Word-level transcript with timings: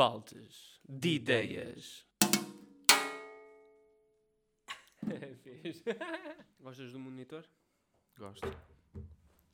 Baldes 0.00 0.80
de 0.88 1.16
ideias. 1.16 2.06
Gostas 6.58 6.90
do 6.92 6.98
monitor? 6.98 7.44
Gosto. 8.18 8.50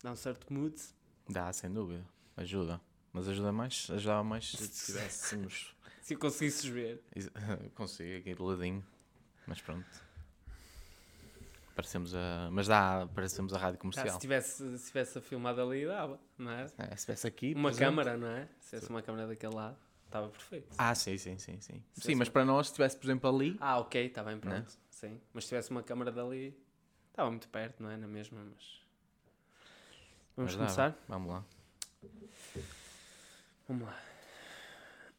Dá 0.05 0.13
um 0.13 0.15
certo 0.15 0.53
mood. 0.53 0.81
Dá, 1.29 1.53
sem 1.53 1.69
dúvida. 1.69 2.07
Ajuda. 2.37 2.81
Mas 3.13 3.27
ajuda 3.27 3.51
mais, 3.51 3.91
ajudava 3.91 4.23
mais 4.23 4.53
se 4.53 4.69
tivéssemos. 4.87 5.75
Se 6.01 6.15
conseguisses 6.15 6.65
ver. 6.65 7.03
Consigo 7.75 8.17
aqui 8.19 8.33
do 8.33 8.45
ladinho. 8.45 8.87
Mas 9.49 9.61
pronto. 9.61 10.07
Parecemos 11.75 12.15
a. 12.15 12.51
Mas 12.53 12.69
dá, 12.69 13.09
parecemos 13.13 13.53
a 13.53 13.59
rádio 13.59 13.81
comercial. 13.81 14.11
se, 14.11 14.21
tivesse, 14.21 14.79
se 14.79 14.87
tivesse 14.87 15.21
filmado 15.23 15.61
ali, 15.61 15.85
dava, 15.85 16.21
não 16.39 16.53
é? 16.53 16.67
É, 16.79 16.95
se 16.95 17.05
tivesse 17.05 17.27
aqui. 17.27 17.53
Uma 17.53 17.75
câmara, 17.75 18.17
não 18.17 18.29
é? 18.29 18.49
Se 18.61 18.71
tivesse 18.71 18.89
uma 18.89 19.03
câmara 19.03 19.27
daquele 19.27 19.53
lado, 19.53 19.77
estava 20.07 20.29
perfeito. 20.29 20.75
Ah, 20.79 20.95
sim, 20.95 21.19
sim, 21.19 21.39
sim, 21.39 21.61
sim. 21.61 21.83
Sim, 21.93 22.15
mas 22.15 22.29
para 22.29 22.45
nós, 22.45 22.69
se 22.69 22.75
tivesse, 22.75 22.97
por 22.97 23.07
exemplo, 23.07 23.29
ali. 23.29 23.57
Ah, 23.61 23.79
ok, 23.79 24.07
está 24.07 24.23
bem, 24.23 24.39
pronto. 24.39 24.55
Né? 24.55 24.65
Sim. 24.91 25.21
Mas 25.33 25.45
se 25.45 25.49
tivesse 25.49 25.71
uma 25.71 25.83
câmara 25.83 26.11
dali, 26.11 26.57
estava 27.11 27.31
muito 27.31 27.49
perto, 27.49 27.83
não 27.83 27.91
é? 27.91 27.97
Na 27.97 28.07
mesma, 28.07 28.41
mas. 28.43 28.81
Vamos 30.37 30.53
mas 30.53 30.57
começar? 30.57 30.97
Vamos 31.09 31.31
lá. 31.31 31.45
Vamos 33.69 33.87
lá. 33.87 34.01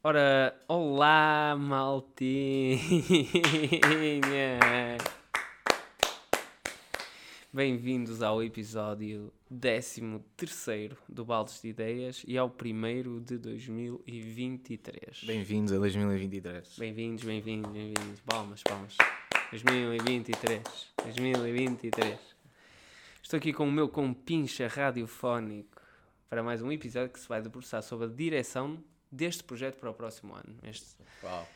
Ora, 0.04 0.56
olá, 0.68 1.56
maltinha! 1.60 2.78
Bem-vindos 7.52 8.22
ao 8.22 8.44
episódio 8.44 9.34
13 9.50 10.22
do 11.08 11.24
Baldes 11.24 11.62
de 11.62 11.70
Ideias 11.70 12.24
e 12.28 12.38
ao 12.38 12.50
primeiro 12.50 13.22
de 13.22 13.38
2023. 13.38 15.24
Bem-vindos 15.24 15.72
a 15.72 15.78
2023. 15.78 16.76
Bem-vindos, 16.78 17.24
bem-vindos, 17.24 17.72
bem-vindos. 17.72 18.20
Palmas, 18.26 18.62
palmas. 18.62 18.98
2023. 19.52 20.62
2023. 21.02 22.20
Estou 23.24 23.38
aqui 23.38 23.54
com 23.54 23.66
o 23.68 23.72
meu 23.72 23.88
compincha 23.88 24.68
radiofónico 24.68 25.82
para 26.30 26.44
mais 26.44 26.62
um 26.62 26.70
episódio 26.70 27.10
que 27.10 27.20
se 27.20 27.30
vai 27.30 27.42
debruçar 27.42 27.82
sobre 27.82 28.08
a 28.08 28.10
direção 28.10 28.84
deste 29.10 29.46
projeto 29.46 29.80
para 29.80 29.90
o 29.90 29.94
próximo 29.94 30.36
ano. 30.36 30.58
Este, 30.64 30.98
Uau. 31.24 31.48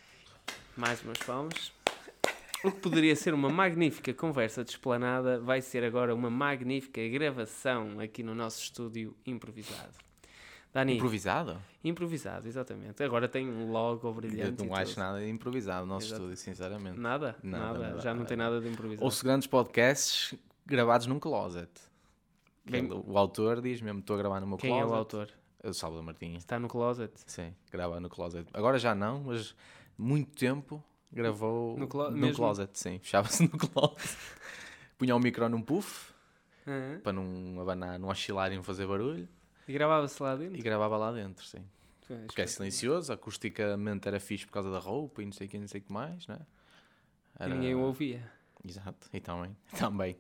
mais 0.78 1.04
umas 1.04 1.18
palmas. 1.18 1.81
O 2.64 2.72
que 2.72 2.80
poderia 2.80 3.16
ser 3.16 3.34
uma 3.34 3.50
magnífica 3.50 4.14
conversa 4.14 4.64
de 4.64 4.72
esplanada 4.72 5.40
vai 5.40 5.62
ser 5.62 5.84
agora 5.84 6.14
uma 6.14 6.30
magnífica 6.30 7.08
gravação 7.08 8.00
aqui 8.00 8.22
no 8.22 8.36
nosso 8.36 8.62
estúdio 8.62 9.16
improvisado. 9.26 9.94
Dani, 10.74 10.96
Improvisado? 10.96 11.62
improvisado, 11.84 12.48
exatamente. 12.48 13.04
Agora 13.04 13.28
tem 13.28 13.50
um 13.50 13.72
logo 13.72 14.08
Eu 14.08 14.14
brilhante. 14.14 14.64
e 14.64 14.68
não 14.68 14.74
acho 14.76 14.94
tudo. 14.94 15.00
nada 15.04 15.20
de 15.20 15.30
improvisado 15.30 15.86
no 15.86 15.94
nosso 15.96 16.06
Exato. 16.08 16.22
estúdio, 16.22 16.38
sinceramente. 16.38 16.98
Nada, 16.98 17.36
Nada, 17.44 17.66
nada, 17.74 17.80
nada, 17.90 18.02
já 18.02 18.14
não 18.14 18.24
tem 18.24 18.38
nada 18.38 18.62
de 18.62 18.70
improvisado. 18.70 19.04
Ouço 19.04 19.22
grandes 19.24 19.48
podcasts 19.48 20.34
gravados 20.66 21.08
num 21.08 21.20
closet. 21.20 21.70
Que 22.66 22.72
Bem- 22.72 22.86
ele- 22.86 23.04
o 23.06 23.18
autor 23.18 23.60
diz 23.62 23.82
mesmo: 23.82 24.00
estou 24.00 24.16
a 24.16 24.20
gravar 24.20 24.40
no 24.40 24.48
meu 24.48 24.58
Quem 24.58 24.70
closet. 24.70 24.88
é 24.90 24.94
o 24.94 24.98
autor? 24.98 25.30
É 25.64 25.70
o 25.70 25.74
Salvador 25.74 26.06
Martinha. 26.06 26.38
Está 26.38 26.58
no 26.58 26.70
closet? 26.70 27.12
Sim, 27.26 27.54
grava 27.70 28.00
no 28.00 28.08
closet. 28.10 28.48
Agora 28.54 28.80
já 28.80 28.96
não, 28.96 29.24
mas 29.26 29.54
muito 29.98 30.32
tempo 30.38 30.82
gravou 31.12 31.74
No 31.74 31.82
no, 31.82 31.88
clo- 31.88 32.12
mesmo? 32.12 32.36
closet, 32.36 32.78
sim. 32.78 33.00
Fechava-se 33.04 33.44
no 33.44 33.50
closet. 33.58 34.18
Punha 34.98 35.16
o 35.16 35.20
micro 35.20 35.50
num 35.50 35.62
puff 35.62 36.12
Aham. 36.68 37.00
para 37.04 37.14
não 37.14 37.60
abanar, 37.62 37.98
não 38.00 38.10
oscilar 38.10 38.52
e 38.52 38.56
não 38.56 38.64
fazer 38.64 38.86
barulho. 38.88 39.28
E 39.68 39.74
gravava-se 39.74 40.22
lá 40.22 40.36
dentro? 40.36 40.58
E 40.58 40.62
gravava 40.62 40.98
lá 40.98 41.12
dentro, 41.12 41.46
sim. 41.46 41.64
Pois, 42.08 42.26
Porque 42.26 42.42
é 42.42 42.48
silencioso, 42.48 43.12
acusticamente 43.14 44.08
era 44.08 44.20
fixe 44.20 44.46
por 44.46 44.52
causa 44.54 44.72
da 44.72 44.80
roupa 44.80 45.22
e 45.22 45.26
não 45.26 45.32
sei 45.32 45.48
o 45.48 45.50
que, 45.50 45.58
não 45.58 45.68
sei 45.68 45.82
que 45.82 45.92
mais, 45.92 46.28
né? 46.28 46.40
E 47.40 47.44
Era... 47.44 47.54
ninguém 47.56 47.74
o 47.76 47.80
ouvia. 47.80 48.22
Exato, 48.68 49.08
e 49.14 49.20
também. 49.20 49.56
também. 49.78 50.18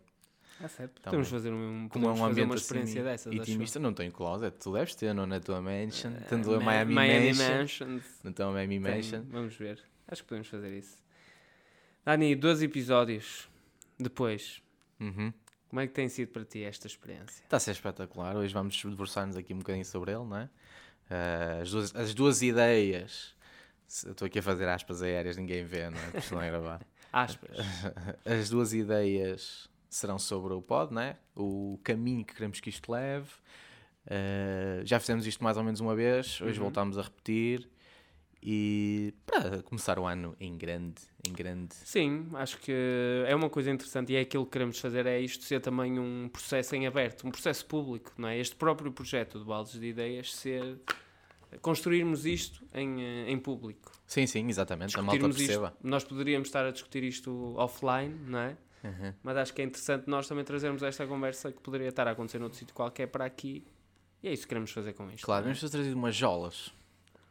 Ah, 0.64 0.68
certo. 0.68 1.02
Tá 1.02 1.10
Podemos 1.10 1.28
fazer, 1.30 1.52
um, 1.52 1.88
Como 1.90 2.08
é 2.08 2.12
um 2.12 2.24
ambiente 2.26 2.48
uma 2.50 2.56
experiência 2.56 3.02
assim 3.02 3.30
dessas. 3.30 3.34
intimista, 3.50 3.80
não 3.80 3.94
tenho 3.94 4.12
closet. 4.12 4.56
Tu 4.58 4.72
deves 4.72 4.96
ter, 4.96 5.14
não 5.14 5.26
na 5.26 5.40
tua 5.40 5.60
mansion. 5.62 6.12
eu. 6.14 6.28
Tanto 6.28 6.54
a 6.54 6.60
Ma- 6.60 6.66
Miami, 6.66 6.94
Miami 6.96 7.34
Mansion. 7.34 7.58
Mansions. 7.58 8.20
Na 8.24 8.32
tua 8.32 8.52
Miami 8.52 8.80
Mansion. 8.80 9.24
Vamos 9.30 9.56
ver. 9.56 9.82
Acho 10.12 10.22
que 10.24 10.28
podemos 10.28 10.48
fazer 10.50 10.78
isso. 10.78 10.98
Dani, 12.06 12.36
dois 12.36 12.62
episódios 12.62 13.50
depois. 13.98 14.62
Uhum. 15.00 15.34
Como 15.70 15.80
é 15.80 15.88
que 15.88 15.94
tem 15.94 16.10
sido 16.10 16.30
para 16.30 16.44
ti 16.44 16.64
esta 16.64 16.86
experiência? 16.86 17.44
Está 17.44 17.58
a 17.58 17.60
ser 17.60 17.72
espetacular. 17.72 18.36
Hoje 18.36 18.54
vamos 18.54 18.80
debruçar-nos 18.84 19.38
aqui 19.38 19.54
um 19.54 19.60
bocadinho 19.60 19.86
sobre 19.86 20.12
ele, 20.12 20.26
não 20.26 20.38
é? 20.38 20.50
Ah, 21.10 21.60
as, 21.62 21.72
duas, 21.72 21.96
as 21.96 22.14
duas 22.14 22.42
ideias. 22.42 23.34
Estou 23.88 24.26
aqui 24.26 24.40
a 24.40 24.44
fazer 24.44 24.68
aspas 24.68 25.02
aéreas, 25.02 25.38
ninguém 25.38 25.64
vê, 25.64 25.90
não 25.90 25.98
é? 26.00 26.12
Porque 26.12 26.34
não 26.36 26.42
é 26.42 26.50
gravar. 26.50 26.82
Aspas. 27.14 27.58
As 28.24 28.50
duas 28.50 28.72
ideias 28.74 29.70
serão 29.90 30.18
sobre 30.18 30.54
o 30.54 30.62
pod, 30.62 30.94
não 30.94 31.02
é? 31.02 31.18
O 31.36 31.78
caminho 31.84 32.24
que 32.24 32.34
queremos 32.34 32.62
que 32.62 32.70
isto 32.70 32.90
leve. 32.90 33.28
Ah, 34.10 34.82
já 34.86 34.98
fizemos 35.00 35.28
isto 35.28 35.44
mais 35.44 35.58
ou 35.58 35.64
menos 35.64 35.82
uma 35.82 35.94
vez, 35.96 36.40
hoje 36.42 36.58
Uhum. 36.58 36.64
voltamos 36.66 36.98
a 36.98 37.02
repetir. 37.02 37.70
E 38.44 39.14
para 39.26 39.62
começar 39.62 40.00
o 40.00 40.06
ano 40.06 40.36
em 40.40 40.58
grande, 40.58 41.02
em 41.28 41.32
grande. 41.32 41.76
Sim, 41.76 42.28
acho 42.34 42.58
que 42.58 42.74
é 43.28 43.36
uma 43.36 43.50
coisa 43.50 43.70
interessante 43.70 44.12
e 44.14 44.16
é 44.16 44.22
aquilo 44.22 44.46
que 44.46 44.52
queremos 44.52 44.80
fazer, 44.80 45.06
é 45.06 45.20
isto 45.20 45.44
ser 45.44 45.60
também 45.60 46.00
um 46.00 46.28
processo 46.28 46.76
em 46.76 46.88
aberto, 46.88 47.28
um 47.28 47.32
processo 47.32 47.66
público, 47.66 48.12
não 48.18 48.28
é? 48.28 48.40
Este 48.40 48.56
próprio 48.56 48.92
projeto 48.92 49.38
de 49.40 49.46
Baldes 49.46 49.80
de 49.80 49.86
Ideias 49.86 50.34
ser... 50.34 50.80
Construirmos 51.62 52.26
isto 52.26 52.64
em, 52.74 53.04
eh, 53.04 53.30
em 53.30 53.38
público. 53.38 53.92
Sim, 54.08 54.26
sim, 54.26 54.48
exatamente. 54.48 54.98
A 54.98 55.02
malta 55.02 55.20
perceba. 55.20 55.74
isto. 55.76 55.88
Nós 55.88 56.04
poderíamos 56.06 56.48
estar 56.48 56.66
a 56.66 56.72
discutir 56.72 57.04
isto 57.04 57.54
offline, 57.58 58.16
não 58.26 58.40
é? 58.40 58.58
Uhum. 58.84 59.14
Mas 59.22 59.38
acho 59.38 59.54
que 59.54 59.62
é 59.62 59.66
interessante 59.66 60.08
nós 60.08 60.28
também 60.28 60.44
trazermos 60.44 60.82
esta 60.82 61.06
conversa 61.06 61.52
que 61.52 61.60
poderia 61.62 61.90
estar 61.90 62.08
a 62.08 62.12
acontecer 62.12 62.40
noutro 62.40 62.58
sítio 62.58 62.74
qualquer 62.74 63.08
para 63.08 63.26
aqui. 63.26 63.66
E 64.24 64.28
é 64.28 64.34
isso 64.34 64.44
que 64.44 64.50
queremos 64.50 64.72
fazer 64.72 64.94
com 64.94 65.10
isto. 65.12 65.26
Claro, 65.26 65.42
é? 65.42 65.46
vamos 65.46 65.60
ter 65.60 65.70
trazido 65.70 65.96
umas 65.96 66.16
jolas. 66.16 66.72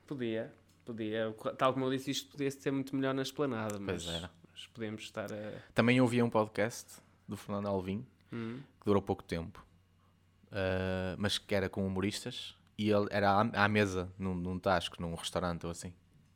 Podia, 0.07 0.53
podia. 0.93 1.35
Tal 1.57 1.73
como 1.73 1.87
eu 1.87 1.91
disse, 1.91 2.11
isto 2.11 2.31
podia 2.31 2.51
ser 2.51 2.71
muito 2.71 2.95
melhor 2.95 3.15
na 3.15 3.23
esplanada, 3.23 3.79
mas, 3.79 4.05
mas 4.07 4.67
podemos 4.75 5.03
estar 5.03 5.33
a. 5.33 5.53
Também 5.75 6.01
ouvi 6.01 6.23
um 6.23 6.31
podcast 6.31 6.87
do 7.29 7.37
Fernando 7.37 7.67
Alvim, 7.67 8.05
Hum. 8.33 8.61
que 8.81 8.87
durou 8.87 9.03
pouco 9.03 9.23
tempo, 9.25 9.65
ah, 10.53 11.15
mas 11.19 11.39
que 11.39 11.55
era 11.55 11.69
com 11.69 11.87
humoristas, 11.87 12.55
e 12.79 12.91
ele 12.91 13.07
era 13.11 13.31
à, 13.31 13.65
à 13.65 13.69
mesa, 13.69 14.11
num, 14.19 14.35
num 14.35 14.59
tasco, 14.59 15.01
num 15.01 15.15
restaurante 15.15 15.65
ou 15.67 15.71
assim. 15.73 15.93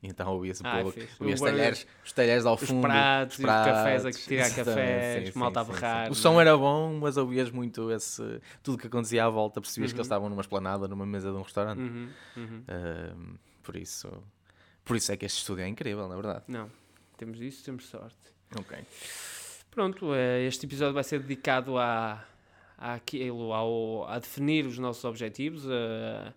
Então 0.07 0.31
ouvia-se 0.35 0.63
um 0.63 0.67
Ah, 0.67 0.83
pouco, 0.83 1.01
ouvia 1.19 1.35
os 1.35 1.41
talheres, 1.41 1.87
os 2.05 2.13
talheres 2.13 2.45
ao 2.45 2.57
Os 2.57 2.61
fundo. 2.61 2.83
pratos, 2.83 3.39
e 3.39 3.43
os 3.43 3.47
cafés 3.47 4.05
a 4.05 4.11
que 4.13 4.19
tirar 4.19 4.47
exatamente, 4.49 4.67
cafés, 4.67 5.27
sim, 5.29 5.33
sim, 5.33 5.39
malta 5.39 5.61
a 5.61 5.65
sim, 5.65 5.71
sim. 5.73 5.77
berrar, 5.81 6.11
O 6.11 6.15
som 6.15 6.39
é? 6.39 6.43
era 6.43 6.57
bom, 6.59 6.99
mas 7.01 7.17
ouvias 7.17 7.51
muito 7.51 7.91
esse, 7.91 8.23
tudo 8.63 8.77
que 8.77 8.87
acontecia 8.87 9.25
à 9.25 9.31
volta, 9.31 9.63
percebias 9.63 9.93
que 9.93 9.97
Uhum. 9.97 10.01
eles 10.01 10.07
estavam 10.07 10.29
numa 10.29 10.43
esplanada, 10.43 10.87
numa 10.87 11.07
mesa 11.07 11.31
de 11.31 11.37
um 11.39 11.43
restaurante. 11.43 11.81
Uhum, 11.81 12.09
uhum. 12.37 12.65
Ah, 12.69 13.15
por 13.63 13.77
isso, 13.77 14.13
por 14.85 14.97
isso 14.97 15.11
é 15.13 15.17
que 15.17 15.25
este 15.27 15.39
estúdio 15.39 15.65
é 15.65 15.69
incrível, 15.69 16.07
na 16.09 16.15
verdade. 16.15 16.45
Não, 16.49 16.71
temos 17.17 17.41
isso, 17.41 17.65
temos 17.65 17.87
sorte. 17.87 18.17
Ok. 18.57 18.77
Pronto, 19.71 20.15
eh, 20.15 20.45
este 20.47 20.67
episódio 20.67 20.95
vai 20.95 21.03
ser 21.05 21.21
dedicado 21.21 21.77
a, 21.79 22.25
àquilo, 22.79 23.53
ao, 23.53 24.07
a 24.09 24.19
definir 24.19 24.67
os 24.67 24.79
nossos 24.79 25.05
objetivos. 25.05 25.65
eh, 25.69 26.33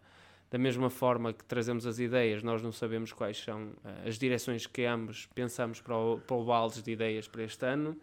da 0.50 0.58
mesma 0.58 0.90
forma 0.90 1.34
que 1.34 1.44
trazemos 1.44 1.86
as 1.86 2.00
ideias, 2.00 2.42
nós 2.42 2.62
não 2.64 2.72
sabemos 2.72 3.12
quais 3.12 3.38
são 3.38 3.70
eh, 3.84 4.08
as 4.08 4.18
direções 4.18 4.66
que 4.66 4.86
ambos 4.86 5.26
pensamos 5.36 5.82
para 5.82 5.96
o, 5.98 6.20
para 6.20 6.38
o 6.38 6.46
baldes 6.46 6.82
de 6.82 6.90
ideias 6.92 7.28
para 7.28 7.44
este 7.44 7.66
ano. 7.66 7.98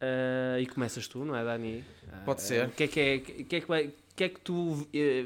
Eh, 0.00 0.58
e 0.60 0.66
começas 0.66 1.08
tu, 1.08 1.24
não 1.24 1.34
é, 1.34 1.44
Dani? 1.44 1.84
Pode 2.24 2.40
Eh, 2.40 2.44
ser. 2.44 2.68
O 2.68 2.70
que 2.70 2.84
é 2.84 2.88
que, 2.88 3.00
é, 3.00 3.18
que, 3.18 3.56
é 3.56 3.60
que, 3.60 3.66
vai- 3.66 3.92
o 4.12 4.14
que 4.14 4.24
é 4.24 4.28
que 4.28 4.40
tu 4.40 4.86
eh, 4.92 5.24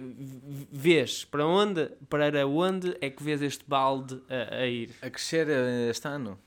vês? 0.70 1.24
Para 1.24 1.44
onde, 1.46 1.86
para 2.08 2.46
onde 2.46 2.96
é 3.00 3.10
que 3.10 3.22
vês 3.22 3.42
este 3.42 3.64
balde 3.66 4.22
a, 4.30 4.56
a 4.58 4.66
ir? 4.66 4.90
A 5.02 5.10
crescer 5.10 5.48
eh, 5.48 5.90
este 5.90 6.06
ano? 6.06 6.38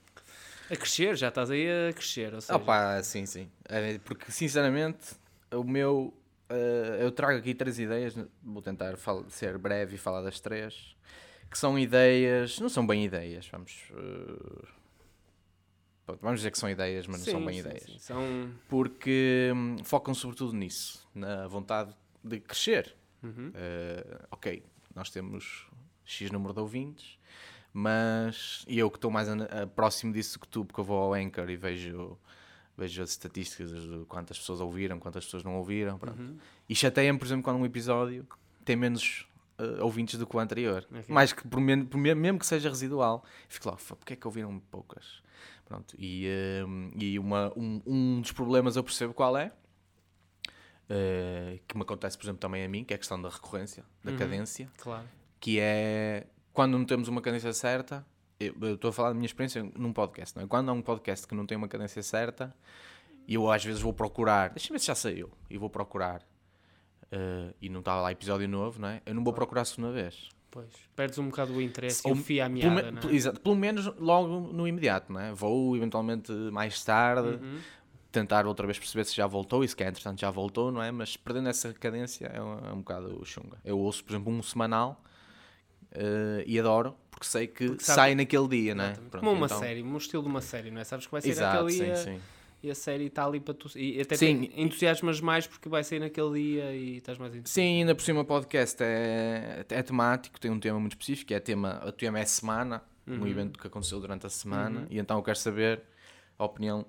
A 0.72 0.76
crescer, 0.76 1.16
já 1.18 1.28
estás 1.30 1.50
aí 1.52 1.68
a 1.90 1.92
crescer. 1.94 2.34
Ou 2.34 2.40
seja, 2.42 2.56
Opa, 2.56 3.02
sim, 3.04 3.26
sim. 3.26 3.50
É, 3.68 3.98
Porque, 4.00 4.32
sinceramente, 4.32 5.16
o 5.52 5.64
meu. 5.64 6.14
eh, 6.50 7.00
eu 7.02 7.12
trago 7.12 7.40
aqui 7.40 7.54
três 7.54 7.78
ideias, 7.80 8.16
vou 8.42 8.62
tentar 8.62 8.96
ser 9.30 9.58
breve 9.58 9.96
e 9.96 9.98
falar 9.98 10.22
das 10.22 10.40
três, 10.40 10.96
que 11.50 11.58
são 11.58 11.78
ideias. 11.78 12.60
Não 12.60 12.70
são 12.70 12.86
bem 12.88 13.04
ideias, 13.04 13.48
vamos. 13.48 13.84
eh, 13.92 14.68
pronto, 16.06 16.20
vamos 16.22 16.40
dizer 16.40 16.52
que 16.52 16.60
são 16.60 16.70
ideias, 16.70 17.06
mas 17.08 17.20
não 17.20 17.26
são 17.26 17.40
Sim, 17.42 17.46
bem 17.46 17.56
sim, 17.56 17.60
ideias. 17.68 17.84
sim. 17.84 18.00
São. 18.00 18.52
Porque 18.68 19.52
hum, 19.54 19.78
focam 19.84 20.14
sobretudo 20.14 20.54
nisso, 20.54 21.08
na 21.14 21.48
vontade 21.48 21.94
de 22.24 22.40
crescer. 22.40 22.96
Uhum. 23.24 23.52
Eh, 23.54 24.26
ok, 24.32 24.64
nós 24.96 25.10
temos 25.10 25.68
X 26.06 26.32
número 26.32 26.54
de 26.54 26.60
ouvintes, 26.60 27.18
mas 27.74 28.64
e 28.68 28.80
eu 28.80 28.90
que 28.90 28.98
estou 28.98 29.12
mais 29.12 29.30
a- 29.30 29.64
a- 29.64 29.68
próximo 29.68 30.12
disso 30.14 30.40
que 30.40 30.48
tu, 30.48 30.66
porque 30.66 30.80
eu 30.80 30.84
vou 30.86 30.98
ao 30.98 31.14
Anchor 31.14 31.50
e 31.50 31.56
vejo, 31.56 32.18
vejo 32.78 33.02
as 33.04 33.12
estatísticas 33.12 33.72
de 33.72 34.06
quantas 34.08 34.38
pessoas 34.40 34.60
ouviram, 34.62 35.00
quantas 35.00 35.26
pessoas 35.26 35.44
não 35.44 35.56
ouviram. 35.56 35.98
pronto. 35.98 36.20
Uhum. 36.22 36.38
E 36.68 36.76
chateia-me, 36.76 37.20
por 37.20 37.26
exemplo, 37.26 37.44
quando 37.44 37.58
um 37.58 37.66
episódio 37.66 38.28
tem 38.66 38.76
menos 38.76 39.28
uh, 39.60 39.84
ouvintes 39.84 40.18
do 40.20 40.26
que 40.28 40.36
o 40.36 40.40
anterior. 40.40 40.86
Ok. 40.92 41.06
Mais 41.10 41.34
que, 41.34 41.48
por 41.48 41.60
men- 41.60 41.86
por 41.86 41.98
me- 41.98 42.16
mesmo 42.16 42.40
que 42.40 42.46
seja 42.46 42.70
residual, 42.70 43.24
fico 43.48 43.70
lá, 43.70 43.78
"Fá, 43.78 43.96
porque 43.96 44.14
é 44.14 44.16
que 44.16 44.28
ouviram 44.28 44.60
poucas? 44.72 45.22
Pronto, 45.66 45.96
e, 46.00 46.26
um, 46.66 46.92
e 46.96 47.20
uma, 47.20 47.54
um, 47.56 47.80
um 47.86 48.22
dos 48.22 48.32
problemas 48.32 48.76
eu 48.76 48.84
percebo 48.84 49.14
qual 49.14 49.38
é, 49.38 49.52
uh, 50.90 51.60
que 51.68 51.76
me 51.76 51.82
acontece, 51.84 52.18
por 52.18 52.26
exemplo, 52.26 52.40
também 52.40 52.64
a 52.66 52.70
mim, 52.70 52.84
que 52.84 52.94
é 52.94 52.96
a 52.96 52.98
questão 52.98 53.22
da 53.22 53.30
recorrência, 53.30 53.84
da 54.04 54.12
Uhum. 54.12 54.18
cadência, 54.18 54.70
Claro. 54.78 55.06
que 55.40 55.60
é 55.60 56.28
quando 56.54 56.78
não 56.78 56.86
temos 56.86 57.08
uma 57.08 57.22
cadência 57.22 57.54
certa, 57.54 58.06
eu 58.40 58.76
estou 58.76 58.90
a 58.90 58.94
falar 58.94 59.10
da 59.10 59.16
minha 59.16 59.26
experiência 59.26 59.64
num 59.76 59.94
podcast, 59.94 60.36
não 60.36 60.44
é? 60.44 60.48
Quando 60.48 60.70
há 60.70 60.74
um 60.74 60.82
podcast 60.82 61.28
que 61.28 61.36
não 61.36 61.46
tem 61.46 61.58
uma 61.58 61.68
cadência 61.68 62.02
certa, 62.04 62.54
eu 63.28 63.50
às 63.52 63.64
vezes 63.64 63.82
vou 63.82 63.94
procurar, 63.94 64.50
deixa-me 64.50 64.76
ver 64.76 64.80
se 64.80 64.88
já 64.88 64.96
saiu, 64.96 65.30
e 65.50 65.58
vou 65.58 65.70
procurar, 65.70 66.22
eh, 67.12 67.54
e 67.62 67.70
não 67.70 67.80
está 67.80 68.00
lá 68.02 68.12
episódio 68.12 68.48
novo, 68.48 68.80
não 68.82 68.88
é? 68.90 69.02
Eu 69.06 69.14
não 69.14 69.24
vou 69.24 69.34
procurar 69.34 69.62
a 69.62 69.66
segunda 69.66 69.92
vez. 69.94 70.30
Pois. 70.52 70.68
Perdes 70.96 71.20
um 71.20 71.30
bocado 71.30 71.54
o 71.54 71.62
interesse 71.62 72.02
e 72.04 72.10
Ou 72.10 72.16
o 72.18 72.20
fio 72.20 72.44
à 72.44 72.50
Pelo, 72.50 72.60
me- 72.72 72.82
meada, 72.82 72.92
não 72.92 73.10
é? 73.10 73.14
exato, 73.14 73.40
pelo 73.40 73.56
menos 73.56 73.86
logo 74.00 74.52
no 74.52 74.68
imediato, 74.68 75.14
não 75.14 75.20
é? 75.20 75.32
Vou 75.32 75.78
eventualmente 75.78 76.32
mais 76.32 76.84
tarde 76.84 77.28
Uhum. 77.44 77.60
Tentar 78.12 78.46
outra 78.48 78.66
vez 78.66 78.78
perceber 78.80 79.04
se 79.06 79.16
já 79.16 79.28
voltou, 79.28 79.64
e 79.64 79.68
se 79.68 79.76
quer, 79.76 79.88
entretanto 79.90 80.20
já 80.20 80.32
voltou, 80.32 80.72
não 80.72 80.82
é? 80.82 80.92
Mas 80.92 81.16
perdendo 81.16 81.50
essa 81.50 81.72
cadência 81.74 82.26
é 82.28 82.42
um, 82.42 82.60
é 82.70 82.74
um 82.74 82.78
bocado 82.80 83.22
chunga. 83.26 83.58
Eu 83.64 83.78
ouço, 83.78 84.04
por 84.04 84.12
exemplo, 84.14 84.32
um 84.34 84.42
semanal 84.42 85.02
eh, 85.92 86.44
e 86.46 86.60
adoro, 86.60 86.96
porque 87.12 87.26
sei 87.26 87.48
que 87.48 87.68
Porque 87.68 87.84
sabe- 87.84 87.96
sai 87.96 88.16
naquele 88.16 88.48
dia, 88.48 88.76
não 88.76 88.84
é? 88.86 88.94
Pronto, 88.94 89.20
Como 89.20 89.32
uma 89.32 89.46
então- 89.46 89.60
série, 89.60 89.82
um 89.84 89.98
estilo 89.98 90.24
de 90.24 90.30
uma 90.30 90.42
série, 90.42 90.72
não 90.72 90.82
é? 90.82 90.84
Sabes 90.84 91.06
que 91.06 91.12
vai 91.12 91.22
ser 91.22 91.30
Exato, 91.30 91.64
naquele 91.64 91.72
sim, 91.78 91.84
dia 91.86 91.96
sim. 91.96 92.20
e 92.64 92.72
a 92.72 92.76
série 92.76 93.06
está 93.06 93.26
ali 93.26 93.40
para 93.40 93.54
tu. 93.54 93.70
E 93.78 94.00
até 94.02 94.16
Sim. 94.16 94.52
entusiasmas 94.56 95.20
mais 95.22 95.48
porque 95.48 95.68
vai 95.70 95.84
sair 95.84 96.00
naquele 96.00 96.34
dia 96.34 96.72
e 96.74 96.98
estás 96.98 97.18
mais 97.18 97.34
entusiasmado. 97.36 97.50
Sim, 97.70 97.80
ainda 97.82 97.96
por 97.96 98.02
cima 98.04 98.22
o 98.22 98.26
podcast 98.26 98.78
é, 98.84 99.66
é 99.70 99.84
temático, 99.84 100.40
tem 100.40 100.52
um 100.52 100.60
tema 100.60 100.80
muito 100.80 100.94
específico, 100.94 101.34
é 101.34 101.40
tema, 101.40 101.82
o 101.86 101.92
tema 101.92 102.20
é 102.20 102.26
semana, 102.26 102.84
um 103.08 103.14
Uhum. 103.22 103.28
evento 103.28 103.58
que 103.60 103.66
aconteceu 103.68 104.00
durante 104.00 104.26
a 104.28 104.30
semana, 104.30 104.82
Uhum. 104.82 104.88
e 104.90 105.00
então 105.00 105.18
eu 105.18 105.24
quero 105.24 105.38
saber 105.40 105.82
a 106.38 106.46
opinião 106.46 106.86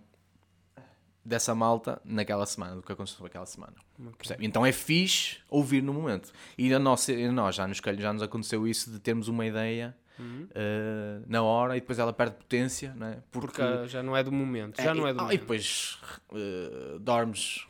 dessa 1.25 1.55
malta 1.55 2.01
naquela 2.05 2.47
semana, 2.47 2.77
do 2.77 2.83
que 2.83 2.93
aconteceu 2.93 3.23
naquela 3.23 3.47
semana. 3.47 3.75
Ok. 3.99 4.13
Percebe? 4.19 4.47
Então 4.47 4.65
é 4.65 4.73
fixe 4.73 5.39
ouvir 5.49 5.83
no 5.83 5.93
momento. 5.93 6.33
E 6.57 6.73
a 6.73 6.79
nós, 6.79 7.09
a 7.09 7.33
nós 7.33 7.55
já, 7.55 7.67
nos, 7.67 7.81
já 7.99 8.13
nos 8.13 8.23
aconteceu 8.23 8.67
isso 8.67 8.91
de 8.91 8.99
termos 8.99 9.29
uma 9.29 9.45
ideia 9.47 9.97
Uhum. 10.19 10.47
eh, 10.55 11.23
na 11.27 11.43
hora 11.43 11.79
e 11.79 11.81
depois 11.81 11.99
ela 11.99 12.13
perde 12.13 12.37
potência, 12.37 12.95
é? 13.01 13.19
Porque 13.31 13.63
ah, 13.63 13.87
já 13.87 14.03
não 14.03 14.15
é 14.15 14.23
do 14.23 14.31
momento. 14.31 14.81
Já 14.83 14.93
não 14.95 15.07
é 15.07 15.15
do 15.15 15.21
ah, 15.21 15.23
momento. 15.23 15.35
E 15.35 15.39
depois 15.39 15.99
eh, 16.35 16.99
dormes 17.01 17.67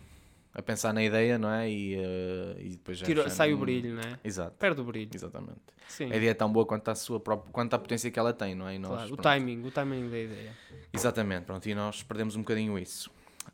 a 0.53 0.61
pensar 0.61 0.93
na 0.93 1.03
ideia, 1.03 1.39
não 1.39 1.49
é? 1.49 1.71
E, 1.71 1.95
eh, 1.95 2.57
e 2.59 2.69
depois 2.71 2.99
já 2.99 3.07
já 3.07 3.31
sai 3.31 3.51
o 3.53 3.53
não- 3.53 3.61
brilho, 3.61 3.95
não 3.95 4.03
é? 4.03 4.19
Exato, 4.25 4.57
Perde 4.59 4.81
o 4.81 4.85
brilho. 4.85 5.11
exatamente. 5.15 5.61
Sim. 5.87 6.13
A 6.13 6.17
ideia 6.17 6.31
é 6.31 6.35
tão 6.35 6.53
boa 6.53 6.67
quanto 6.67 6.89
a 6.89 6.95
sua 6.97 7.21
própria, 7.21 7.53
quanto 7.53 7.75
a 7.75 7.79
potência 7.79 8.11
que 8.11 8.19
ela 8.19 8.33
tem, 8.33 8.55
não 8.55 8.67
é? 8.67 8.75
E 8.75 8.79
nós, 8.81 8.91
Claro, 8.91 9.05
o 9.05 9.17
pronto. 9.17 9.23
timing, 9.23 9.63
o 9.65 9.71
timing 9.71 10.11
da 10.11 10.19
ideia. 10.19 10.53
Exatamente, 10.93 11.45
pronto, 11.45 11.69
e 11.69 11.75
nós 11.75 12.03
perdemos 12.03 12.35
um 12.35 12.41
bocadinho 12.41 12.77
isso. 12.79 13.11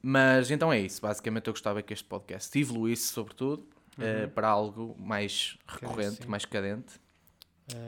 Mas 0.08 0.52
então 0.52 0.72
é 0.72 0.78
isso, 0.78 1.02
basicamente 1.02 1.48
eu 1.48 1.52
gostava 1.52 1.82
que 1.82 1.92
este 1.92 2.04
podcast 2.04 2.56
evoluísse, 2.56 3.12
sobretudo, 3.12 3.66
eh, 3.98 4.28
para 4.28 4.46
algo 4.46 4.94
mais 5.00 5.58
recorrente, 5.66 6.22
sim. 6.22 6.28
mais 6.28 6.44
cadente, 6.44 7.00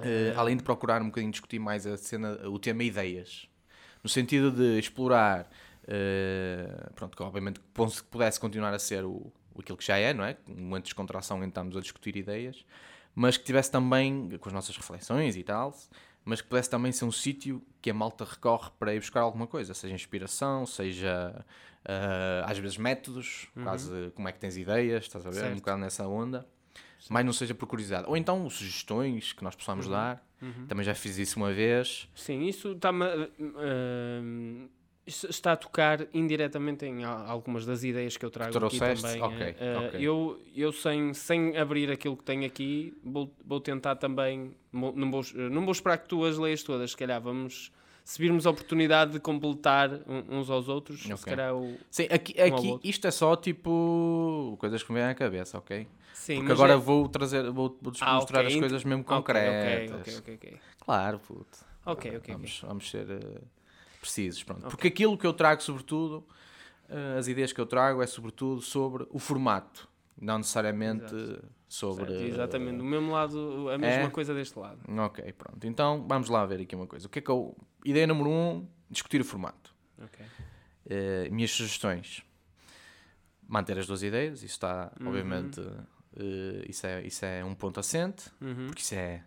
Eh, 0.02 0.34
além 0.36 0.56
de 0.56 0.64
procurar 0.64 1.00
um 1.00 1.06
bocadinho 1.06 1.30
discutir 1.30 1.60
mais 1.60 1.86
a 1.86 1.96
cena, 1.96 2.32
o 2.48 2.58
tema 2.58 2.82
ideias, 2.82 3.48
no 4.02 4.10
sentido 4.10 4.50
de 4.50 4.76
explorar, 4.76 5.48
eh, 5.86 6.90
pronto, 6.96 7.16
que 7.16 7.22
obviamente 7.22 7.60
que 7.60 8.02
pudesse 8.10 8.40
continuar 8.40 8.74
a 8.74 8.80
ser 8.80 9.04
o, 9.04 9.32
aquilo 9.56 9.78
que 9.78 9.86
já 9.86 9.96
é, 9.96 10.12
não 10.12 10.24
é? 10.24 10.36
Um 10.48 10.62
momento 10.62 10.82
de 10.82 10.88
descontração 10.88 11.38
em 11.38 11.42
que 11.42 11.48
estamos 11.50 11.76
a 11.76 11.80
discutir 11.80 12.16
ideias, 12.16 12.66
mas 13.14 13.36
que 13.36 13.44
tivesse 13.44 13.70
também, 13.70 14.36
com 14.40 14.48
as 14.48 14.52
nossas 14.52 14.76
reflexões 14.76 15.36
e 15.36 15.44
tal, 15.44 15.72
mas 16.24 16.40
que 16.40 16.48
pudesse 16.48 16.68
também 16.68 16.90
ser 16.90 17.04
um 17.04 17.12
sítio 17.12 17.62
que 17.80 17.90
a 17.90 17.94
malta 17.94 18.24
recorre 18.24 18.70
para 18.76 18.92
ir 18.92 18.98
buscar 18.98 19.20
alguma 19.20 19.46
coisa, 19.46 19.72
seja 19.74 19.94
inspiração, 19.94 20.66
seja 20.66 21.44
eh, 21.88 22.42
às 22.44 22.58
vezes 22.58 22.76
métodos, 22.76 23.48
quase 23.64 24.12
como 24.14 24.28
é 24.28 24.32
que 24.32 24.38
tens 24.38 24.56
ideias, 24.56 25.04
estás 25.04 25.26
a 25.26 25.30
ver? 25.30 25.36
Certo. 25.40 25.52
Um 25.54 25.56
bocado 25.56 25.80
nessa 25.80 26.06
onda. 26.06 26.46
Mas 27.08 27.24
não 27.24 27.32
seja 27.32 27.54
por 27.54 27.66
curiosidade. 27.66 28.06
Ou 28.08 28.16
então 28.16 28.48
sugestões 28.50 29.32
que 29.32 29.42
nós 29.42 29.54
possamos 29.56 29.88
dar. 29.88 30.22
Também 30.68 30.84
já 30.84 30.94
fiz 30.94 31.16
isso 31.18 31.36
uma 31.38 31.52
vez. 31.52 32.08
Sim, 32.14 32.46
isso 32.46 32.72
está-me. 32.72 33.04
a- 33.04 33.28
hum, 34.22 34.68
isso 35.06 35.26
está 35.30 35.52
a 35.52 35.56
tocar 35.56 36.06
indiretamente 36.12 36.84
em 36.84 37.02
algumas 37.02 37.64
das 37.64 37.82
ideias 37.82 38.18
que 38.18 38.26
eu 38.26 38.30
trago 38.30 38.50
aqui 38.50 38.58
trouxeste? 38.78 39.18
também. 39.18 39.42
Eh, 39.42 39.56
eh, 39.58 39.76
ok. 39.78 40.00
Eu, 40.06 40.38
eu 40.54 40.70
sem, 40.70 41.14
sem 41.14 41.56
abrir 41.56 41.90
aquilo 41.90 42.14
que 42.14 42.24
tenho 42.24 42.44
aqui, 42.44 42.94
vou, 43.02 43.34
vou 43.42 43.58
tentar 43.58 43.96
também. 43.96 44.54
Não 44.70 45.10
vou, 45.10 45.22
não 45.50 45.62
vou 45.62 45.72
esperar 45.72 45.96
que 45.98 46.08
tu 46.08 46.24
as 46.26 46.36
leias 46.36 46.62
todas, 46.62 46.90
se 46.90 46.96
calhar 46.96 47.20
vamos. 47.22 47.72
Se 48.08 48.18
virmos 48.22 48.46
a 48.46 48.50
oportunidade 48.50 49.12
de 49.12 49.20
completar 49.20 49.90
uns 50.30 50.48
aos 50.48 50.66
outros, 50.66 51.02
se 51.02 51.12
Ok. 51.12 51.24
calhar 51.26 51.54
o. 51.54 51.78
Sim, 51.90 52.04
aqui, 52.10 52.40
aqui 52.40 52.80
isto 52.82 53.06
é 53.06 53.10
só 53.10 53.36
tipo 53.36 54.56
coisas 54.58 54.82
que 54.82 54.90
me 54.90 54.98
vêm 54.98 55.10
à 55.10 55.14
cabeça, 55.14 55.58
ok? 55.58 55.86
Sim, 56.14 56.36
Porque 56.36 56.52
agora 56.52 56.72
é- 56.72 56.76
vou 56.76 57.06
trazer, 57.06 57.50
vou, 57.50 57.76
vou 57.82 57.92
Ah, 58.00 58.14
mostrar 58.14 58.40
ok, 58.40 58.46
as 58.46 58.56
coisas 58.56 58.82
mesmo 58.82 59.04
concretas. 59.04 59.92
Ok, 60.00 60.14
ok, 60.16 60.34
ok. 60.34 60.34
ok. 60.36 60.60
Claro, 60.80 61.18
puto. 61.18 61.58
Ok, 61.84 62.16
ok, 62.16 62.34
vamos, 62.34 62.60
vamos 62.66 62.90
ser 62.90 63.10
eh, 63.10 63.40
precisos, 64.00 64.42
pronto. 64.42 64.68
Porque 64.68 64.88
aquilo 64.88 65.18
que 65.18 65.26
eu 65.26 65.34
trago, 65.34 65.62
sobretudo, 65.62 66.24
eh, 66.88 67.16
as 67.18 67.28
ideias 67.28 67.52
que 67.52 67.60
eu 67.60 67.66
trago 67.66 68.02
é 68.02 68.06
sobretudo 68.06 68.62
sobre 68.62 69.06
o 69.10 69.18
formato, 69.18 69.86
não 70.20 70.38
necessariamente 70.38 71.14
sobre. 71.68 72.06
Certo, 72.06 72.22
exatamente, 72.24 72.78
do 72.78 72.84
mesmo 72.84 73.12
lado, 73.12 73.68
a 73.70 73.78
mesma 73.78 74.04
É? 74.06 74.10
coisa 74.10 74.34
deste 74.34 74.58
lado. 74.58 74.80
Ok, 75.00 75.32
pronto. 75.32 75.66
Então 75.66 76.04
vamos 76.08 76.28
lá 76.28 76.44
ver 76.46 76.60
aqui 76.60 76.74
uma 76.74 76.86
coisa. 76.86 77.06
O 77.06 77.10
que 77.10 77.18
é 77.18 77.22
que 77.22 77.30
eu. 77.30 77.56
Ideia 77.84 78.06
número 78.06 78.30
um: 78.30 78.68
discutir 78.90 79.20
o 79.20 79.24
formato. 79.24 79.74
Ok. 80.02 80.24
Eh, 80.86 81.28
minhas 81.30 81.50
sugestões: 81.50 82.22
manter 83.46 83.78
as 83.78 83.86
duas 83.86 84.02
ideias. 84.02 84.38
Isso 84.42 84.54
está, 84.54 84.92
Uhum. 85.00 85.08
obviamente, 85.08 85.60
eh, 86.16 86.64
isso, 86.68 86.86
é, 86.86 87.02
isso 87.06 87.24
é 87.24 87.44
um 87.44 87.54
ponto 87.54 87.78
assente, 87.80 88.30
Uhum. 88.40 88.66
porque 88.66 88.82
isso 88.82 88.94
é 88.94 89.22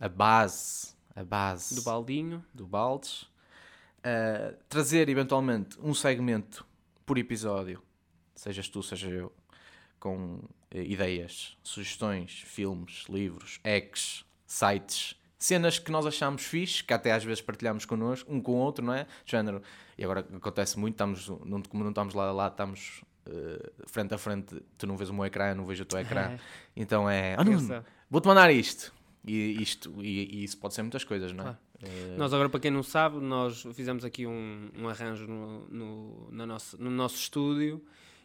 a 0.00 0.08
base, 0.08 0.94
a 1.14 1.22
base 1.24 1.74
Do 1.74 1.82
baldinho. 1.82 2.44
do 2.52 2.66
Baldes. 2.66 3.30
Eh, 4.04 4.56
trazer 4.68 5.08
eventualmente 5.08 5.78
um 5.80 5.94
segmento 5.94 6.66
por 7.06 7.18
episódio, 7.18 7.80
sejas 8.34 8.68
tu, 8.68 8.82
seja 8.82 9.08
eu, 9.08 9.32
com 10.02 10.40
eh, 10.72 10.82
ideias, 10.82 11.56
sugestões, 11.62 12.42
filmes, 12.44 13.04
livros, 13.08 13.60
ex, 13.62 14.24
sites, 14.44 15.14
cenas 15.38 15.78
que 15.78 15.92
nós 15.92 16.04
achamos 16.04 16.42
fixe, 16.42 16.82
que 16.82 16.92
até 16.92 17.12
às 17.12 17.22
vezes 17.22 17.40
partilhamos 17.40 17.84
connosco, 17.84 18.32
um 18.32 18.40
com 18.40 18.50
o 18.50 18.56
outro, 18.56 18.84
não 18.84 18.92
é? 18.92 19.06
Género. 19.24 19.62
E 19.96 20.02
agora 20.02 20.26
acontece 20.34 20.76
muito, 20.76 20.94
estamos, 20.94 21.28
não, 21.46 21.62
como 21.62 21.84
não 21.84 21.90
estamos 21.90 22.14
lá 22.14 22.30
a 22.30 22.32
lá, 22.32 22.48
estamos 22.48 23.04
eh, 23.26 23.70
frente 23.86 24.12
a 24.12 24.18
frente, 24.18 24.60
tu 24.76 24.88
não 24.88 24.96
vês 24.96 25.08
o 25.08 25.14
meu 25.14 25.24
ecrã, 25.24 25.50
eu 25.50 25.54
não 25.54 25.64
vejo 25.64 25.84
o 25.84 25.86
teu 25.86 26.00
ecrã. 26.00 26.32
É. 26.32 26.38
Então 26.74 27.08
é, 27.08 27.34
ah, 27.34 27.44
Nuno, 27.44 27.60
Engraçado. 27.60 27.86
vou-te 28.10 28.26
mandar 28.26 28.50
isto. 28.50 28.92
E, 29.24 29.62
isto 29.62 30.02
e, 30.02 30.40
e 30.40 30.42
isso 30.42 30.58
pode 30.58 30.74
ser 30.74 30.82
muitas 30.82 31.04
coisas, 31.04 31.30
não 31.32 31.42
é? 31.42 31.44
Claro. 31.44 31.58
Eh, 31.80 32.16
Nós 32.16 32.34
agora, 32.34 32.48
para 32.48 32.58
quem 32.58 32.72
não 32.72 32.82
sabe, 32.82 33.18
nós 33.18 33.62
fizemos 33.72 34.04
aqui 34.04 34.26
um, 34.26 34.68
um 34.76 34.88
arranjo 34.88 35.28
no, 35.28 35.68
no, 35.68 36.28
na 36.32 36.44
nosso, 36.44 36.82
no 36.82 36.90
nosso 36.90 37.14
estúdio 37.14 37.80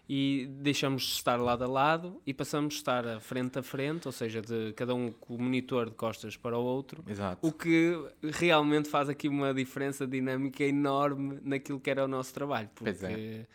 e 0.09 0.47
deixamos 0.61 1.03
de 1.03 1.11
estar 1.13 1.35
lado 1.41 1.63
a 1.63 1.67
lado 1.67 2.21
e 2.25 2.33
passamos 2.33 2.75
a 2.75 2.77
estar 2.77 3.07
a 3.07 3.19
frente 3.19 3.59
a 3.59 3.63
frente, 3.63 4.07
ou 4.07 4.11
seja, 4.11 4.41
de 4.41 4.71
cada 4.73 4.95
um 4.95 5.11
com 5.11 5.35
o 5.35 5.41
monitor 5.41 5.89
de 5.89 5.95
costas 5.95 6.37
para 6.37 6.57
o 6.57 6.63
outro, 6.63 7.03
Exato. 7.07 7.45
o 7.45 7.51
que 7.51 7.93
realmente 8.23 8.87
faz 8.89 9.09
aqui 9.09 9.27
uma 9.27 9.53
diferença 9.53 10.07
dinâmica 10.07 10.63
enorme 10.63 11.39
naquilo 11.43 11.79
que 11.79 11.89
era 11.89 12.05
o 12.05 12.07
nosso 12.07 12.33
trabalho. 12.33 12.69
Porque, 12.73 12.91
Pois 12.93 13.03
é. 13.03 13.45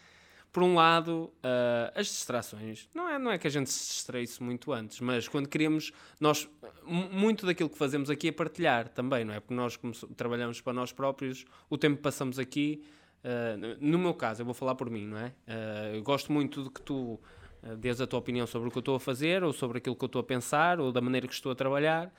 por 0.53 0.63
um 0.63 0.75
lado, 0.75 1.33
ah, 1.43 1.91
as 1.97 2.07
distrações, 2.09 2.87
não 2.95 3.09
é, 3.09 3.19
não 3.19 3.31
é 3.31 3.39
que 3.39 3.47
a 3.47 3.51
gente 3.51 3.71
se 3.71 3.95
distraísse 3.95 4.43
muito 4.43 4.73
antes, 4.73 5.01
mas 5.01 5.27
quando 5.27 5.49
queríamos, 5.49 5.91
nós, 6.21 6.47
mu- 6.85 7.09
muito 7.11 7.47
daquilo 7.47 7.71
que 7.71 7.79
fazemos 7.79 8.11
aqui 8.11 8.29
é 8.29 8.33
partilhar 8.33 8.89
também, 8.91 9.25
não 9.25 9.33
é? 9.33 9.41
Porque 9.41 9.55
nós, 9.55 9.79
trabalhamos 10.19 10.61
para 10.61 10.75
nós 10.75 10.93
próprios, 10.93 11.47
o 11.71 11.79
tempo 11.79 11.97
que 11.97 12.03
passamos 12.03 12.39
aqui, 12.39 12.85
ah, 13.25 13.77
no 13.81 13.99
meu 13.99 14.15
caso, 14.15 14.43
eu 14.43 14.45
vou 14.47 14.55
falar 14.55 14.75
por 14.75 14.89
mim, 14.91 15.07
não 15.07 15.19
é? 15.19 15.33
Ah, 15.47 15.91
eu 15.95 16.03
gosto 16.03 16.33
muito 16.33 16.65
de 16.65 16.71
que 16.71 16.81
tu 16.83 17.19
ah, 17.63 17.75
dês 17.75 18.01
a 18.01 18.07
tua 18.07 18.19
opinião 18.19 18.47
sobre 18.47 18.69
o 18.69 18.71
que 18.71 18.79
eu 18.79 18.81
estou 18.81 18.95
a 18.97 19.01
fazer, 19.01 19.43
ou 19.45 19.53
sobre 19.53 19.79
aquilo 19.79 19.95
que 19.97 20.05
eu 20.05 20.07
estou 20.07 20.21
a 20.21 20.25
pensar, 20.25 20.81
ou 20.81 20.91
da 20.93 21.01
maneira 21.01 21.27
que 21.27 21.35
estou 21.35 21.53
a 21.53 21.55
trabalhar, 21.55 22.13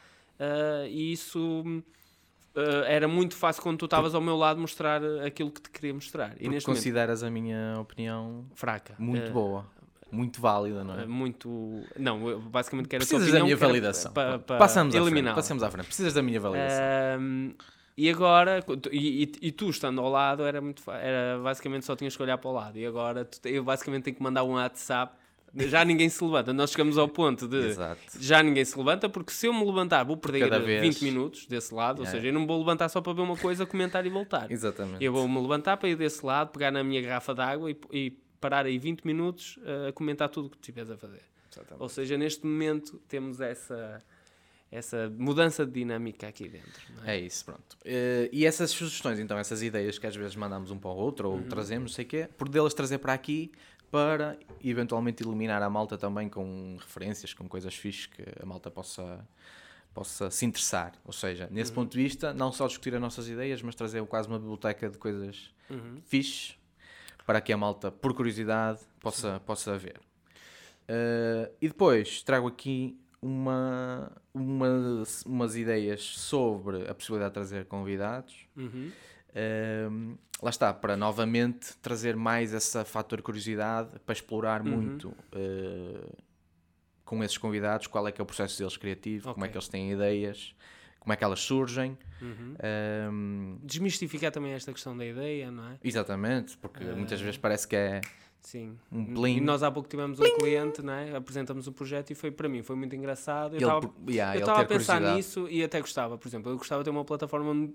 e 0.89 1.11
isso. 1.13 1.63
era 2.87 3.07
muito 3.07 3.35
fácil 3.35 3.61
quando 3.63 3.77
tu 3.79 3.85
estavas 3.85 4.13
ao 4.13 4.21
meu 4.21 4.35
lado 4.37 4.59
mostrar 4.59 5.01
aquilo 5.25 5.49
que 5.51 5.61
te 5.61 5.69
queria 5.69 5.93
mostrar. 5.93 6.29
E 6.39 6.47
neste 6.47 6.67
momento, 6.67 6.77
consideras 6.79 7.23
a 7.23 7.29
minha 7.29 7.75
opinião 7.79 8.45
fraca. 8.55 8.95
muito 8.99 9.31
boa, 9.31 9.65
muito 10.11 10.39
válida, 10.39 10.83
não 10.83 10.99
é? 10.99 11.03
Uh, 11.05 11.09
muito. 11.09 11.83
Não, 11.97 12.29
eu 12.29 12.39
basicamente 12.39 12.87
quero 12.87 12.99
Precisas 13.01 13.23
a 13.23 13.31
tua 13.31 13.39
da 13.39 13.43
opinião, 13.43 13.45
minha 13.47 13.57
que 13.57 13.63
era 13.63 13.71
validação. 13.71 14.13
pa- 14.13 14.25
Pronto. 14.27 14.43
pa- 14.45 14.57
passamos, 14.57 14.95
à 14.95 15.03
frente, 15.03 15.33
passamos 15.33 15.63
à 15.63 15.71
frente. 15.71 15.85
Precisas 15.87 16.13
da 16.13 16.21
minha 16.21 16.39
validação. 16.39 16.85
E 17.95 18.09
agora, 18.09 18.63
e, 18.91 19.23
e- 19.23 19.47
e 19.47 19.51
tu 19.51 19.69
estando 19.69 20.01
ao 20.01 20.09
lado, 20.09 20.43
era 20.43 20.59
muito 20.59 20.81
era 20.91 21.39
basicamente 21.43 21.85
só 21.85 21.95
tinhas 21.95 22.15
que 22.15 22.23
olhar 22.23 22.37
para 22.37 22.49
o 22.49 22.53
lado. 22.53 22.77
E 22.79 22.85
agora 22.85 23.23
tu 23.25 23.39
eu 23.47 23.63
basicamente 23.63 24.03
tenho 24.05 24.15
que 24.15 24.23
mandar 24.23 24.43
um 24.43 24.53
WhatsApp 24.53 25.15
Já 25.55 25.85
ninguém 25.85 26.09
se 26.09 26.23
levanta. 26.23 26.51
Nós 26.51 26.71
chegamos 26.71 26.97
ao 26.97 27.07
ponto 27.07 27.47
de 27.47 27.57
Exato. 27.67 28.01
já 28.19 28.41
ninguém 28.41 28.65
se 28.65 28.75
levanta, 28.75 29.07
porque 29.07 29.31
se 29.31 29.45
eu 29.45 29.53
me 29.53 29.63
levantar, 29.63 30.03
vou 30.03 30.17
perder 30.17 30.39
Cada 30.49 30.57
20 30.57 30.65
vez. 30.65 31.01
minutos 31.03 31.45
desse 31.45 31.71
lado. 31.71 31.99
Ou 31.99 32.03
Yeah. 32.05 32.17
seja, 32.19 32.29
eu 32.29 32.33
não 32.33 32.47
vou 32.47 32.57
levantar 32.57 32.89
só 32.89 32.99
para 33.01 33.13
ver 33.13 33.21
uma 33.21 33.37
coisa, 33.37 33.63
comentar 33.63 34.03
e 34.03 34.09
voltar. 34.09 34.51
Exatamente. 34.51 35.03
Eu 35.05 35.13
vou 35.13 35.27
me 35.27 35.39
levantar 35.39 35.77
para 35.77 35.87
ir 35.89 35.95
desse 35.95 36.25
lado, 36.25 36.49
pegar 36.49 36.71
na 36.71 36.83
minha 36.83 36.99
garrafa 37.03 37.35
de 37.35 37.41
água 37.41 37.69
e, 37.69 37.77
e 37.91 38.09
parar 38.41 38.65
aí 38.65 38.79
20 38.79 39.03
minutos 39.05 39.59
eh, 39.63 39.89
a 39.89 39.93
comentar 39.93 40.27
tudo 40.27 40.47
o 40.47 40.49
que 40.49 40.57
estiveres 40.57 40.89
a 40.89 40.97
fazer. 40.97 41.21
Exatamente. 41.51 41.83
Ou 41.83 41.87
seja, 41.87 42.17
neste 42.17 42.43
momento 42.47 42.99
temos 43.07 43.39
essa, 43.39 44.03
essa 44.73 45.09
mudança 45.17 45.65
de 45.65 45.71
dinâmica 45.71 46.27
aqui 46.27 46.47
dentro. 46.49 46.81
é? 47.05 47.15
É 47.15 47.19
isso, 47.19 47.45
pronto. 47.45 47.77
Eh, 47.85 48.29
e 48.31 48.45
essas 48.45 48.71
sugestões, 48.71 49.19
então, 49.19 49.37
essas 49.37 49.61
ideias 49.61 49.97
que 49.99 50.07
às 50.07 50.15
vezes 50.15 50.35
mandamos 50.35 50.71
um 50.71 50.77
para 50.79 50.89
o 50.89 50.95
outro 50.95 51.29
Uhum. 51.29 51.41
ou 51.41 51.45
trazemos, 51.45 51.91
não 51.91 51.95
sei 51.95 52.05
o 52.05 52.07
quê, 52.07 52.29
por 52.37 52.49
delas 52.49 52.73
trazer 52.73 52.97
para 52.97 53.13
aqui 53.13 53.51
para 53.91 54.37
eventualmente 54.63 55.21
iluminar 55.21 55.61
a 55.61 55.69
malta 55.69 55.97
também 55.97 56.27
com 56.27 56.77
referências, 56.79 57.31
com 57.33 57.47
coisas 57.47 57.75
fixes 57.75 58.07
que 58.07 58.23
a 58.41 58.45
malta 58.45 58.71
possa, 58.71 59.23
possa 59.93 60.31
se 60.31 60.45
interessar. 60.47 60.93
Ou 61.05 61.13
seja, 61.13 61.47
nesse 61.51 61.69
Uhum. 61.71 61.75
ponto 61.75 61.91
de 61.95 62.01
vista, 62.03 62.33
não 62.33 62.51
só 62.51 62.65
discutir 62.65 62.95
as 62.95 63.01
nossas 63.01 63.29
ideias, 63.29 63.61
mas 63.61 63.75
trazer 63.75 64.03
quase 64.07 64.27
uma 64.27 64.39
biblioteca 64.39 64.89
de 64.89 64.97
coisas 64.97 65.51
Uhum. 65.69 66.01
fixes 66.05 66.57
para 67.25 67.39
que 67.39 67.53
a 67.53 67.57
malta, 67.57 67.91
por 67.91 68.13
curiosidade, 68.15 68.79
possa, 68.99 69.39
possa 69.41 69.77
ver. 69.77 70.01
Eh, 70.87 71.51
e 71.61 71.67
depois 71.67 72.23
trago 72.23 72.47
aqui 72.47 72.97
uma, 73.23 74.11
umas, 74.33 75.23
umas 75.25 75.55
ideias 75.55 76.01
sobre 76.03 76.87
a 76.89 76.93
possibilidade 76.93 77.31
de 77.31 77.33
trazer 77.35 77.65
convidados. 77.65 78.47
Uhum. 78.55 78.91
Lá 80.41 80.49
está, 80.49 80.73
para 80.73 80.97
novamente 80.97 81.75
trazer 81.77 82.15
mais 82.15 82.53
esse 82.53 82.83
fator 82.85 83.21
curiosidade 83.21 83.97
para 84.05 84.13
explorar 84.13 84.61
Uhum. 84.61 84.71
muito 84.75 85.15
eh, 85.31 86.05
com 87.05 87.23
esses 87.23 87.37
convidados 87.37 87.87
qual 87.87 88.07
é 88.07 88.11
que 88.11 88.19
é 88.19 88.23
o 88.23 88.25
processo 88.25 88.57
deles 88.59 88.75
criativo, 88.75 89.33
como 89.33 89.45
é 89.45 89.47
que 89.49 89.55
eles 89.55 89.67
têm 89.69 89.91
ideias, 89.91 90.53
como 90.99 91.13
é 91.13 91.15
que 91.15 91.23
elas 91.23 91.39
surgem. 91.39 91.97
Uhum. 92.21 92.55
Ehm, 92.61 93.57
Desmistificar 93.63 94.31
também 94.31 94.51
esta 94.51 94.73
questão 94.73 94.95
da 94.97 95.05
ideia, 95.05 95.49
não 95.49 95.69
é? 95.71 95.77
exatamente, 95.83 96.57
porque 96.57 96.83
muitas 96.83 97.21
vezes 97.21 97.37
parece 97.37 97.65
que 97.67 97.75
é 97.75 98.01
Sim. 98.43 98.77
um 98.91 99.01
E 99.01 99.13
plim. 99.13 99.39
nós 99.39 99.63
há 99.63 99.71
pouco 99.71 99.87
tivemos 99.89 100.19
um 100.19 100.37
cliente, 100.37 100.81
não 100.81 100.93
é? 100.93 101.15
apresentamos 101.15 101.65
o 101.65 101.71
projeto 101.71 102.11
e 102.11 102.15
foi 102.15 102.29
para 102.29 102.47
mim, 102.47 102.61
foi 102.61 102.75
muito 102.75 102.95
engraçado. 102.95 103.55
Eu 103.55 103.59
estava 103.59 103.93
yeah, 104.07 104.61
a 104.61 104.65
pensar 104.65 105.01
nisso 105.01 105.47
e 105.49 105.63
até 105.63 105.79
gostava, 105.79 106.17
por 106.17 106.27
exemplo, 106.27 106.51
eu 106.51 106.57
gostava 106.57 106.83
de 106.83 106.85
ter 106.85 106.91
uma 106.91 107.05
plataforma 107.05 107.51
onde 107.51 107.73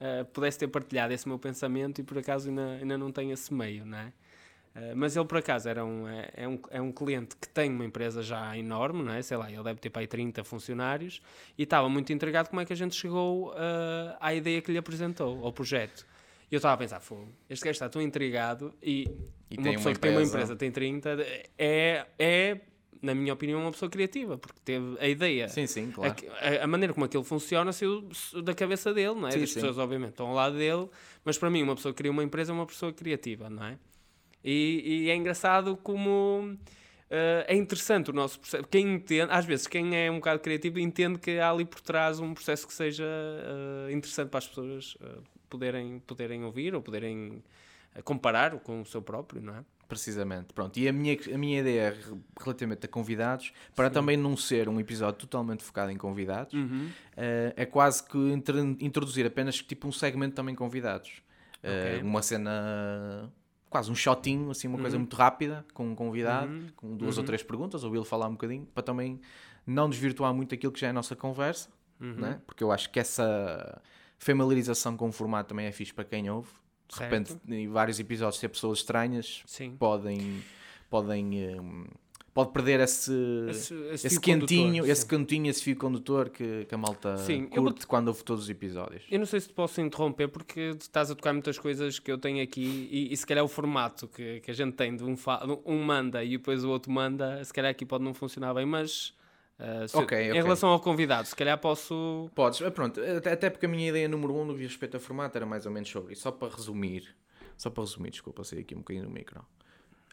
eh, 0.00 0.24
pudesse 0.24 0.58
ter 0.58 0.68
partilhado 0.68 1.12
esse 1.12 1.26
meu 1.26 1.38
pensamento 1.38 2.00
e 2.00 2.04
por 2.04 2.18
acaso 2.18 2.48
ainda, 2.48 2.72
ainda 2.80 2.98
não 2.98 3.10
tenho 3.10 3.32
esse 3.32 3.54
meio, 3.54 3.86
não 3.86 3.98
é? 3.98 4.12
Eh, 4.74 4.94
mas 4.94 5.16
ele 5.16 5.24
por 5.24 5.38
acaso 5.38 5.68
era 5.68 5.84
um, 5.84 6.06
é, 6.08 6.30
é 6.34 6.48
um, 6.48 6.58
é 6.70 6.80
um 6.80 6.92
cliente 6.92 7.36
que 7.36 7.48
tem 7.48 7.70
uma 7.70 7.84
empresa 7.84 8.22
já 8.22 8.56
enorme, 8.56 9.02
não 9.02 9.12
é? 9.12 9.22
Sei 9.22 9.36
lá, 9.36 9.50
ele 9.50 9.62
deve 9.62 9.80
ter 9.80 9.90
para 9.90 10.02
aí 10.02 10.06
30 10.06 10.44
funcionários 10.44 11.20
e 11.56 11.62
estava 11.62 11.88
muito 11.88 12.12
intrigado 12.12 12.48
como 12.48 12.60
é 12.60 12.64
que 12.64 12.72
a 12.72 12.76
gente 12.76 12.94
chegou 12.94 13.52
eh, 13.56 14.16
à 14.20 14.34
ideia 14.34 14.60
que 14.62 14.70
lhe 14.70 14.78
apresentou, 14.78 15.44
ao 15.44 15.52
projeto. 15.52 16.06
E 16.50 16.54
eu 16.54 16.58
estava 16.58 16.74
a 16.74 16.76
pensar, 16.78 17.00
fogo, 17.00 17.28
este 17.48 17.62
gajo 17.64 17.72
está 17.72 17.88
tão 17.88 18.00
intrigado 18.00 18.74
e, 18.82 19.06
E 19.50 19.56
uma 19.56 19.62
tem 19.64 19.74
pessoa 19.74 19.90
uma 19.90 19.94
que 19.94 20.00
tem 20.00 20.10
uma 20.10 20.22
empresa. 20.22 20.56
tem 20.56 20.70
30 20.70 21.16
é, 21.58 22.06
é, 22.18 22.60
na 23.02 23.14
minha 23.14 23.32
opinião, 23.34 23.60
uma 23.60 23.70
pessoa 23.70 23.90
criativa, 23.90 24.38
porque 24.38 24.58
teve 24.64 24.96
a 24.98 25.06
ideia. 25.08 25.48
Sim, 25.48 25.66
sim, 25.66 25.90
claro. 25.90 26.14
A, 26.40 26.64
a- 26.64 26.66
maneira 26.66 26.92
como 26.94 27.04
aquilo 27.04 27.22
funciona 27.22 27.70
saiu 27.72 28.08
da 28.42 28.54
cabeça 28.54 28.92
dele, 28.94 29.14
não 29.14 29.28
é? 29.28 29.32
Sim, 29.32 29.42
As 29.42 29.48
sim. 29.50 29.54
pessoas, 29.56 29.78
obviamente, 29.78 30.10
estão 30.10 30.26
ao 30.28 30.34
lado 30.34 30.56
dele, 30.56 30.88
mas 31.24 31.36
para 31.38 31.50
mim, 31.50 31.62
uma 31.62 31.74
pessoa 31.76 31.92
que 31.92 31.98
cria 31.98 32.10
uma 32.10 32.24
empresa 32.24 32.50
é 32.50 32.54
uma 32.54 32.66
pessoa 32.66 32.92
criativa, 32.92 33.48
não 33.50 33.64
é? 33.64 33.78
E, 34.42 35.04
e 35.04 35.10
é 35.10 35.14
engraçado 35.16 35.76
como 35.76 36.56
eh, 37.10 37.44
é 37.48 37.54
interessante 37.56 38.10
o 38.10 38.12
nosso 38.14 38.40
processo. 38.40 38.64
Quem 38.68 38.94
entende, 38.94 39.30
às 39.32 39.44
vezes, 39.44 39.66
quem 39.66 39.94
é 39.96 40.10
um 40.10 40.16
bocado 40.16 40.40
criativo 40.40 40.78
entende 40.78 41.18
que 41.18 41.38
há 41.38 41.50
ali 41.50 41.64
por 41.64 41.80
trás 41.80 42.18
um 42.20 42.32
processo 42.32 42.66
que 42.66 42.72
seja 42.72 43.04
eh, 43.04 43.92
interessante 43.92 44.28
para 44.30 44.38
as 44.38 44.46
pessoas 44.48 44.96
eh, 45.00 45.18
poderem, 45.48 45.98
poderem 46.00 46.44
ouvir 46.44 46.74
ou 46.74 46.82
poderem 46.82 47.42
eh, 47.94 48.02
comparar 48.02 48.58
com 48.60 48.80
o 48.82 48.86
seu 48.86 49.00
próprio, 49.02 49.40
não 49.42 49.54
é? 49.56 49.64
Precisamente, 49.88 50.52
pronto. 50.52 50.78
E 50.78 50.86
a 50.86 50.92
minha, 50.92 51.16
a 51.34 51.38
minha 51.38 51.60
ideia 51.60 51.90
re- 51.90 52.20
relativamente 52.38 52.84
a 52.84 52.88
convidados, 52.88 53.52
para 53.74 53.88
também 53.88 54.18
não 54.18 54.36
ser 54.36 54.68
um 54.68 54.78
episódio 54.78 55.18
totalmente 55.20 55.62
focado 55.64 55.90
em 55.90 55.96
convidados, 55.96 56.52
Uhum. 56.52 56.90
eh, 57.16 57.54
é 57.56 57.64
quase 57.64 58.02
que 58.04 58.18
introduzir 58.80 59.24
apenas 59.24 59.62
tipo 59.62 59.88
um 59.88 59.92
segmento 59.92 60.34
também 60.34 60.54
convidados. 60.54 61.22
Eh, 61.62 61.94
Ok. 61.96 62.02
Uma 62.02 62.20
cena, 62.22 63.32
quase 63.70 63.90
um 63.90 63.94
shotinho, 63.94 64.50
assim, 64.50 64.68
uma 64.68 64.78
coisa 64.78 64.98
muito 64.98 65.16
rápida, 65.16 65.64
com 65.72 65.86
um 65.88 65.94
convidado, 65.94 66.52
Uhum. 66.52 66.66
com 66.76 66.96
duas 66.96 67.16
ou 67.16 67.24
três 67.24 67.42
perguntas, 67.42 67.82
ou 67.82 67.94
ele 67.96 68.04
falar 68.04 68.28
um 68.28 68.32
bocadinho, 68.32 68.66
para 68.74 68.82
também 68.82 69.18
não 69.66 69.88
desvirtuar 69.88 70.32
muito 70.34 70.54
aquilo 70.54 70.70
que 70.72 70.80
já 70.80 70.88
é 70.88 70.90
a 70.90 70.92
nossa 70.92 71.16
conversa, 71.16 71.70
Uhum. 72.00 72.14
né? 72.14 72.40
porque 72.46 72.62
eu 72.62 72.70
acho 72.70 72.90
que 72.90 73.00
essa 73.00 73.80
familiarização 74.18 74.96
com 74.96 75.08
o 75.08 75.12
formato 75.12 75.48
também 75.50 75.66
é 75.66 75.72
fixe 75.72 75.92
para 75.94 76.04
quem 76.04 76.28
ouve. 76.30 76.48
De 76.88 76.96
Certo. 76.96 77.10
repente, 77.12 77.38
em 77.48 77.68
vários 77.68 78.00
episódios, 78.00 78.40
ter 78.40 78.48
pessoas 78.48 78.78
estranhas 78.78 79.42
Sim. 79.46 79.76
podem 79.78 80.42
podem 80.88 81.60
hum, 81.60 81.84
pode 82.32 82.50
perder 82.50 82.80
esse 82.80 83.12
Esse- 83.50 83.74
esse, 83.92 84.06
esse 84.06 84.20
cantinho 84.20 84.86
esse 84.86 85.04
cantinho 85.04 85.50
esse 85.50 85.62
fio 85.62 85.76
condutor 85.76 86.30
que, 86.30 86.64
que 86.64 86.74
a 86.74 86.78
malta 86.78 87.18
Sim, 87.18 87.46
eu 87.52 87.62
curte 87.62 87.86
quando 87.86 88.08
ouve 88.08 88.24
todos 88.24 88.44
os 88.44 88.48
episódios 88.50 89.02
Eu 89.10 89.18
não 89.18 89.26
sei 89.26 89.38
se 89.40 89.48
te 89.48 89.52
posso 89.54 89.82
interromper 89.82 90.28
porque 90.28 90.74
estás 90.80 91.10
a 91.10 91.14
tocar 91.14 91.34
muitas 91.34 91.58
coisas 91.58 91.98
que 91.98 92.10
eu 92.10 92.16
tenho 92.16 92.42
aqui 92.42 92.88
e, 92.90 93.12
e 93.12 93.16
se 93.18 93.26
calhar 93.26 93.44
o 93.44 93.48
formato 93.48 94.08
que, 94.08 94.40
que 94.40 94.50
a 94.50 94.54
gente 94.54 94.72
tem 94.74 94.96
de 94.96 95.04
um, 95.04 95.14
um 95.66 95.82
manda 95.82 96.24
e 96.24 96.30
depois 96.38 96.64
o 96.64 96.70
outro 96.70 96.90
manda, 96.90 97.44
se 97.44 97.52
calhar 97.52 97.70
aqui 97.70 97.84
pode 97.84 98.02
não 98.02 98.14
funcionar 98.14 98.54
bem, 98.54 98.64
mas 98.64 99.12
ah, 99.58 99.86
se- 99.88 99.96
Ok, 99.96 100.18
em 100.18 100.30
ok. 100.30 100.42
relação 100.42 100.68
ao 100.70 100.80
convidado, 100.80 101.26
se 101.28 101.34
calhar 101.36 101.58
posso. 101.58 102.30
podes 102.34 102.62
ah, 102.62 102.70
pronto 102.70 103.00
até, 103.00 103.32
até 103.32 103.50
porque 103.50 103.66
a 103.66 103.68
minha 103.68 103.88
ideia 103.88 104.08
número 104.08 104.34
um 104.34 104.44
no 104.44 104.54
que 104.56 104.62
respeito 104.62 104.96
a 104.96 105.00
formato 105.00 105.36
era 105.36 105.46
mais 105.46 105.66
ou 105.66 105.72
menos 105.72 105.88
sobre 105.88 106.12
isso 106.12 106.22
só 106.22 106.30
para 106.32 106.54
resumir 106.54 107.14
só 107.56 107.70
para 107.70 107.82
resumir 107.82 108.10
desculpa 108.10 108.44
sair 108.44 108.60
aqui 108.60 108.74
um 108.74 108.78
bocadinho 108.78 109.04
do 109.06 109.10
micro 109.10 109.44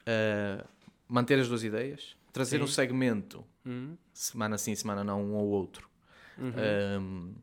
Ah, 0.06 0.66
manter 1.08 1.40
as 1.40 1.48
duas 1.48 1.64
ideias 1.64 2.16
trazer 2.34 2.58
Sim. 2.58 2.64
um 2.64 2.68
segmento 2.68 3.46
Hum, 3.66 3.98
semana 4.14 4.58
sim 4.58 4.76
semana 4.76 5.04
não 5.04 5.24
um 5.24 5.34
ou 5.36 5.48
outro 5.48 5.90
uhum. 6.38 6.54
um, 7.02 7.36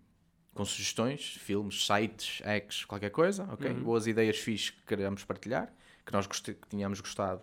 com 0.54 0.64
sugestões, 0.66 1.36
filmes, 1.40 1.86
sites, 1.86 2.40
hacks, 2.44 2.84
qualquer 2.84 3.08
coisa, 3.10 3.44
ok? 3.50 3.70
Uhum. 3.70 3.82
Boas 3.82 4.06
ideias 4.06 4.36
fixes 4.36 4.68
que 4.70 4.82
queremos 4.86 5.24
partilhar, 5.24 5.72
que 6.04 6.12
nós 6.12 6.26
que 6.26 6.54
tínhamos 6.68 7.00
gostado 7.00 7.40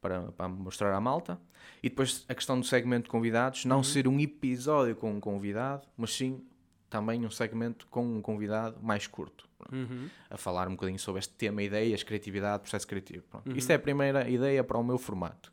para, 0.00 0.32
para 0.32 0.48
mostrar 0.48 0.92
à 0.94 1.00
malta. 1.00 1.38
E 1.82 1.88
depois 1.88 2.24
a 2.28 2.34
questão 2.34 2.58
do 2.58 2.66
segmento 2.66 3.04
de 3.04 3.10
convidados, 3.10 3.64
Uhum. 3.64 3.68
não 3.68 3.82
ser 3.82 4.06
um 4.08 4.18
episódio 4.20 4.94
com 4.96 5.10
um 5.12 5.20
convidado, 5.20 5.86
mas 5.96 6.12
sim 6.14 6.42
também 6.88 7.24
um 7.24 7.30
segmento 7.30 7.86
com 7.88 8.04
um 8.04 8.20
convidado 8.20 8.76
mais 8.82 9.06
curto. 9.06 9.48
Uhum. 9.72 10.08
A 10.28 10.36
falar 10.36 10.66
um 10.68 10.72
bocadinho 10.72 10.98
sobre 10.98 11.20
este 11.20 11.32
tema, 11.34 11.62
ideias, 11.62 12.02
criatividade, 12.02 12.62
processo 12.62 12.86
criativo. 12.86 13.22
Pronto. 13.30 13.48
Uhum. 13.50 13.56
Isto 13.56 13.70
é 13.70 13.74
a 13.74 13.78
primeira 13.78 14.28
ideia 14.28 14.64
para 14.64 14.78
o 14.78 14.82
meu 14.82 14.98
formato. 14.98 15.52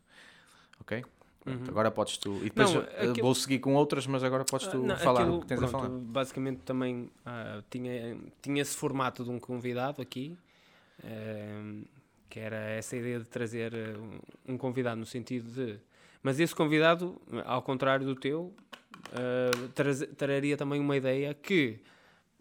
Ok? 0.80 1.04
Pronto, 1.44 1.70
Agora 1.70 1.90
podes 1.90 2.18
tu. 2.18 2.36
E 2.38 2.44
depois 2.44 2.70
Uhum. 2.70 2.76
Não, 2.80 2.82
eh, 2.88 3.10
aquilo- 3.10 3.22
vou 3.26 3.34
seguir 3.34 3.58
com 3.60 3.74
outras, 3.74 4.06
mas 4.06 4.22
agora 4.24 4.44
podes 4.44 4.66
tu 4.66 4.76
Ah, 4.82 4.86
não, 4.86 4.96
falar 4.96 5.20
aquilo, 5.22 5.36
o 5.36 5.40
que 5.40 5.46
tens 5.46 5.58
pronto, 5.60 5.76
a 5.76 5.80
falar. 5.80 5.88
Basicamente 5.98 6.58
também 6.62 7.10
ah, 7.24 7.62
tinha, 7.70 8.18
tinha 8.42 8.60
esse 8.60 8.76
formato 8.76 9.22
de 9.24 9.30
um 9.30 9.38
convidado 9.38 10.02
aqui, 10.02 10.36
ehm, 11.04 11.84
que 12.28 12.38
era 12.40 12.56
essa 12.56 12.96
ideia 12.96 13.18
de 13.18 13.24
trazer 13.24 13.72
eh, 13.74 13.94
um, 14.46 14.58
convidado 14.58 14.98
no 14.98 15.06
sentido 15.06 15.50
de. 15.50 15.78
Mas 16.22 16.40
esse 16.40 16.54
convidado, 16.54 17.20
ao 17.44 17.62
contrário 17.62 18.04
do 18.04 18.14
teu, 18.14 18.52
traz- 19.74 20.08
traria 20.16 20.56
também 20.56 20.80
uma 20.80 20.96
ideia 20.96 21.32
que 21.32 21.80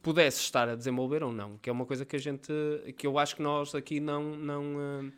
pudesse 0.02 0.42
estar 0.42 0.70
a 0.70 0.76
desenvolver 0.76 1.24
ou 1.24 1.32
não, 1.32 1.58
que 1.58 1.70
é 1.70 1.74
uma 1.74 1.86
coisa 1.86 2.06
que 2.06 2.16
a 2.16 2.20
gente, 2.20 2.52
que 2.98 3.06
eu 3.06 3.20
acho 3.20 3.36
que 3.36 3.42
nós 3.42 3.76
aqui 3.76 4.00
não, 4.00 4.36
não, 4.36 4.64
ah, 4.80 5.12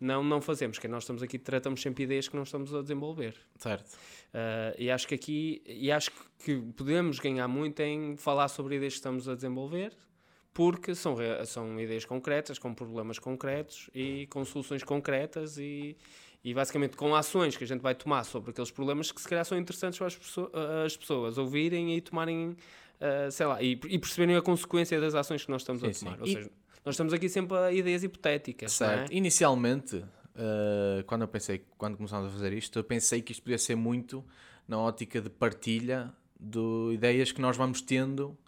não, 0.00 0.24
não 0.24 0.40
fazemos, 0.40 0.78
que 0.78 0.86
é 0.86 0.90
nós 0.90 1.04
estamos 1.04 1.22
aqui, 1.22 1.38
tratamos 1.38 1.80
sempre 1.80 2.04
ideias 2.04 2.28
que 2.28 2.36
não 2.36 2.42
estamos 2.42 2.74
a 2.74 2.82
desenvolver. 2.82 3.36
Certo. 3.56 3.88
Uh, 4.34 4.74
e 4.78 4.90
acho 4.90 5.06
que 5.06 5.14
aqui 5.14 5.62
e 5.66 5.90
acho 5.90 6.10
que 6.44 6.56
podemos 6.76 7.18
ganhar 7.18 7.48
muito 7.48 7.80
em 7.80 8.16
falar 8.16 8.48
sobre 8.48 8.76
ideias 8.76 8.94
que 8.94 8.98
estamos 8.98 9.28
a 9.28 9.34
desenvolver 9.34 9.92
porque 10.56 10.94
são, 10.94 11.14
são 11.44 11.78
ideias 11.78 12.06
concretas, 12.06 12.58
com 12.58 12.72
problemas 12.72 13.18
concretos 13.18 13.90
e 13.94 14.26
com 14.30 14.42
soluções 14.42 14.82
concretas 14.82 15.58
e, 15.58 15.94
e 16.42 16.54
basicamente 16.54 16.96
com 16.96 17.14
ações 17.14 17.58
que 17.58 17.64
a 17.64 17.66
gente 17.66 17.82
vai 17.82 17.94
tomar 17.94 18.24
sobre 18.24 18.52
aqueles 18.52 18.70
problemas 18.70 19.12
que 19.12 19.20
se 19.20 19.28
calhar 19.28 19.44
são 19.44 19.58
interessantes 19.58 19.98
para 19.98 20.06
as, 20.06 20.16
pesso- 20.16 20.50
as 20.86 20.96
pessoas 20.96 21.36
ouvirem 21.36 21.94
e 21.94 22.00
tomarem, 22.00 22.48
uh, 22.48 23.30
sei 23.30 23.44
lá, 23.44 23.60
e, 23.62 23.72
e 23.72 23.98
perceberem 23.98 24.34
a 24.34 24.40
consequência 24.40 24.98
das 24.98 25.14
ações 25.14 25.44
que 25.44 25.50
nós 25.50 25.60
estamos 25.60 25.84
a 25.84 25.92
Sim, 25.92 26.06
tomar. 26.06 26.16
sim. 26.16 26.20
Ou 26.22 26.26
E- 26.26 26.32
seja, 26.32 26.50
nós 26.86 26.94
estamos 26.94 27.12
aqui 27.12 27.28
sempre 27.28 27.54
a 27.58 27.70
ideias 27.70 28.02
hipotéticas, 28.02 28.80
não 28.80 28.86
é? 28.88 28.96
Certo. 28.96 29.12
Inicialmente, 29.12 30.02
eh, 30.36 31.04
quando 31.06 31.20
eu 31.22 31.28
pensei, 31.28 31.64
quando 31.76 31.98
começámos 31.98 32.28
a 32.28 32.30
fazer 32.32 32.54
isto, 32.54 32.78
eu 32.78 32.84
pensei 32.84 33.20
que 33.20 33.32
isto 33.32 33.42
podia 33.42 33.58
ser 33.58 33.74
muito 33.74 34.24
na 34.66 34.78
ótica 34.78 35.20
de 35.20 35.28
partilha 35.28 36.14
de 36.40 36.92
ideias 36.94 37.30
que 37.30 37.42
nós 37.42 37.56
vamos 37.58 37.82
tendo 37.82 38.38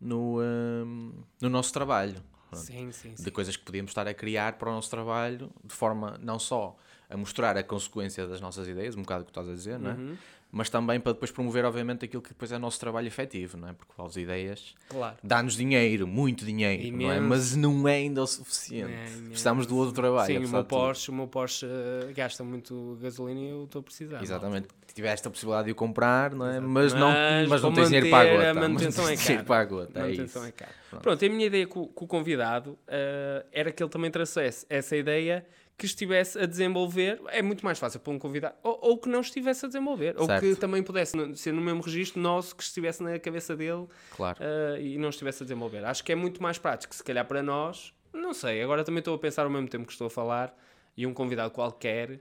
no, 0.00 0.42
ehm, 0.42 1.12
no 1.40 1.48
nosso 1.48 1.72
trabalho. 1.72 2.22
Sim, 2.52 2.90
sim, 2.90 3.14
sim. 3.16 3.22
De 3.22 3.30
coisas 3.30 3.56
que 3.56 3.64
podíamos 3.64 3.90
estar 3.90 4.08
a 4.08 4.14
criar 4.14 4.54
para 4.54 4.70
o 4.70 4.72
nosso 4.72 4.90
trabalho, 4.90 5.50
de 5.62 5.72
forma 5.74 6.18
não 6.20 6.38
só 6.38 6.76
a 7.08 7.16
mostrar 7.16 7.56
a 7.56 7.62
consequência 7.62 8.26
das 8.26 8.40
nossas 8.40 8.66
ideias, 8.68 8.96
um 8.96 9.02
bocado 9.02 9.22
o 9.22 9.24
que 9.24 9.30
estás 9.30 9.48
a 9.48 9.52
dizer, 9.52 9.78
não 9.78 9.90
é? 9.90 10.16
Mas 10.52 10.68
também 10.68 10.98
para 10.98 11.12
depois 11.12 11.30
promover, 11.30 11.64
obviamente, 11.64 12.04
aquilo 12.04 12.20
que 12.20 12.30
depois 12.30 12.50
é 12.50 12.56
o 12.56 12.58
nosso 12.58 12.80
trabalho 12.80 13.06
efetivo, 13.06 13.56
não 13.56 13.68
é? 13.68 13.72
Porque 13.72 13.92
as 14.02 14.16
ideias 14.16 14.74
Claro. 14.88 15.16
dá-nos 15.22 15.54
dinheiro, 15.56 16.08
muito 16.08 16.44
dinheiro, 16.44 16.96
não 16.96 17.10
é? 17.12 17.20
Mas 17.20 17.54
não 17.54 17.86
é 17.86 17.94
ainda 17.96 18.20
o 18.22 18.26
suficiente. 18.26 18.92
É. 18.92 19.28
Precisamos 19.28 19.64
do 19.66 19.76
outro 19.76 19.94
trabalho. 19.94 20.26
Sim, 20.40 20.44
o 20.44 20.48
meu. 20.48 20.64
Porsche, 20.64 21.10
o 21.10 21.14
meu 21.14 21.28
Porsche 21.28 21.66
eh, 21.66 22.12
gasta 22.12 22.42
muito 22.42 22.98
gasolina 23.00 23.38
e 23.40 23.48
eu 23.50 23.64
estou 23.64 23.78
a 23.78 23.82
precisar. 23.84 24.22
Exatamente. 24.22 24.66
Tiveste 24.92 25.28
a 25.28 25.30
possibilidade 25.30 25.66
de 25.66 25.72
o 25.72 25.74
comprar, 25.76 26.34
não 26.34 26.44
é? 26.46 26.56
Exato. 26.56 26.68
Mas, 26.68 26.94
não, 26.94 27.08
Mas 27.10 27.48
mas 27.48 27.62
não 27.62 27.72
tens 27.72 27.86
dinheiro 27.88 28.10
para 28.10 28.18
a 28.18 28.32
a 28.32 28.36
gota. 28.52 28.54
manutenção 28.60 29.04
mas 29.04 29.12
é 29.12 29.14
tens 29.14 29.24
dinheiro 29.24 29.44
caro. 29.44 29.46
para 29.46 29.60
a 29.60 29.64
gota. 29.64 29.98
É 29.98 30.02
Manutenção 30.02 30.42
isso. 30.42 30.48
é 30.48 30.52
caro. 30.52 30.72
Pronto. 30.90 31.02
Pronto, 31.02 31.24
a 31.24 31.28
minha 31.28 31.46
ideia 31.46 31.66
com, 31.68 31.86
com 31.86 32.04
o 32.04 32.08
convidado 32.08 32.76
eh, 32.88 33.46
era 33.52 33.70
que 33.70 33.80
ele 33.80 33.90
também 33.90 34.10
trouxesse 34.10 34.66
essa 34.68 34.96
ideia 34.96 35.46
que 35.80 35.86
estivesse 35.86 36.38
a 36.38 36.44
desenvolver. 36.44 37.18
É 37.28 37.40
muito 37.40 37.64
mais 37.64 37.78
fácil 37.78 37.98
para 38.00 38.12
um 38.12 38.18
convidado, 38.18 38.54
ou, 38.62 38.78
ou 38.82 38.98
que 38.98 39.08
não 39.08 39.22
estivesse 39.22 39.64
a 39.64 39.68
desenvolver, 39.68 40.14
ou 40.18 40.26
Certo. 40.26 40.42
que 40.44 40.54
também 40.56 40.82
pudesse 40.82 41.16
ser 41.36 41.52
no 41.54 41.62
mesmo 41.62 41.80
registro 41.80 42.20
nosso 42.20 42.54
que 42.54 42.62
estivesse 42.62 43.02
na 43.02 43.18
cabeça 43.18 43.56
dele 43.56 43.86
Claro. 44.14 44.38
eh, 44.42 44.78
e 44.82 44.98
não 44.98 45.08
estivesse 45.08 45.42
a 45.42 45.46
desenvolver. 45.46 45.82
Acho 45.86 46.04
que 46.04 46.12
é 46.12 46.14
muito 46.14 46.42
mais 46.42 46.58
prático, 46.58 46.94
se 46.94 47.02
calhar 47.02 47.24
para 47.26 47.42
nós, 47.42 47.94
não 48.12 48.34
sei, 48.34 48.62
agora 48.62 48.84
também 48.84 48.98
estou 48.98 49.14
a 49.14 49.18
pensar 49.18 49.44
ao 49.44 49.50
mesmo 49.50 49.68
tempo 49.68 49.86
que 49.86 49.92
estou 49.92 50.06
a 50.08 50.10
falar 50.10 50.54
e 50.94 51.06
um 51.06 51.14
convidado 51.14 51.50
qualquer. 51.50 52.20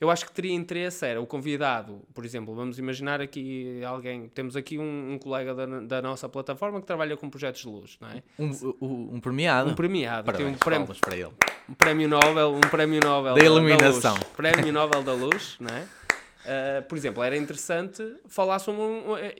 Eu 0.00 0.10
acho 0.10 0.26
que 0.26 0.32
teria 0.32 0.52
interesse 0.52 1.04
era 1.06 1.20
o 1.20 1.26
convidado, 1.26 2.02
por 2.14 2.24
exemplo, 2.24 2.54
vamos 2.54 2.78
imaginar 2.78 3.20
aqui 3.20 3.80
alguém, 3.84 4.28
temos 4.28 4.54
aqui 4.56 4.78
um, 4.78 5.12
um 5.14 5.18
colega 5.18 5.54
da, 5.54 5.66
da 5.80 6.02
nossa 6.02 6.28
plataforma 6.28 6.80
que 6.80 6.86
trabalha 6.86 7.16
com 7.16 7.30
projetos 7.30 7.62
de 7.62 7.68
luz, 7.68 7.96
não 8.00 8.08
é? 8.08 8.22
Um, 8.38 8.50
um, 8.80 9.14
um 9.14 9.20
premiado. 9.20 9.70
Um 9.70 9.74
premiado, 9.74 10.30
tem 10.32 10.46
um 10.46 10.54
Parabéns, 10.54 10.98
prémio, 10.98 11.00
para 11.00 11.16
ele. 11.16 11.30
um 11.68 11.74
prémio 11.74 12.08
Nobel, 12.08 12.54
um 12.54 12.60
prémio 12.60 13.00
Nobel 13.02 13.34
Da 13.34 13.44
iluminação. 13.44 14.14
luz. 14.14 14.24
prémio 14.36 14.72
Nobel 14.72 15.02
da 15.02 15.12
luz, 15.14 15.56
não 15.60 15.74
é? 15.74 15.86
Uh, 16.46 16.82
por 16.88 16.96
exemplo, 16.96 17.22
era 17.24 17.36
interessante 17.36 18.02
falar 18.28 18.58
sobre 18.60 18.80
um. 18.82 19.12
um- 19.12 19.16
Eu, 19.16 19.32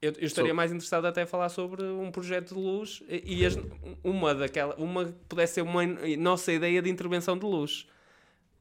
eu 0.00 0.10
estaria 0.10 0.28
Sobre- 0.28 0.52
mais 0.52 0.70
interessado 0.70 1.06
até 1.06 1.22
a 1.22 1.26
falar 1.26 1.48
sobre 1.48 1.82
um 1.84 2.10
projeto 2.12 2.54
de 2.54 2.60
luz 2.60 3.02
e 3.08 3.40
e 3.40 3.46
as- 3.46 3.58
uma 4.04 4.32
daquela, 4.34 4.74
uma 4.76 5.06
que 5.06 5.12
pudesse 5.28 5.54
ser 5.54 5.62
uma 5.62 5.84
nossa 6.18 6.52
ideia 6.52 6.80
de 6.80 6.88
intervenção 6.88 7.36
de 7.36 7.44
luz 7.44 7.86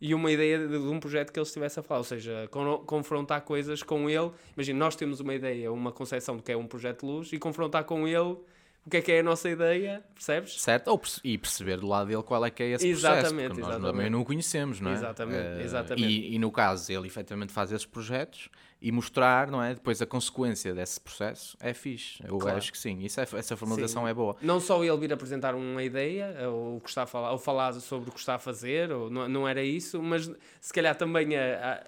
e 0.02 0.14
uma 0.16 0.32
ideia 0.32 0.58
de, 0.58 0.68
de 0.68 0.78
um 0.88 1.00
projeto 1.00 1.32
que 1.32 1.40
ele 1.40 1.46
estivesse 1.46 1.80
a 1.80 1.84
falar, 1.84 2.00
ou 2.00 2.04
seja, 2.04 2.48
con- 2.50 2.80
confrontar 2.80 3.42
coisas 3.42 3.84
com 3.84 4.10
ele. 4.10 4.32
Imagina, 4.58 4.80
nós 4.80 4.96
temos 4.96 5.20
uma 5.20 5.34
ideia, 5.36 5.72
uma 5.72 5.92
concepção 5.92 6.36
do 6.36 6.42
que 6.44 6.52
é 6.52 6.58
um 6.58 6.66
projeto 6.66 7.02
de 7.02 7.06
luz 7.06 7.32
e 7.32 7.38
confrontar 7.38 7.84
com 7.84 8.08
ele 8.08 8.36
o 8.84 8.90
que 8.90 8.98
é 8.98 9.02
que 9.02 9.12
é 9.12 9.20
a 9.20 9.24
nossa 9.24 9.48
ideia, 9.48 10.04
percebes? 10.16 10.60
Certo? 10.60 10.88
Ou 10.88 11.00
e 11.24 11.38
perceber 11.38 11.78
do 11.78 11.86
lado 11.88 12.08
dele 12.08 12.24
qual 12.24 12.44
é 12.44 12.50
que 12.50 12.64
é 12.64 12.70
esse 12.72 12.88
Exatamente, 12.88 13.20
processo. 13.22 13.36
Porque 13.50 13.62
nós 13.62 13.70
exatamente. 13.70 13.92
também 13.96 14.10
não 14.10 14.22
o 14.22 14.26
conhecemos, 14.26 14.80
não 14.80 14.90
é? 14.90 14.94
Exatamente, 14.96 15.38
Eh, 15.40 15.62
exatamente. 15.64 16.08
E, 16.08 16.34
e 16.36 16.40
no 16.40 16.52
caso, 16.52 16.92
ele 16.92 17.06
efetivamente 17.06 17.54
faz 17.54 17.72
esses 17.72 17.86
projetos 17.86 18.50
e 18.82 18.92
mostrar, 18.92 19.52
não 19.52 19.62
é? 19.64 19.76
Depois 19.76 20.02
a 20.02 20.06
consequência 20.08 20.74
desse 20.74 21.00
processo 21.00 21.56
é 21.60 21.72
fixe. 21.74 22.24
Eu 22.28 22.40
Claro. 22.40 22.58
acho 22.58 22.72
que 22.72 22.78
sim. 22.78 23.00
Isso 23.02 23.20
é, 23.22 23.24
essa 23.34 23.56
formalização 23.56 24.04
Sim. 24.04 24.10
é 24.10 24.14
boa. 24.14 24.36
Não 24.42 24.60
só 24.60 24.84
ele 24.84 24.98
vir 24.98 25.14
apresentar 25.14 25.54
uma 25.54 25.84
ideia, 25.84 26.50
ou, 26.50 26.78
o 26.78 26.82
que 26.82 26.90
está 26.90 27.04
a 27.04 27.06
falar, 27.06 27.32
ou 27.32 27.38
falar 27.38 27.74
sobre 27.74 28.10
o 28.10 28.12
que 28.14 28.20
está 28.20 28.36
a 28.36 28.40
fazer, 28.40 28.92
ou 28.92 29.10
não, 29.10 29.30
não 29.30 29.48
era 29.48 29.62
isso, 29.64 30.02
mas 30.02 30.32
se 30.60 30.74
calhar 30.74 30.96
também 30.96 31.36
a, 31.38 31.74
a- 31.74 31.84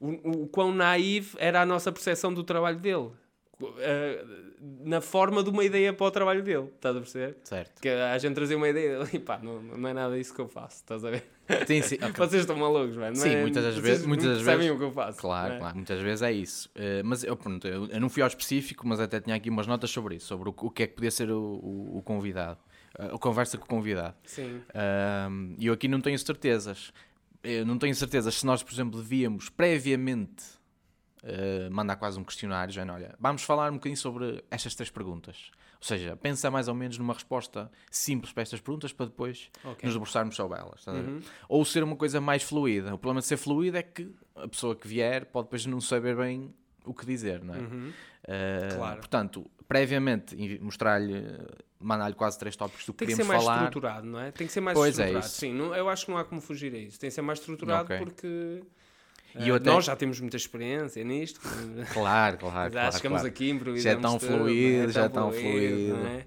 o, 0.00 0.42
o 0.42 0.46
quão 0.46 0.70
naive 0.72 1.34
era 1.38 1.60
a 1.62 1.66
nossa 1.66 1.90
percepção 1.90 2.32
do 2.32 2.44
trabalho 2.44 2.78
dele. 2.78 3.10
Eh, 3.78 4.24
na 4.84 5.00
forma 5.00 5.42
de 5.42 5.50
uma 5.50 5.64
ideia 5.64 5.92
para 5.92 6.06
o 6.06 6.10
trabalho 6.10 6.42
dele, 6.42 6.68
estás 6.76 6.96
a 6.96 7.00
perceber? 7.00 7.36
Certo. 7.42 7.80
Que 7.80 7.88
a 7.88 8.16
gente 8.18 8.34
trazia 8.34 8.56
uma 8.56 8.68
ideia 8.68 8.98
e 9.12 9.18
pá, 9.20 9.38
não, 9.42 9.60
não 9.60 9.88
é 9.88 9.92
nada 9.92 10.16
isso 10.18 10.32
que 10.34 10.40
eu 10.40 10.46
faço, 10.48 10.76
estás 10.76 11.04
a 11.04 11.10
ver? 11.10 11.24
Sim, 11.66 11.82
sim. 11.82 11.96
ok. 11.96 12.12
Vocês 12.16 12.42
estão 12.42 12.56
malucos, 12.56 12.96
não 12.96 13.14
Sim, 13.14 13.30
é- 13.30 13.40
muitas 13.40 13.64
das 13.64 13.76
vezes- 13.78 14.06
muitas 14.06 14.26
das 14.26 14.36
percebem 14.38 14.58
vezes- 14.58 14.74
o 14.74 14.78
que 14.78 14.84
eu 14.84 14.92
faço. 14.92 15.18
Claro, 15.18 15.54
é? 15.54 15.58
claro, 15.58 15.74
muitas 15.76 16.00
vezes 16.00 16.22
é 16.22 16.30
isso. 16.32 16.70
Eh, 16.74 17.02
mas 17.02 17.24
eu, 17.24 17.36
pronto, 17.36 17.66
eu, 17.66 17.86
eu 17.86 18.00
não 18.00 18.08
fui 18.08 18.22
ao 18.22 18.28
específico, 18.28 18.86
mas 18.86 19.00
até 19.00 19.20
tinha 19.20 19.34
aqui 19.34 19.50
umas 19.50 19.66
notas 19.66 19.90
sobre 19.90 20.16
isso, 20.16 20.26
sobre 20.26 20.48
o, 20.50 20.54
o 20.56 20.70
que 20.70 20.84
é 20.84 20.86
que 20.86 20.94
podia 20.94 21.10
ser 21.10 21.30
o, 21.30 21.38
o, 21.40 21.98
o 21.98 22.02
convidado, 22.02 22.58
Eh, 22.98 23.10
a 23.14 23.18
conversa 23.18 23.58
com 23.58 23.64
o 23.64 23.68
convidado. 23.68 24.14
Sim. 24.24 24.60
E 25.58 25.66
eu 25.66 25.74
aqui 25.74 25.88
não 25.88 26.00
tenho 26.00 26.18
certezas. 26.18 26.92
Eu 27.42 27.64
não 27.66 27.78
tenho 27.78 27.94
certezas 27.94 28.34
se 28.36 28.46
nós, 28.46 28.62
por 28.62 28.72
exemplo, 28.72 29.00
devíamos 29.00 29.48
previamente 29.48 30.44
eh, 31.30 31.68
mandar 31.70 31.96
quase 31.96 32.18
um 32.18 32.24
questionário, 32.24 32.72
já 32.72 32.82
olha, 32.92 33.14
vamos 33.20 33.42
falar 33.42 33.70
um 33.70 33.74
bocadinho 33.74 33.96
sobre 33.96 34.42
estas 34.50 34.74
três 34.74 34.90
perguntas. 34.90 35.50
Ou 35.80 35.86
seja, 35.86 36.16
pensa 36.16 36.50
mais 36.50 36.66
ou 36.66 36.74
menos 36.74 36.98
numa 36.98 37.12
resposta 37.14 37.70
simples 37.90 38.32
para 38.32 38.42
estas 38.42 38.60
perguntas 38.60 38.92
para 38.92 39.06
depois 39.06 39.48
Ok. 39.64 39.84
nos 39.84 39.92
debruçarmos 39.94 40.34
sobre 40.34 40.58
elas. 40.58 40.84
ver? 40.84 40.92
Uhum. 40.92 41.20
Ou 41.48 41.64
ser 41.64 41.84
uma 41.84 41.94
coisa 41.96 42.20
mais 42.20 42.42
fluida. 42.42 42.94
O 42.94 42.98
problema 42.98 43.20
de 43.20 43.26
ser 43.26 43.36
fluida 43.36 43.78
é 43.78 43.82
que 43.82 44.10
a 44.34 44.48
pessoa 44.48 44.74
que 44.74 44.88
vier 44.88 45.26
pode 45.26 45.46
depois 45.46 45.64
não 45.66 45.80
saber 45.80 46.16
bem 46.16 46.52
o 46.84 46.92
que 46.94 47.06
dizer, 47.06 47.44
não 47.44 47.54
é? 47.54 47.58
Uhum. 47.58 47.92
Eh, 48.26 48.68
Claro. 48.74 48.98
Portanto, 48.98 49.48
previamente 49.68 50.34
mostrar-lhe, 50.60 51.22
mandar-lhe 51.78 52.14
quase 52.14 52.38
três 52.38 52.56
tópicos 52.56 52.84
do 52.86 52.92
que 52.92 52.98
Tem 52.98 53.08
que 53.08 53.14
ser 53.14 53.22
queríamos 53.22 53.44
mais 53.44 53.44
falar. 53.44 53.64
estruturado, 53.66 54.06
não 54.06 54.18
é? 54.18 54.30
Tem 54.32 54.46
que 54.46 54.52
ser 54.52 54.60
mais 54.60 54.76
Pois 54.76 54.98
é 54.98 55.02
estruturado. 55.02 55.26
isso. 55.26 55.36
Sim, 55.36 55.52
não- 55.54 55.74
eu 55.76 55.88
acho 55.88 56.06
que 56.06 56.10
não 56.10 56.18
há 56.18 56.24
como 56.24 56.40
fugir 56.40 56.74
a 56.74 56.78
isso. 56.78 56.98
Tem 56.98 57.08
que 57.08 57.14
ser 57.14 57.22
mais 57.22 57.38
estruturado 57.38 57.84
Ok. 57.84 57.98
porque 57.98 58.62
E 59.36 59.50
eh, 59.50 59.54
até- 59.54 59.70
nós 59.70 59.84
já 59.84 59.94
temos 59.96 60.20
muita 60.20 60.36
experiência 60.36 61.02
nisto. 61.04 61.40
Claro, 61.92 62.38
claro, 62.38 62.72
já 62.72 62.80
claro. 62.80 62.96
chegamos 62.96 63.20
claro. 63.20 63.28
aqui, 63.28 63.50
improvisamos 63.50 63.82
Já 63.84 63.90
é 63.90 63.96
tão 64.10 64.18
tudo, 64.18 64.30
não 64.30 64.38
fluido, 64.38 64.92
já 64.92 65.04
é 65.04 65.08
tão 65.08 65.24
não 65.26 65.32
fluido. 65.32 65.96
é? 66.06 66.24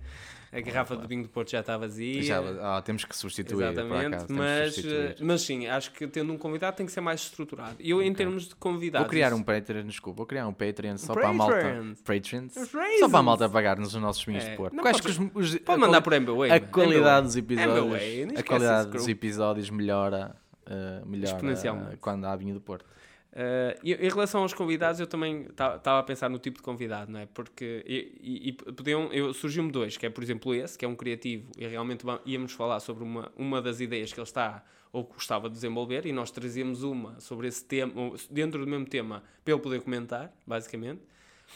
A 0.53 0.59
garrafa 0.59 0.97
de 0.97 1.07
vinho 1.07 1.23
do 1.23 1.29
Porto 1.29 1.49
já 1.49 1.61
está 1.61 1.77
vazia. 1.77 2.21
Já, 2.23 2.39
ah, 2.61 2.81
temos 2.81 3.05
que 3.05 3.15
substituir, 3.15 3.63
Exatamente, 3.71 4.15
acaso. 4.15 4.25
mas, 4.33 4.73
substituir. 4.73 5.05
eh, 5.11 5.15
mas 5.21 5.41
sim, 5.43 5.65
acho 5.67 5.91
que 5.93 6.05
tendo 6.07 6.33
um 6.33 6.37
convidado 6.37 6.75
tem 6.75 6.85
que 6.85 6.91
ser 6.91 6.99
mais 6.99 7.21
estruturado. 7.21 7.77
Eu, 7.79 8.01
em 8.03 8.13
termos 8.13 8.49
de 8.49 8.55
convidados. 8.55 9.05
Vou 9.05 9.09
criar 9.09 9.33
um 9.33 9.41
Patreon, 9.41 9.85
desculpa, 9.85 10.17
vou 10.17 10.25
criar 10.25 10.45
um 10.47 10.53
Patreon 10.53 10.97
só 10.97 11.13
para 11.13 11.29
a 11.29 11.33
malta. 11.33 11.55
Os 11.55 12.69
Só 12.99 13.07
para 13.07 13.19
a 13.19 13.23
malta 13.23 13.47
pagar-nos 13.47 13.95
os 13.95 14.01
nossos 14.01 14.25
vinhos 14.25 14.43
É, 14.43 14.49
de 14.51 14.57
Porto. 14.57 14.75
não 14.75 14.83
pode- 14.83 15.01
que 15.01 15.07
os, 15.09 15.17
os- 15.33 15.55
Pode 15.59 15.81
a 15.81 15.85
mandar 15.87 16.01
por 16.01 16.11
MBWay. 16.11 16.51
A 16.51 16.59
qualidade 16.59 17.27
dos 17.27 17.37
episódios, 17.37 18.27
não 18.33 18.39
a 18.39 18.43
qualidade 18.43 18.89
dos 18.89 19.07
episódios 19.07 19.69
melhora, 19.69 20.35
eh, 20.71 21.01
melhora 21.05 21.35
Exponencialmente. 21.35 21.97
quando 21.97 22.25
há 22.25 22.35
vinho 22.35 22.53
do 22.53 22.61
Porto. 22.61 22.85
Uh, 23.31 23.79
e 23.81 23.93
em 23.93 24.09
relação 24.09 24.41
aos 24.41 24.53
convidados, 24.53 24.99
eu 24.99 25.07
também 25.07 25.43
estava 25.43 25.99
a 25.99 26.03
pensar 26.03 26.29
no 26.29 26.37
tipo 26.37 26.57
de 26.57 26.63
convidado, 26.63 27.09
não 27.11 27.19
é? 27.19 27.25
Porque 27.25 27.81
e, 27.87 28.49
e- 28.49 28.53
podiam, 28.53 29.11
eu, 29.13 29.33
surgiu-me 29.33 29.71
dois, 29.71 29.95
que 29.95 30.05
é, 30.05 30.09
por 30.09 30.21
exemplo, 30.21 30.53
esse, 30.53 30.77
que 30.77 30.83
é 30.83 30.87
um 30.87 30.95
criativo, 30.95 31.49
e 31.57 31.65
realmente 31.65 32.05
íamos 32.25 32.51
falar 32.51 32.81
sobre 32.81 33.05
uma, 33.05 33.31
uma 33.37 33.61
das 33.61 33.79
ideias 33.79 34.11
que 34.11 34.19
ele 34.19 34.27
está 34.27 34.63
ou 34.91 35.05
gostava 35.05 35.47
de 35.47 35.55
desenvolver, 35.55 36.05
e 36.05 36.11
nós 36.11 36.29
trazíamos 36.29 36.83
uma 36.83 37.17
sobre 37.21 37.47
esse 37.47 37.63
tema, 37.63 37.93
dentro 38.29 38.59
do 38.59 38.67
mesmo 38.69 38.85
tema, 38.85 39.23
para 39.45 39.53
ele 39.53 39.63
poder 39.63 39.81
comentar, 39.81 40.33
basicamente. 40.45 41.01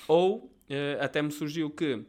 Ou 0.07 0.49
eh, 0.69 0.97
até 1.01 1.21
me 1.21 1.31
surgiu 1.31 1.69
que, 1.69 2.05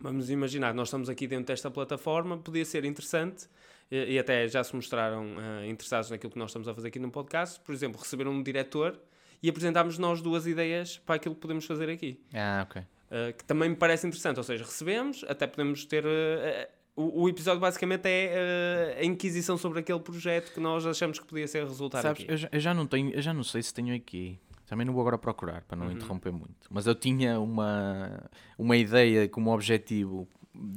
vamos 0.00 0.30
imaginar, 0.30 0.74
nós 0.74 0.88
estamos 0.88 1.08
aqui 1.08 1.26
dentro 1.26 1.46
desta 1.46 1.70
plataforma, 1.70 2.38
podia 2.38 2.64
ser 2.64 2.84
interessante, 2.84 3.46
e, 3.90 4.14
e 4.14 4.18
até 4.18 4.46
já 4.48 4.62
se 4.62 4.74
mostraram 4.74 5.26
eh, 5.38 5.68
interessados 5.68 6.10
naquilo 6.10 6.32
que 6.32 6.38
nós 6.38 6.50
estamos 6.50 6.68
a 6.68 6.74
fazer 6.74 6.88
aqui 6.88 6.98
no 6.98 7.10
podcast, 7.10 7.60
por 7.60 7.74
exemplo, 7.74 8.00
receber 8.00 8.28
um 8.28 8.42
diretor 8.42 8.98
e 9.42 9.48
apresentarmos 9.48 9.98
nós 9.98 10.20
duas 10.20 10.46
ideias 10.46 10.98
para 10.98 11.16
aquilo 11.16 11.34
que 11.34 11.40
podemos 11.40 11.64
fazer 11.64 11.88
aqui. 11.88 12.20
Ah, 12.34 12.66
ok. 12.68 12.82
Uh, 12.82 13.32
que 13.36 13.44
também 13.44 13.70
me 13.70 13.76
parece 13.76 14.06
interessante, 14.06 14.36
ou 14.36 14.44
seja, 14.44 14.64
recebemos, 14.64 15.24
até 15.28 15.46
podemos 15.46 15.84
ter. 15.86 16.04
uh, 16.04 16.08
uh, 16.08 16.78
o, 16.94 17.22
o 17.22 17.28
episódio 17.28 17.60
basicamente 17.60 18.06
é 18.06 18.96
uh, 18.98 19.00
a 19.00 19.04
inquisição 19.04 19.56
sobre 19.56 19.78
aquele 19.78 20.00
projeto 20.00 20.52
que 20.52 20.60
nós 20.60 20.84
achamos 20.84 21.18
que 21.18 21.24
podia 21.24 21.46
ser 21.46 21.64
resultado 21.64 22.02
Sabes, 22.02 22.22
aqui. 22.22 22.30
eu 22.32 22.36
já, 22.36 22.48
eu 22.50 22.60
já 22.60 22.74
não 22.74 22.86
tenho, 22.86 23.10
eu 23.10 23.22
já 23.22 23.32
não 23.32 23.44
sei 23.44 23.62
se 23.62 23.72
tenho 23.72 23.94
aqui. 23.94 24.38
Também 24.68 24.86
não 24.86 24.92
vou 24.92 25.00
agora 25.02 25.16
procurar 25.18 25.62
para 25.62 25.76
não 25.78 25.86
Uhum. 25.86 25.92
interromper 25.92 26.30
muito. 26.32 26.68
Mas 26.70 26.86
eu 26.86 26.94
tinha 26.94 27.40
uma, 27.40 28.28
uma 28.58 28.76
ideia 28.76 29.28
como 29.28 29.52
objetivo, 29.52 30.28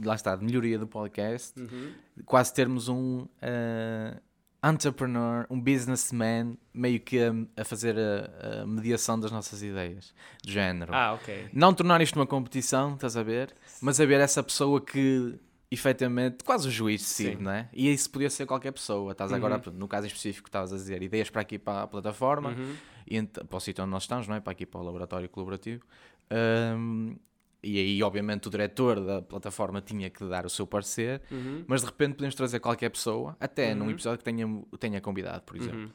lá 0.03 0.15
está, 0.15 0.35
de 0.35 0.45
melhoria 0.45 0.79
do 0.79 0.87
podcast, 0.87 1.59
Uhum. 1.59 1.91
quase 2.25 2.53
termos 2.53 2.87
um 2.87 3.25
eh, 3.41 4.17
entrepreneur, 4.63 5.45
um 5.49 5.59
businessman, 5.59 6.57
meio 6.73 6.99
que 6.99 7.19
a, 7.19 7.33
a 7.61 7.65
fazer 7.65 7.95
a, 7.97 8.61
a 8.61 8.65
mediação 8.67 9.19
das 9.19 9.31
nossas 9.31 9.61
ideias, 9.63 10.13
do 10.43 10.51
género. 10.51 10.93
Ah, 10.93 11.13
ok. 11.13 11.49
Não 11.51 11.73
tornar 11.73 11.99
isto 12.01 12.15
uma 12.17 12.27
competição, 12.27 12.93
estás 12.93 13.17
a 13.17 13.23
ver? 13.23 13.53
Mas 13.81 13.99
haver 13.99 14.19
essa 14.21 14.41
pessoa 14.43 14.79
que 14.79 15.37
efetivamente, 15.73 16.43
quase 16.43 16.67
o 16.67 16.71
juiz 16.71 17.01
decide, 17.01 17.37
Sim. 17.37 17.43
não 17.43 17.51
é? 17.51 17.69
E 17.73 17.91
isso 17.91 18.09
podia 18.09 18.29
ser 18.29 18.45
qualquer 18.45 18.71
pessoa. 18.73 19.13
Estás 19.13 19.31
agora, 19.31 19.55
Uhum. 19.67 19.73
no 19.73 19.87
caso 19.87 20.05
em 20.05 20.09
específico, 20.09 20.47
estavas 20.49 20.71
a 20.73 20.75
dizer 20.75 21.01
ideias 21.01 21.29
para 21.29 21.41
aqui 21.41 21.57
para 21.57 21.83
a 21.83 21.87
plataforma, 21.87 22.49
Uhum. 22.49 22.75
E 23.07 23.21
para 23.23 23.57
o 23.57 23.59
sítio 23.59 23.83
onde 23.83 23.91
nós 23.91 24.03
estamos, 24.03 24.27
não 24.27 24.35
é? 24.35 24.39
Para 24.39 24.51
aqui 24.51 24.65
para 24.65 24.79
o 24.79 24.83
laboratório 24.83 25.27
colaborativo. 25.29 25.83
Ahm, 26.29 27.15
e 27.63 27.77
aí, 27.77 28.01
obviamente, 28.01 28.47
o 28.47 28.51
diretor 28.51 28.99
da 28.99 29.21
plataforma 29.21 29.81
tinha 29.81 30.09
que 30.09 30.23
dar 30.25 30.45
o 30.45 30.49
seu 30.49 30.65
parecer, 30.65 31.21
Uhum. 31.31 31.63
mas 31.67 31.81
de 31.81 31.87
repente 31.87 32.13
podemos 32.15 32.33
trazer 32.35 32.59
qualquer 32.59 32.89
pessoa, 32.89 33.35
até 33.39 33.75
num 33.75 33.85
Uhum. 33.85 33.91
episódio 33.91 34.17
que 34.17 34.23
tenha, 34.23 34.47
tenha 34.79 34.99
convidado, 35.01 35.43
por 35.43 35.55
exemplo. 35.57 35.81
Uhum. 35.81 35.89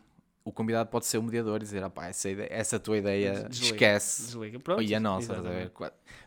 O 0.46 0.52
convidado 0.52 0.88
pode 0.88 1.06
ser 1.06 1.18
o 1.18 1.22
mediador 1.24 1.56
e 1.56 1.64
dizer, 1.64 1.82
ah, 1.82 1.90
pá, 1.90 2.06
essa, 2.06 2.30
ideia, 2.30 2.48
essa 2.52 2.78
tua 2.78 2.96
ideia 2.96 3.32
Desliga, 3.48 3.74
esquece. 3.74 4.26
Desliga. 4.26 4.60
Pronto. 4.60 4.80
E 4.80 4.94
a 4.94 5.00
nossa, 5.00 5.42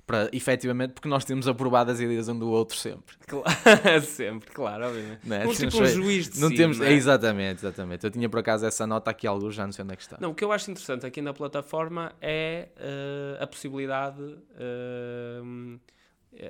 para, 0.06 0.30
efetivamente, 0.34 0.92
porque 0.92 1.08
nós 1.08 1.24
temos 1.24 1.48
aprovado 1.48 1.90
as 1.90 2.02
ideias 2.02 2.28
um 2.28 2.38
do 2.38 2.50
outro 2.50 2.76
sempre. 2.76 3.16
Claro, 3.26 3.48
sempre, 4.04 4.52
claro, 4.52 4.88
obviamente. 4.88 5.22
Não 5.24 5.36
é? 5.38 5.48
Um 5.48 5.54
tipo 5.54 5.82
um 5.82 5.86
juiz 5.86 6.28
de 6.28 6.42
Não 6.42 6.50
si, 6.50 6.56
temos, 6.56 6.82
é, 6.82 6.92
exatamente, 6.92 7.60
exatamente. 7.60 8.04
Eu 8.04 8.12
tinha 8.12 8.28
por 8.28 8.40
acaso 8.40 8.66
essa 8.66 8.86
nota 8.86 9.10
aqui, 9.10 9.26
alguns 9.26 9.56
já 9.56 9.66
não 9.66 9.72
sei 9.72 9.86
onde 9.86 9.94
é 9.94 9.96
que 9.96 10.02
está. 10.02 10.18
Não, 10.20 10.32
o 10.32 10.36
que 10.36 10.44
eu 10.44 10.52
acho 10.52 10.70
interessante 10.70 11.06
aqui 11.06 11.22
na 11.22 11.34
plataforma 11.34 12.12
é 12.20 12.68
eh, 12.76 13.38
a 13.40 13.48
possibilidade, 13.48 14.38
eh, 14.58 15.42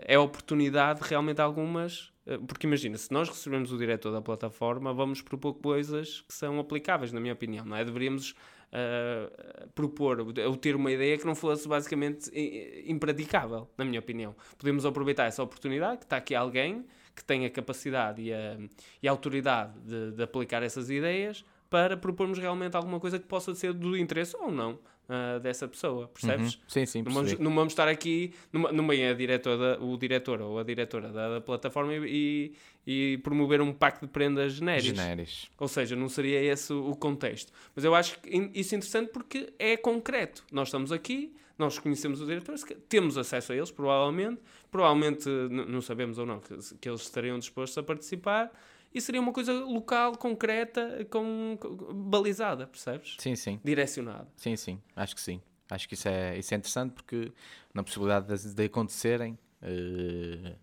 é 0.07 0.15
a 0.15 0.21
oportunidade 0.21 1.01
de 1.01 1.07
realmente 1.07 1.39
algumas. 1.39 2.11
Eh, 2.29 2.37
porque 2.47 2.65
imagina, 2.67 2.97
se 2.97 3.11
nós 3.11 3.27
recebemos 3.29 3.71
o 3.71 3.77
diretor 3.77 4.11
da 4.11 4.21
plataforma, 4.21 4.93
vamos 4.93 5.21
propor 5.21 5.53
coisas 5.55 6.21
que 6.21 6.33
são 6.33 6.59
aplicáveis, 6.59 7.11
na 7.11 7.19
minha 7.19 7.33
opinião, 7.33 7.65
não 7.65 7.75
é? 7.75 7.83
Deveríamos 7.83 8.35
eh, 8.71 9.67
propor 9.75 10.19
ou 10.19 10.55
ter 10.55 10.75
uma 10.75 10.91
ideia 10.91 11.17
que 11.17 11.25
não 11.25 11.35
fosse 11.35 11.67
basicamente 11.67 12.29
i- 12.33 12.85
impraticável, 12.87 13.67
na 13.77 13.83
minha 13.83 13.99
opinião. 13.99 14.35
Podemos 14.57 14.85
aproveitar 14.85 15.25
essa 15.25 15.41
oportunidade, 15.43 15.97
que 15.99 16.05
está 16.05 16.17
aqui 16.17 16.35
alguém 16.35 16.85
que 17.15 17.23
tem 17.23 17.45
a 17.45 17.49
capacidade 17.49 18.21
e 18.21 18.31
a, 18.33 18.57
e 19.03 19.07
a 19.07 19.11
autoridade 19.11 19.73
de, 19.81 20.11
de 20.11 20.23
aplicar 20.23 20.63
essas 20.63 20.89
ideias 20.89 21.43
para 21.69 21.95
propormos 21.95 22.39
realmente 22.39 22.75
alguma 22.75 22.99
coisa 22.99 23.19
que 23.19 23.25
possa 23.25 23.53
ser 23.53 23.73
do 23.73 23.95
interesse 23.97 24.35
ou 24.35 24.51
não 24.51 24.79
ah, 25.07 25.39
dessa 25.39 25.67
pessoa, 25.67 26.07
percebes? 26.07 26.53
Uhum. 26.53 26.61
Sim, 26.67 26.85
sim, 26.85 27.01
Não 27.01 27.11
vamos, 27.11 27.39
não 27.39 27.55
vamos 27.55 27.73
estar 27.73 27.87
aqui, 27.87 28.33
numa, 28.53 28.71
numa 28.71 28.95
é 28.95 29.09
a 29.09 29.13
diretora, 29.13 29.83
o 29.83 29.97
diretor 29.97 30.41
ou 30.41 30.59
a 30.59 30.63
diretora 30.63 31.09
da, 31.09 31.35
da 31.35 31.41
plataforma 31.41 31.93
e, 31.95 32.53
e 32.85 33.17
promover 33.23 33.59
um 33.61 33.73
pacto 33.73 34.05
de 34.05 34.11
prendas 34.11 34.53
genéricos. 34.53 34.97
Genéricos. 34.97 35.51
Ou 35.57 35.67
seja, 35.67 35.95
não 35.95 36.09
seria 36.09 36.39
esse 36.41 36.71
o 36.73 36.95
contexto. 36.95 37.51
Mas 37.75 37.83
eu 37.83 37.95
acho 37.95 38.19
isso 38.53 38.75
é 38.75 38.77
interessante 38.77 39.09
porque 39.11 39.51
é 39.57 39.75
concreto. 39.77 40.43
Nós 40.51 40.67
estamos 40.67 40.91
aqui, 40.91 41.33
nós 41.57 41.77
conhecemos 41.77 42.21
os 42.21 42.27
diretores, 42.27 42.63
temos 42.87 43.17
acesso 43.17 43.51
a 43.51 43.55
eles, 43.55 43.71
provavelmente. 43.71 44.41
Provavelmente, 44.71 45.27
não 45.27 45.81
sabemos 45.81 46.19
ou 46.19 46.25
não, 46.25 46.39
que, 46.39 46.55
que 46.79 46.87
eles 46.87 47.01
estariam 47.01 47.37
dispostos 47.39 47.77
a 47.77 47.83
participar. 47.83 48.51
E 48.93 48.99
seria 48.99 49.21
uma 49.21 49.31
coisa 49.31 49.53
local, 49.53 50.17
concreta, 50.17 51.05
com, 51.11 51.57
com- 51.59 51.75
balizada, 52.09 52.65
percebes? 52.67 53.15
Sim, 53.19 53.35
sim. 53.35 53.59
Direcionada. 53.63 54.27
Sim, 54.35 54.55
sim. 54.55 54.81
Acho 54.95 55.15
que 55.15 55.21
sim. 55.21 55.41
Acho 55.69 55.87
que 55.87 55.93
isso 55.93 56.07
é, 56.07 56.37
isso 56.37 56.53
é 56.53 56.57
interessante 56.57 56.93
porque 56.93 57.31
na 57.73 57.83
possibilidade 57.83 58.25
de, 58.35 58.53
de 58.55 58.63
acontecerem, 58.63 59.37
eh, 59.61 60.55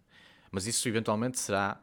mas 0.51 0.67
isso 0.67 0.89
eventualmente 0.89 1.39
será 1.39 1.81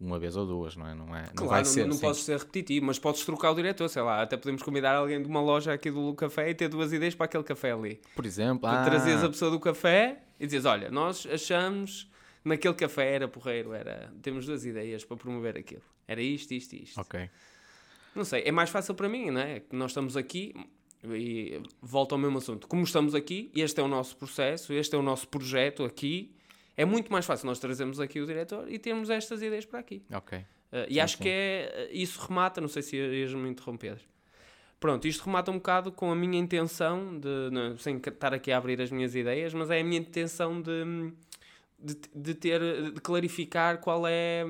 uma 0.00 0.18
vez 0.18 0.34
ou 0.36 0.46
duas, 0.46 0.74
não 0.74 0.86
é? 0.86 0.94
Não, 0.94 1.14
é, 1.14 1.22
não 1.24 1.34
Claro, 1.34 1.48
vai 1.48 1.64
ser. 1.66 1.86
não 1.86 1.92
sim. 1.94 2.00
podes 2.00 2.22
ser 2.24 2.38
repetitivo, 2.38 2.86
mas 2.86 2.98
podes 2.98 3.24
trocar 3.24 3.50
o 3.50 3.54
diretor, 3.54 3.88
sei 3.88 4.02
lá. 4.02 4.22
Até 4.22 4.36
podemos 4.38 4.62
convidar 4.62 4.94
alguém 4.96 5.20
de 5.22 5.28
uma 5.28 5.40
loja 5.42 5.72
aqui 5.74 5.90
do 5.90 6.14
café 6.14 6.48
e 6.50 6.54
ter 6.54 6.68
duas 6.68 6.92
ideias 6.92 7.14
para 7.14 7.26
aquele 7.26 7.44
café 7.44 7.72
ali. 7.72 8.00
Por 8.14 8.24
exemplo, 8.24 8.68
Tu 8.68 8.74
ah, 8.74 8.82
trazias 8.84 9.22
a 9.22 9.28
pessoa 9.28 9.50
do 9.50 9.60
café 9.60 10.22
e 10.40 10.46
dizias: 10.46 10.64
Olha, 10.64 10.90
nós 10.90 11.26
achamos 11.30 12.10
naquele 12.44 12.74
café 12.74 13.14
era 13.14 13.26
porreiro, 13.28 13.72
era, 13.72 14.12
temos 14.22 14.46
duas 14.46 14.64
ideias 14.64 15.04
para 15.04 15.16
promover 15.16 15.56
aquilo. 15.56 15.82
Era 16.06 16.20
isto, 16.22 16.52
isto 16.52 16.74
e 16.74 16.82
isto. 16.82 17.00
Ok. 17.00 17.28
Não 18.14 18.24
sei, 18.24 18.42
é 18.44 18.52
mais 18.52 18.70
fácil 18.70 18.94
para 18.94 19.08
mim, 19.08 19.30
não 19.30 19.40
é? 19.40 19.62
Nós 19.72 19.90
estamos 19.90 20.16
aqui 20.16 20.54
e 21.04 21.60
volta 21.82 22.14
ao 22.14 22.18
mesmo 22.18 22.38
assunto. 22.38 22.66
Como 22.68 22.82
estamos 22.84 23.14
aqui, 23.14 23.50
este 23.54 23.80
é 23.80 23.82
o 23.82 23.88
nosso 23.88 24.16
processo, 24.16 24.72
este 24.72 24.94
é 24.94 24.98
o 24.98 25.02
nosso 25.02 25.26
projeto 25.28 25.84
aqui. 25.84 26.34
É 26.76 26.84
muito 26.84 27.10
mais 27.12 27.24
fácil 27.26 27.46
nós 27.46 27.58
trazermos 27.58 28.00
aqui 28.00 28.20
o 28.20 28.26
diretor 28.26 28.70
e 28.70 28.78
termos 28.78 29.10
estas 29.10 29.42
ideias 29.42 29.64
para 29.64 29.78
aqui. 29.80 30.02
Ok. 30.12 30.38
Uh, 30.38 30.44
e 30.88 30.94
Sim, 30.94 31.00
acho 31.00 31.16
sim. 31.18 31.22
que 31.24 31.28
é. 31.28 31.88
Isso 31.92 32.20
remata, 32.26 32.60
não 32.60 32.68
sei 32.68 32.82
se 32.82 32.96
ias-me 32.96 33.48
interromper. 33.48 33.98
Pronto, 34.80 35.06
isto 35.06 35.24
remata 35.24 35.50
um 35.50 35.54
bocado 35.54 35.90
com 35.92 36.10
a 36.10 36.16
minha 36.16 36.38
intenção, 36.38 37.18
de, 37.18 37.48
não- 37.50 37.78
sem 37.78 37.96
estar 37.96 38.34
aqui 38.34 38.50
a 38.52 38.58
abrir 38.58 38.80
as 38.82 38.90
minhas 38.90 39.14
ideias, 39.14 39.54
mas 39.54 39.70
é 39.70 39.80
a 39.80 39.84
minha 39.84 40.00
intenção 40.00 40.60
de, 40.60 41.12
de, 41.78 41.96
de 42.14 42.34
ter, 42.34 42.60
de 42.92 43.00
clarificar 43.00 43.78
qual 43.78 44.06
é, 44.06 44.44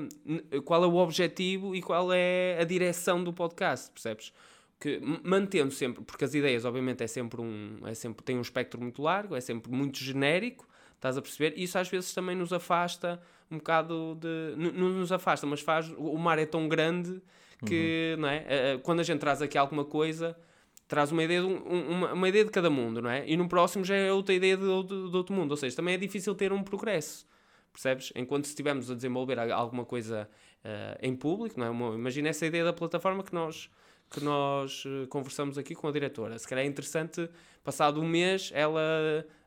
qual 0.64 0.84
é 0.84 0.86
o 0.86 0.96
objetivo 0.96 1.74
e 1.74 1.82
qual 1.82 2.12
é 2.12 2.58
a 2.60 2.64
direção 2.64 3.22
do 3.22 3.32
podcast, 3.32 3.90
percebes? 3.90 4.32
Que 4.78 5.00
mantendo 5.22 5.72
sempre, 5.72 6.04
porque 6.04 6.24
as 6.24 6.34
ideias, 6.34 6.64
obviamente, 6.64 7.02
é 7.02 7.06
sempre 7.06 7.40
um, 7.40 7.78
é 7.86 7.94
sempre, 7.94 8.24
tem 8.24 8.36
um 8.36 8.42
espectro 8.42 8.80
muito 8.80 9.02
largo, 9.02 9.34
é 9.34 9.40
sempre 9.40 9.72
muito 9.72 9.98
genérico, 9.98 10.68
estás 10.94 11.16
a 11.16 11.22
perceber? 11.22 11.54
E 11.56 11.64
isso 11.64 11.78
às 11.78 11.88
vezes 11.88 12.12
também 12.12 12.36
nos 12.36 12.52
afasta 12.52 13.20
um 13.50 13.58
bocado 13.58 14.16
de. 14.20 14.54
Não 14.56 14.88
nos 14.88 15.12
afasta, 15.12 15.46
mas 15.46 15.60
faz. 15.60 15.88
O 15.96 16.16
mar 16.16 16.38
é 16.38 16.46
tão 16.46 16.68
grande 16.68 17.20
que, 17.64 18.16
não 18.18 18.28
é? 18.28 18.36
Eh, 18.36 18.44
eh, 18.48 18.78
Quando 18.82 19.00
a 19.00 19.02
gente 19.02 19.20
traz 19.20 19.40
aqui 19.40 19.56
alguma 19.56 19.84
coisa, 19.84 20.36
traz 20.86 21.10
uma 21.12 21.22
ideia 21.24 21.40
de, 21.40 21.46
um- 21.46 21.62
um- 21.74 21.90
uma, 21.90 22.12
uma 22.12 22.28
ideia 22.28 22.44
de 22.44 22.50
cada 22.50 22.68
mundo, 22.70 23.00
não 23.02 23.10
é? 23.10 23.28
E 23.28 23.36
no 23.36 23.48
próximo 23.48 23.84
já 23.84 23.94
é 23.96 24.12
outra 24.12 24.34
ideia 24.34 24.56
de, 24.56 24.64
outro- 24.64 25.10
de 25.10 25.16
outro 25.16 25.34
mundo. 25.34 25.50
Ou 25.52 25.56
seja, 25.56 25.74
também 25.76 25.94
é 25.94 25.96
difícil 25.98 26.34
ter 26.34 26.52
um 26.52 26.62
progresso. 26.62 27.26
Percebes? 27.72 28.12
Enquanto 28.14 28.44
estivermos 28.44 28.90
a 28.90 28.94
desenvolver 28.94 29.38
alguma 29.50 29.84
coisa 29.84 30.28
eh, 30.62 30.98
em 31.02 31.16
público, 31.16 31.58
não 31.58 31.66
é? 31.66 31.94
Imagina 31.94 32.28
essa 32.28 32.46
ideia 32.46 32.64
da 32.64 32.72
plataforma 32.72 33.22
que 33.24 33.34
nós, 33.34 33.68
que 34.10 34.22
nós 34.22 34.84
eh, 34.86 35.06
conversamos 35.08 35.58
aqui 35.58 35.74
com 35.74 35.88
a 35.88 35.92
diretora. 35.92 36.38
Se 36.38 36.46
calhar 36.46 36.64
é 36.64 36.68
interessante, 36.68 37.28
passado 37.64 38.00
um 38.00 38.06
mês, 38.06 38.52
ela 38.54 38.80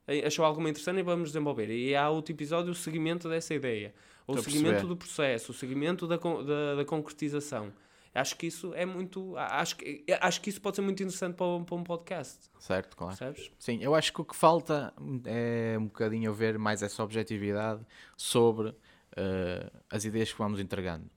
eh, 0.07 0.25
achou 0.27 0.43
alguma 0.43 0.69
interessante 0.69 0.99
e 0.99 1.03
vamos 1.03 1.29
desenvolver. 1.29 1.69
E 1.69 1.95
há 1.95 2.09
outro 2.09 2.33
episódio, 2.33 2.71
o 2.71 2.75
seguimento 2.75 3.29
dessa 3.29 3.53
ideia. 3.53 3.93
Ou 4.25 4.35
o 4.35 4.43
seguimento 4.43 4.81
do 4.89 4.97
processo, 4.97 5.51
o 5.53 5.55
seguimento 5.55 6.05
da, 6.05 6.17
da, 6.17 6.75
da 6.75 6.83
concretização. 6.85 7.71
Acho 8.17 8.35
que 8.35 8.47
isso 8.47 8.73
é 8.73 8.85
muito. 8.85 9.37
Acho 9.37 9.75
que, 9.75 10.03
acho 10.19 10.41
que 10.41 10.49
isso 10.49 10.59
pode 10.59 10.75
ser 10.75 10.81
muito 10.81 11.01
interessante 11.03 11.35
para 11.35 11.45
um, 11.45 11.63
para 11.63 11.75
um 11.75 11.83
podcast. 11.83 12.49
Certo, 12.59 12.97
claro. 12.97 13.15
Percebes? 13.15 13.51
Sim, 13.59 13.79
eu 13.81 13.93
acho 13.93 14.11
que 14.11 14.21
o 14.21 14.25
que 14.25 14.35
falta 14.35 14.93
é 15.25 15.77
um 15.77 15.85
bocadinho 15.85 16.33
ver 16.33 16.57
mais 16.57 16.81
essa 16.81 17.03
objetividade 17.03 17.85
sobre 18.15 18.73
eh, 19.15 19.71
as 19.89 20.03
ideias 20.03 20.31
que 20.31 20.37
vamos 20.37 20.59
entregando. 20.59 21.09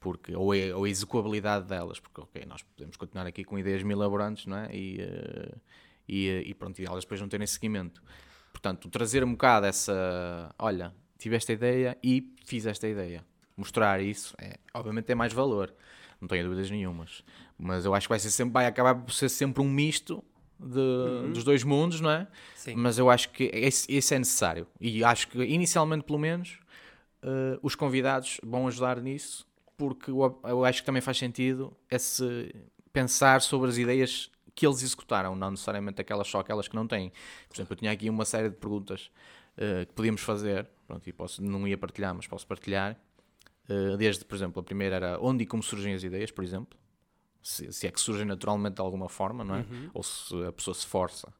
Porque, 0.00 0.34
ou, 0.34 0.52
a, 0.52 0.56
ou 0.76 0.84
a 0.84 0.88
execuabilidade 0.88 1.66
delas, 1.66 2.00
porque 2.00 2.20
ok, 2.20 2.44
nós 2.46 2.62
podemos 2.62 2.96
continuar 2.96 3.26
aqui 3.26 3.44
com 3.44 3.58
ideias 3.58 3.82
milaborantes, 3.82 4.46
não 4.46 4.56
é? 4.56 4.74
E, 4.74 5.00
eh, 5.00 5.54
e, 6.08 6.28
e 6.46 6.54
pronto, 6.54 6.80
e 6.80 6.84
elas 6.84 7.04
depois 7.04 7.20
não 7.20 7.28
terem 7.28 7.46
seguimento. 7.46 8.02
Portanto, 8.50 8.88
trazer 8.88 9.22
um 9.22 9.32
bocado 9.32 9.66
essa, 9.66 10.54
olha, 10.58 10.92
tive 11.18 11.36
esta 11.36 11.52
ideia 11.52 11.96
e 12.02 12.34
fiz 12.44 12.66
esta 12.66 12.88
ideia. 12.88 13.24
Mostrar 13.56 14.00
isso, 14.00 14.34
é, 14.38 14.58
obviamente 14.74 15.04
tem 15.04 15.14
mais 15.14 15.32
valor, 15.32 15.72
não 16.20 16.28
tenho 16.28 16.44
dúvidas 16.44 16.70
nenhumas. 16.70 17.22
Mas 17.58 17.84
eu 17.84 17.94
acho 17.94 18.06
que 18.06 18.12
vai, 18.12 18.18
ser 18.18 18.30
sempre, 18.30 18.52
vai 18.52 18.66
acabar 18.66 18.94
por 18.94 19.12
ser 19.12 19.28
sempre 19.28 19.62
um 19.62 19.68
misto 19.68 20.22
de- 20.58 21.32
dos 21.32 21.44
dois 21.44 21.64
mundos, 21.64 22.00
não 22.00 22.10
é? 22.10 22.26
Sim. 22.54 22.74
Mas 22.74 22.98
eu 22.98 23.08
acho 23.10 23.30
que 23.30 23.44
esse, 23.54 23.90
esse 23.92 24.14
é 24.14 24.18
necessário. 24.18 24.66
E 24.80 25.02
acho 25.02 25.28
que, 25.28 25.42
inicialmente, 25.42 26.04
pelo 26.04 26.18
menos, 26.18 26.58
eh, 27.22 27.58
os 27.62 27.74
convidados 27.74 28.38
vão 28.42 28.66
ajudar 28.68 29.00
nisso, 29.00 29.46
porque 29.76 30.10
eu, 30.10 30.40
eu 30.44 30.64
acho 30.64 30.80
que 30.82 30.86
também 30.86 31.00
faz 31.02 31.16
sentido 31.18 31.72
esse 31.90 32.54
pensar 32.92 33.40
sobre 33.40 33.70
as 33.70 33.78
ideias 33.78 34.30
que 34.54 34.66
eles 34.66 34.82
executaram, 34.82 35.34
não 35.36 35.52
necessariamente 35.52 36.00
aquelas 36.00 36.26
só 36.28 36.40
aquelas 36.40 36.68
que 36.68 36.74
não 36.74 36.86
têm. 36.86 37.10
Por 37.48 37.56
exemplo, 37.56 37.72
eu 37.72 37.76
tinha 37.76 37.92
aqui 37.92 38.10
uma 38.10 38.24
série 38.24 38.50
de 38.50 38.56
perguntas 38.56 39.10
eh, 39.56 39.86
que 39.86 39.92
podíamos 39.94 40.20
fazer, 40.20 40.66
pronto, 40.86 41.08
e 41.08 41.12
posso, 41.12 41.42
não 41.42 41.66
ia 41.66 41.78
partilhar, 41.78 42.14
mas 42.14 42.26
posso 42.26 42.46
partilhar. 42.46 42.98
Eh, 43.70 43.96
desde, 43.96 44.24
por 44.24 44.34
exemplo, 44.34 44.60
a 44.60 44.62
primeira 44.64 44.96
era 44.96 45.18
onde 45.20 45.44
e 45.44 45.46
como 45.46 45.62
surgem 45.62 45.94
as 45.94 46.02
ideias, 46.02 46.30
por 46.32 46.42
exemplo. 46.42 46.76
Se, 47.42 47.72
se 47.72 47.86
é 47.86 47.90
que 47.90 48.00
surgem 48.00 48.26
naturalmente 48.26 48.74
de 48.74 48.80
alguma 48.82 49.08
forma, 49.08 49.44
não 49.44 49.54
é? 49.54 49.64
Ou 49.94 50.02
se 50.02 50.34
a 50.44 50.52
pessoa 50.52 50.74
se 50.74 50.84
força 50.86 51.32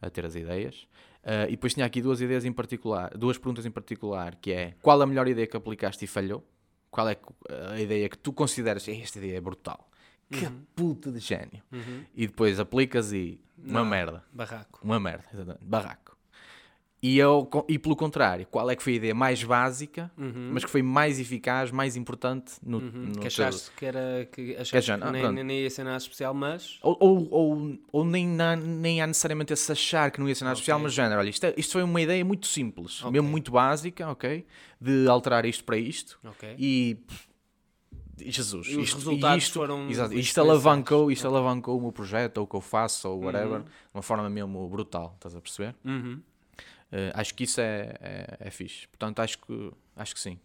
a 0.00 0.08
ter 0.08 0.24
as 0.24 0.34
ideias. 0.34 0.86
Eh, 1.24 1.48
e 1.48 1.50
depois 1.52 1.74
tinha 1.74 1.84
aqui 1.84 2.00
duas 2.00 2.20
ideias 2.20 2.44
em 2.44 2.52
particular, 2.52 3.10
duas 3.18 3.36
perguntas 3.36 3.66
em 3.66 3.70
particular, 3.70 4.36
que 4.36 4.52
é 4.52 4.74
qual 4.80 5.00
a 5.02 5.06
melhor 5.06 5.26
ideia 5.28 5.46
que 5.46 5.56
aplicaste 5.56 6.04
e 6.04 6.08
falhou? 6.08 6.46
Qual 6.90 7.08
é 7.08 7.16
a 7.72 7.80
ideia 7.80 8.08
que 8.08 8.16
tu 8.18 8.32
consideras, 8.32 8.86
"Ei, 8.88 9.00
esta 9.02 9.18
ideia 9.18 9.36
é 9.38 9.40
brutal? 9.40 9.88
Que 10.30 10.48
puta 10.74 11.10
de 11.12 11.18
gênio. 11.18 11.62
E 12.14 12.26
depois 12.26 12.58
aplicas 12.58 13.12
e 13.12 13.38
uma 13.58 13.80
Não. 13.80 13.84
merda. 13.84 14.24
Barraco. 14.32 14.80
Uma 14.82 14.98
merda, 14.98 15.24
exatamente. 15.32 15.64
Barraco. 15.66 16.11
E, 17.04 17.18
eu, 17.18 17.48
e 17.68 17.80
pelo 17.80 17.96
contrário, 17.96 18.46
qual 18.48 18.70
é 18.70 18.76
que 18.76 18.82
foi 18.82 18.92
a 18.92 18.96
ideia 18.96 19.14
mais 19.14 19.42
básica, 19.42 20.08
mas 20.16 20.64
que 20.64 20.70
foi 20.70 20.82
mais 20.82 21.18
eficaz, 21.18 21.72
mais 21.72 21.96
importante 21.96 22.52
no, 22.62 22.78
no 22.78 22.86
Uhum. 22.86 23.06
Que 23.06 23.18
teu- 23.18 23.26
achaste 23.26 23.70
que 23.76 23.84
era. 23.86 24.28
Que 24.30 24.54
achaste 24.54 24.86
já- 24.86 24.96
que 24.98 25.02
ah, 25.04 25.10
nem, 25.10 25.32
nem, 25.32 25.42
nem 25.44 25.60
ia 25.62 25.70
ser 25.70 25.82
nada 25.82 25.96
especial, 25.96 26.32
mas. 26.32 26.78
Ou, 26.80 26.96
ou, 27.00 27.28
ou, 27.32 27.78
ou 27.90 28.04
nem, 28.04 28.24
na- 28.28 28.54
nem 28.54 29.02
há 29.02 29.06
necessariamente 29.08 29.52
esse 29.52 29.72
achar 29.72 30.12
que 30.12 30.20
não 30.20 30.28
ia 30.28 30.34
ser 30.36 30.44
nada 30.44 30.54
especial, 30.54 30.76
Ok. 30.78 30.84
mas 30.84 30.92
género, 30.94 31.18
olha, 31.18 31.28
isto, 31.30 31.42
é- 31.44 31.54
isto 31.56 31.72
foi 31.72 31.82
uma 31.82 32.00
ideia 32.00 32.24
muito 32.24 32.46
simples, 32.46 33.00
Ok. 33.00 33.10
mesmo 33.10 33.28
muito 33.28 33.50
básica, 33.50 34.08
ok? 34.08 34.46
De 34.80 35.08
alterar 35.08 35.44
isto 35.44 35.64
para 35.64 35.76
isto 35.76 36.20
Ok. 36.24 36.54
e 36.56 36.98
Jesus, 38.18 38.68
E 38.68 38.76
os 38.76 38.84
isto, 38.84 38.96
resultados 38.98 39.42
isto, 39.44 39.54
foram 39.54 39.90
exato, 39.90 40.14
isto 40.14 40.40
alavancou, 40.40 41.10
isto 41.10 41.26
alavancou 41.26 41.78
o 41.78 41.80
meu 41.82 41.90
projeto, 41.90 42.38
ou 42.38 42.44
o 42.44 42.46
que 42.46 42.54
eu 42.54 42.60
faço, 42.60 43.08
ou 43.08 43.24
whatever, 43.24 43.58
Uhum. 43.58 43.62
de 43.62 43.70
uma 43.94 44.02
forma 44.02 44.30
mesmo 44.30 44.68
brutal, 44.68 45.12
estás 45.16 45.34
a 45.34 45.40
perceber? 45.40 45.74
Uhum. 45.84 46.20
Eh, 46.92 47.10
acho 47.14 47.34
que 47.34 47.44
isso 47.44 47.60
é, 47.60 47.94
é, 48.00 48.36
é 48.40 48.50
fixe. 48.50 48.86
Portanto, 48.88 49.20
acho 49.20 49.38
que, 49.38 49.72
acho 49.96 50.14
que 50.14 50.20
sim. 50.20 50.38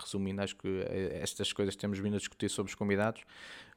Resumindo, 0.00 0.40
acho 0.40 0.56
que 0.56 0.68
eh, 0.88 1.18
estas 1.20 1.52
coisas 1.52 1.74
que 1.74 1.80
temos 1.80 1.98
vindo 1.98 2.14
a 2.14 2.18
discutir 2.18 2.48
sobre 2.48 2.70
os 2.70 2.74
convidados 2.76 3.24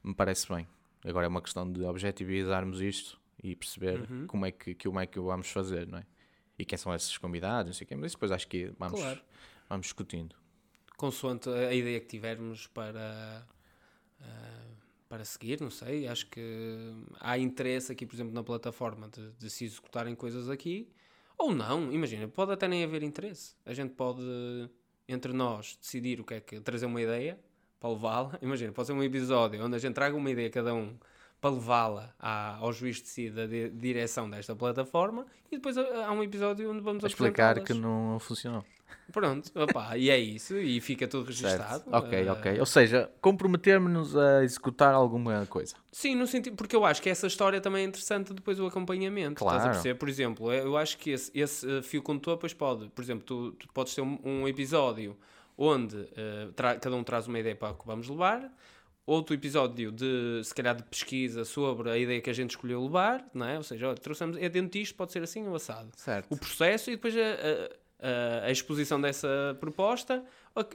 me 0.03 0.13
parece 0.13 0.47
bem. 0.47 0.67
Agora 1.03 1.25
é 1.25 1.29
uma 1.29 1.41
questão 1.41 1.69
de 1.71 1.83
objetivizarmos 1.83 2.79
isto 2.81 3.19
e 3.43 3.55
perceber 3.55 4.01
Uhum. 4.09 4.27
como, 4.27 4.45
é 4.45 4.51
que, 4.51 4.75
como 4.75 4.99
é 4.99 5.07
que 5.07 5.19
vamos 5.19 5.49
fazer, 5.49 5.87
não 5.87 5.97
é? 5.97 6.05
E 6.59 6.63
quem 6.63 6.77
são 6.77 6.93
esses 6.93 7.17
convidados, 7.17 7.65
não 7.69 7.73
sei 7.73 7.85
o 7.85 7.87
quê, 7.87 7.95
mas 7.95 8.07
isso 8.11 8.17
depois 8.17 8.31
acho 8.31 8.47
que 8.47 8.71
vamos, 8.77 8.99
Claro. 8.99 9.19
vamos 9.67 9.85
discutindo. 9.87 10.35
consoante 10.95 11.49
a 11.49 11.73
ideia 11.73 11.99
que 11.99 12.05
tivermos 12.05 12.67
para, 12.67 13.43
ah, 14.21 14.67
para 15.09 15.25
seguir, 15.25 15.59
não 15.59 15.71
sei. 15.71 16.07
Acho 16.07 16.27
que 16.27 16.93
há 17.19 17.37
interesse 17.39 17.91
aqui, 17.91 18.05
por 18.05 18.15
exemplo, 18.15 18.31
na 18.33 18.43
plataforma 18.43 19.09
de, 19.09 19.31
de 19.31 19.49
se 19.49 19.65
executarem 19.65 20.13
coisas 20.13 20.47
aqui, 20.47 20.87
ou 21.41 21.53
não. 21.53 21.91
Imagina, 21.91 22.27
pode 22.27 22.51
até 22.51 22.67
nem 22.67 22.83
haver 22.83 23.03
interesse. 23.03 23.55
A 23.65 23.73
gente 23.73 23.93
pode, 23.93 24.21
entre 25.07 25.33
nós, 25.33 25.77
decidir 25.81 26.19
o 26.19 26.23
que 26.23 26.33
é 26.35 26.39
que 26.39 26.59
trazer 26.59 26.85
uma 26.85 27.01
ideia 27.01 27.39
para 27.79 27.89
levá-la. 27.89 28.37
Imagina, 28.41 28.71
pode 28.71 28.87
ser 28.87 28.93
um 28.93 29.03
episódio 29.03 29.63
onde 29.63 29.75
a 29.75 29.79
gente 29.79 29.93
traga 29.93 30.15
uma 30.15 30.29
ideia 30.29 30.49
cada 30.49 30.73
um 30.73 30.95
para 31.39 31.49
levá-la 31.51 32.13
ao 32.59 32.71
juiz 32.71 33.01
de 33.01 33.07
si 33.07 33.29
da 33.31 33.47
di- 33.47 33.69
direção 33.71 34.29
desta 34.29 34.55
plataforma 34.55 35.25
e 35.51 35.55
depois 35.57 35.75
há 35.75 36.05
há 36.05 36.11
um 36.11 36.21
episódio 36.21 36.69
onde 36.69 36.81
vamos 36.81 37.01
Para 37.01 37.07
explicar 37.09 37.59
que 37.63 37.73
não 37.73 38.19
funcionou. 38.19 38.63
Pronto, 39.11 39.51
opá, 39.55 39.97
e 39.97 40.09
é 40.09 40.17
isso, 40.17 40.57
e 40.57 40.79
fica 40.79 41.07
tudo 41.07 41.31
Certo. 41.33 41.59
registado. 41.61 41.83
Ok, 41.91 42.27
Ah, 42.29 42.33
ok. 42.33 42.59
Ou 42.59 42.65
seja, 42.65 43.11
comprometermos-nos 43.19 44.15
a 44.15 44.43
executar 44.43 44.93
alguma 44.93 45.45
coisa. 45.47 45.75
Sim, 45.91 46.15
no 46.15 46.25
sentido, 46.25 46.55
porque 46.55 46.75
eu 46.75 46.85
acho 46.85 47.01
que 47.01 47.09
essa 47.09 47.27
história 47.27 47.59
também 47.59 47.83
é 47.83 47.87
interessante 47.87 48.33
depois 48.33 48.59
o 48.59 48.65
acompanhamento. 48.67 49.43
Estás 49.43 49.57
a 49.57 49.59
Claro. 49.59 49.71
perceber? 49.71 49.95
Por 49.99 50.07
exemplo, 50.09 50.53
eu 50.53 50.77
acho 50.77 50.97
que 50.97 51.09
esse, 51.11 51.31
esse 51.33 51.69
eh, 51.69 51.81
fio 51.81 52.01
condutor 52.01 52.35
depois 52.35 52.53
pode, 52.53 52.87
por 52.89 53.01
exemplo, 53.03 53.25
tu, 53.25 53.51
tu 53.53 53.67
podes 53.73 53.93
ter 53.93 54.01
um, 54.01 54.17
um 54.23 54.47
episódio 54.47 55.17
onde 55.57 56.07
eh, 56.15 56.47
tra- 56.55 56.75
cada 56.79 56.95
um 56.95 57.03
traz 57.03 57.27
uma 57.27 57.37
ideia 57.39 57.55
para 57.55 57.71
o 57.71 57.75
que 57.75 57.85
vamos 57.85 58.07
levar, 58.07 58.49
outro 59.05 59.33
episódio 59.35 59.91
de, 59.91 60.41
se 60.43 60.55
calhar, 60.55 60.75
de 60.75 60.83
pesquisa 60.83 61.43
sobre 61.43 61.89
a 61.91 61.97
ideia 61.97 62.21
que 62.21 62.29
a 62.29 62.33
gente 62.33 62.51
escolheu 62.51 62.81
levar, 62.83 63.25
não 63.33 63.45
é? 63.45 63.57
Ou 63.57 63.63
seja, 63.63 63.87
olha, 63.89 63.97
trouxemos, 63.97 64.37
é 64.37 64.47
dentro 64.47 64.79
disto, 64.79 64.95
pode 64.95 65.11
ser 65.11 65.21
assim 65.21 65.45
ou 65.47 65.55
assado. 65.55 65.89
Certo. 65.97 66.27
O 66.31 66.37
processo 66.37 66.89
e 66.89 66.95
depois 66.95 67.13
a, 67.17 67.19
a- 67.19 67.80
a- 68.01 68.45
a 68.45 68.51
exposição 68.51 68.99
dessa 68.99 69.55
proposta 69.59 70.23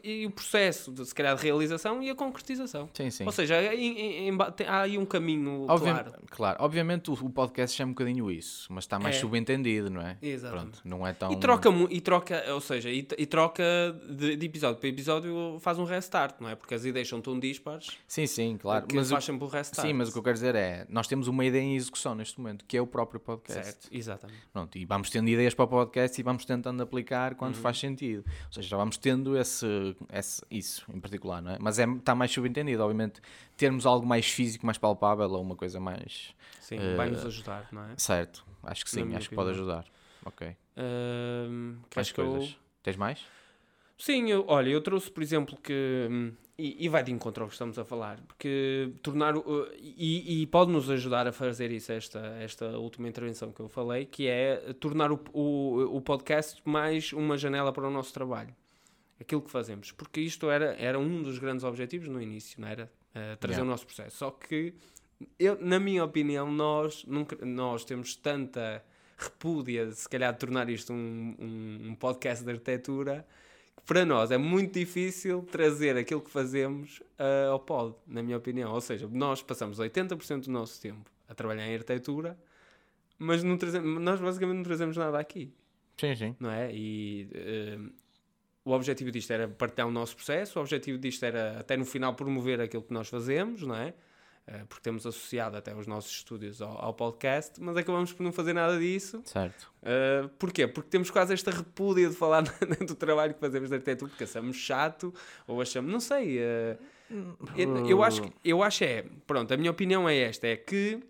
e 0.03 0.27
o 0.27 0.31
processo, 0.31 0.91
de, 0.91 1.05
se 1.05 1.15
calhar, 1.15 1.37
de 1.37 1.43
realização 1.43 2.03
e 2.03 2.09
a 2.11 2.15
concretização. 2.15 2.89
Sim, 2.95 3.11
sim. 3.11 3.25
Ou 3.27 3.33
seja, 3.33 3.75
em- 3.75 4.29
em- 4.29 4.37
tem- 4.57 4.67
há 4.67 4.81
aí 4.83 4.97
um 4.97 5.05
caminho 5.05 5.67
Obvia- 5.69 5.93
claro. 5.95 6.13
claro, 6.31 6.57
obviamente 6.65 7.11
o, 7.11 7.15
o 7.15 7.31
podcast 7.31 7.81
é 7.81 7.85
um 7.85 7.91
bocadinho 7.91 8.31
isso, 8.31 8.67
mas 8.73 8.85
está 8.85 8.99
mais 8.99 9.17
É. 9.17 9.21
subentendido, 9.21 9.91
não 9.91 10.01
é? 10.01 10.17
Exatamente. 10.23 10.81
Pronto, 10.83 10.89
não 10.89 11.07
é 11.07 11.13
tão. 11.13 11.31
E 11.33 11.37
troca, 11.37 11.69
e 11.91 12.01
troca, 12.01 12.45
ou 12.55 12.61
seja, 12.61 12.91
e, 12.91 13.07
e 13.19 13.27
troca 13.27 13.63
de, 14.09 14.37
de 14.37 14.47
episódio 14.47 14.79
para 14.81 14.89
episódio 14.89 15.59
faz 15.61 15.79
um 15.79 15.85
restart, 15.85 16.41
não 16.41 16.49
é? 16.49 16.55
Porque 16.55 16.75
as 16.75 16.85
ideias 16.85 17.09
são 17.09 17.21
tão 17.21 17.39
dispares 17.39 17.99
Sim, 18.07 18.27
sim, 18.27 18.57
claro. 18.59 18.87
que 18.87 18.95
Mas 18.97 19.09
o, 19.09 19.11
faz 19.13 19.25
sempre 19.25 19.45
o 19.45 19.49
restart. 19.49 19.87
sim, 19.87 19.93
mas 19.93 20.09
o 20.09 20.13
que 20.13 20.19
eu 20.19 20.23
quero 20.23 20.35
dizer 20.35 20.55
é: 20.55 20.87
nós 20.89 21.07
temos 21.07 21.29
uma 21.29 21.45
ideia 21.45 21.63
em 21.63 21.77
execução 21.77 22.15
neste 22.15 22.39
momento, 22.41 22.65
que 22.65 22.77
é 22.77 22.81
o 22.81 22.87
próprio 22.87 23.21
podcast. 23.21 23.63
Certo, 23.65 23.89
exatamente. 23.93 24.39
Pronto, 24.53 24.79
e 24.79 24.85
vamos 24.85 25.11
tendo 25.11 25.29
ideias 25.29 25.55
para 25.55 25.65
o 25.65 25.69
podcast 25.69 26.19
e 26.21 26.25
vamos 26.25 26.45
tentando 26.45 26.83
aplicar 26.83 27.33
Uhum. 27.33 27.39
quando 27.39 27.55
faz 27.57 27.79
sentido. 27.79 28.25
Ou 28.47 28.53
seja, 28.53 28.69
já 28.69 28.77
vamos 28.77 28.97
tendo 28.97 29.37
esse, 29.37 29.66
esse- 30.13 30.43
isso 30.51 30.85
em 30.93 31.01
particular, 31.01 31.41
não 31.43 31.53
é? 31.53 31.59
Mas 31.61 31.79
é, 31.79 31.85
está 31.85 32.15
mais 32.15 32.31
subentendido, 32.31 32.83
obviamente, 32.83 33.21
termos 33.57 33.87
algo 33.87 34.07
mais 34.07 34.27
físico, 34.27 34.65
mais 34.67 34.79
palpável 34.79 35.31
ou 35.31 35.41
uma 35.43 35.57
coisa 35.57 35.79
mais. 35.81 36.35
Sim, 36.61 36.77
Eh, 36.79 36.97
vai-nos 36.97 37.25
ajudar, 37.25 37.69
não 37.73 37.83
é? 37.85 37.95
Certo, 37.97 38.45
acho 38.63 38.85
que 38.85 38.91
sim, 38.91 39.15
acho 39.15 39.29
que 39.29 39.35
pode 39.35 39.51
ajudar. 39.51 39.85
Ok. 40.25 40.57
Ahm, 40.77 41.77
Mais 41.95 42.11
que 42.13 42.21
eu- 42.21 42.31
coisas. 42.33 42.57
Tens 42.83 42.97
mais? 42.97 43.21
Sim, 43.99 44.31
eu, 44.31 44.45
olha, 44.49 44.69
eu 44.69 44.81
trouxe, 44.81 45.11
por 45.11 45.23
exemplo, 45.23 45.57
que. 45.63 46.09
hum, 46.11 46.33
E, 46.59 46.87
e 46.87 46.89
vai 46.89 47.03
de 47.05 47.13
encontro 47.13 47.43
ao 47.43 47.49
que 47.49 47.55
estamos 47.55 47.79
a 47.79 47.85
falar, 47.85 48.19
porque 48.27 48.91
tornar. 49.03 49.35
E, 49.79 50.41
e 50.43 50.47
pode-nos 50.47 50.89
ajudar 50.89 51.27
a 51.27 51.33
fazer 51.33 51.71
isso, 51.71 51.93
esta, 51.93 52.19
esta 52.41 52.79
última 52.79 53.07
intervenção 53.07 53.53
que 53.53 53.61
eu 53.61 53.69
falei, 53.69 54.07
que 54.07 54.27
é 54.27 54.73
tornar 54.81 55.13
o, 55.13 55.21
o, 55.35 55.97
o 55.97 56.01
podcast 56.01 56.63
mais 56.65 57.13
uma 57.13 57.37
janela 57.37 57.75
para 57.75 57.87
o 57.87 57.91
nosso 57.91 58.11
trabalho. 58.15 58.55
Aquilo 59.21 59.41
que 59.43 59.51
fazemos. 59.51 59.93
Porque 59.93 60.21
isto 60.21 60.51
era, 60.51 60.75
era 60.79 60.99
um 60.99 61.23
dos 61.23 61.39
grandes 61.39 61.65
objetivos 61.65 62.09
no 62.09 62.21
início, 62.21 62.61
não 62.61 62.69
era? 62.69 62.91
Eh, 63.15 63.37
trazer 63.37 63.55
Yeah. 63.61 63.65
o 63.65 63.71
nosso 63.71 63.87
processo. 63.87 64.17
Só 64.19 64.31
que, 64.31 64.75
eu, 65.39 65.57
na 65.61 65.81
minha 65.81 66.05
opinião, 66.05 66.51
nós, 66.53 67.05
nunca, 67.07 67.37
nós 67.45 67.85
temos 67.85 68.15
tanta 68.15 68.85
repúdia 69.17 69.91
se 69.93 70.07
calhar 70.09 70.33
de 70.35 70.39
tornar 70.39 70.69
isto 70.69 70.93
um, 70.93 71.35
um, 71.39 71.89
um 71.91 71.95
podcast 71.95 72.45
de 72.45 72.51
arquitetura 72.51 73.27
que 73.75 73.83
para 73.85 74.05
nós 74.05 74.31
é 74.31 74.37
muito 74.37 74.79
difícil 74.79 75.43
trazer 75.51 75.97
aquilo 75.97 76.21
que 76.21 76.31
fazemos 76.31 77.03
ah, 77.19 77.49
ao 77.53 77.59
pod, 77.61 77.95
na 78.07 78.23
minha 78.23 78.37
opinião. 78.37 78.71
Ou 78.73 78.81
seja, 78.83 79.09
nós 79.11 79.43
passamos 79.43 79.79
80% 79.81 80.45
do 80.45 80.51
nosso 80.51 80.79
tempo 80.83 81.11
a 81.27 81.35
trabalhar 81.35 81.67
em 81.67 81.73
arquitetura, 81.75 82.39
mas 83.19 83.43
não 83.43 83.57
trazemos, 83.57 83.99
nós 84.03 84.21
basicamente 84.21 84.57
não 84.59 84.65
trazemos 84.65 84.95
nada 84.99 85.19
aqui, 85.19 85.51
Sim, 85.99 86.15
sim. 86.15 86.37
não 86.39 86.51
é? 86.51 86.71
E 86.75 87.29
eh, 87.33 87.79
o 88.67 88.73
objetivo 88.73 89.11
disto 89.11 89.31
era 89.33 89.49
partilhar 89.49 89.87
o 89.89 89.91
nosso 89.93 90.15
processo, 90.17 90.59
o 90.59 90.63
objetivo 90.63 90.99
disto 90.99 91.25
era 91.25 91.61
até 91.61 91.77
no 91.77 91.85
final 91.87 92.15
promover 92.15 92.61
aquilo 92.61 92.83
que 92.83 92.93
nós 92.93 93.09
fazemos, 93.09 93.63
não 93.63 93.75
é? 93.77 93.95
Eh, 94.49 94.65
porque 94.69 94.83
temos 94.83 95.05
associado 95.07 95.57
até 95.57 95.75
os 95.75 95.87
nossos 95.87 96.11
estúdios 96.13 96.61
ao, 96.61 96.85
ao 96.85 96.95
podcast, 96.95 97.61
mas 97.61 97.77
acabamos 97.77 98.13
por 98.13 98.23
não 98.23 98.33
fazer 98.33 98.53
nada 98.53 98.79
disso. 98.79 99.21
Certo. 99.25 99.73
Uh, 99.83 100.29
porquê? 100.39 100.67
Porque 100.69 100.89
temos 100.91 101.11
quase 101.11 101.33
esta 101.33 101.51
repúdia 101.51 102.09
de 102.09 102.15
falar 102.15 102.43
do 102.87 102.95
trabalho 102.95 103.35
que 103.35 103.41
fazemos 103.41 103.71
de 103.71 103.75
arquitetura, 103.77 104.09
porque 104.09 104.25
achamos 104.25 104.57
chato, 104.57 105.13
ou 105.49 105.61
achamos, 105.61 105.91
não 105.91 105.99
sei. 106.01 106.39
uh, 106.39 106.79
eu, 107.57 107.87
eu 107.89 108.03
acho, 108.05 108.23
que- 108.23 108.33
eu 108.45 108.63
acho 108.63 108.83
é, 108.85 109.05
pronto, 109.27 109.53
a 109.53 109.57
minha 109.57 109.71
opinião 109.71 110.09
é 110.09 110.17
esta, 110.17 110.47
é 110.47 110.57
que 110.57 111.01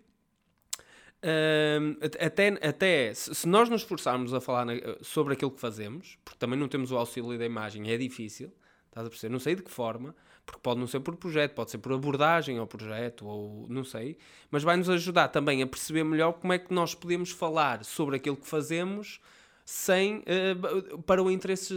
um, 1.23 1.97
até, 2.25 2.47
até 2.67 3.13
se 3.13 3.47
nós 3.47 3.69
nos 3.69 3.81
esforçarmos 3.81 4.33
a 4.33 4.39
falar 4.41 4.65
na- 4.65 4.73
sobre 5.01 5.33
aquilo 5.33 5.51
que 5.51 5.59
fazemos, 5.59 6.17
porque 6.23 6.37
também 6.39 6.57
não 6.59 6.67
temos 6.67 6.91
o 6.91 6.97
auxílio 6.97 7.37
da 7.37 7.45
imagem, 7.45 7.89
é 7.91 7.97
difícil, 7.97 8.51
estás 8.87 9.05
a 9.07 9.09
perceber? 9.09 9.31
Não 9.31 9.39
sei 9.39 9.55
de 9.55 9.63
que 9.63 9.71
forma, 9.71 10.15
porque 10.45 10.61
pode 10.61 10.79
não 10.79 10.87
ser 10.87 10.99
por 11.01 11.15
projeto, 11.15 11.53
pode 11.53 11.71
ser 11.71 11.79
por 11.79 11.91
abordagem 11.93 12.57
ao 12.57 12.67
projeto, 12.67 13.25
ou 13.25 13.65
não 13.69 13.83
sei, 13.83 14.17
mas 14.51 14.63
vai-nos 14.63 14.89
ajudar 14.89 15.27
também 15.29 15.61
a 15.61 15.67
perceber 15.67 16.03
melhor 16.03 16.33
como 16.33 16.53
é 16.53 16.59
que 16.59 16.73
nós 16.73 16.93
podemos 16.95 17.31
falar 17.31 17.83
sobre 17.83 18.15
aquilo 18.15 18.37
que 18.37 18.47
fazemos 18.47 19.19
sem, 19.65 20.23
eh, 20.25 20.55
para 21.05 21.21
o 21.21 21.29
interesse 21.29 21.73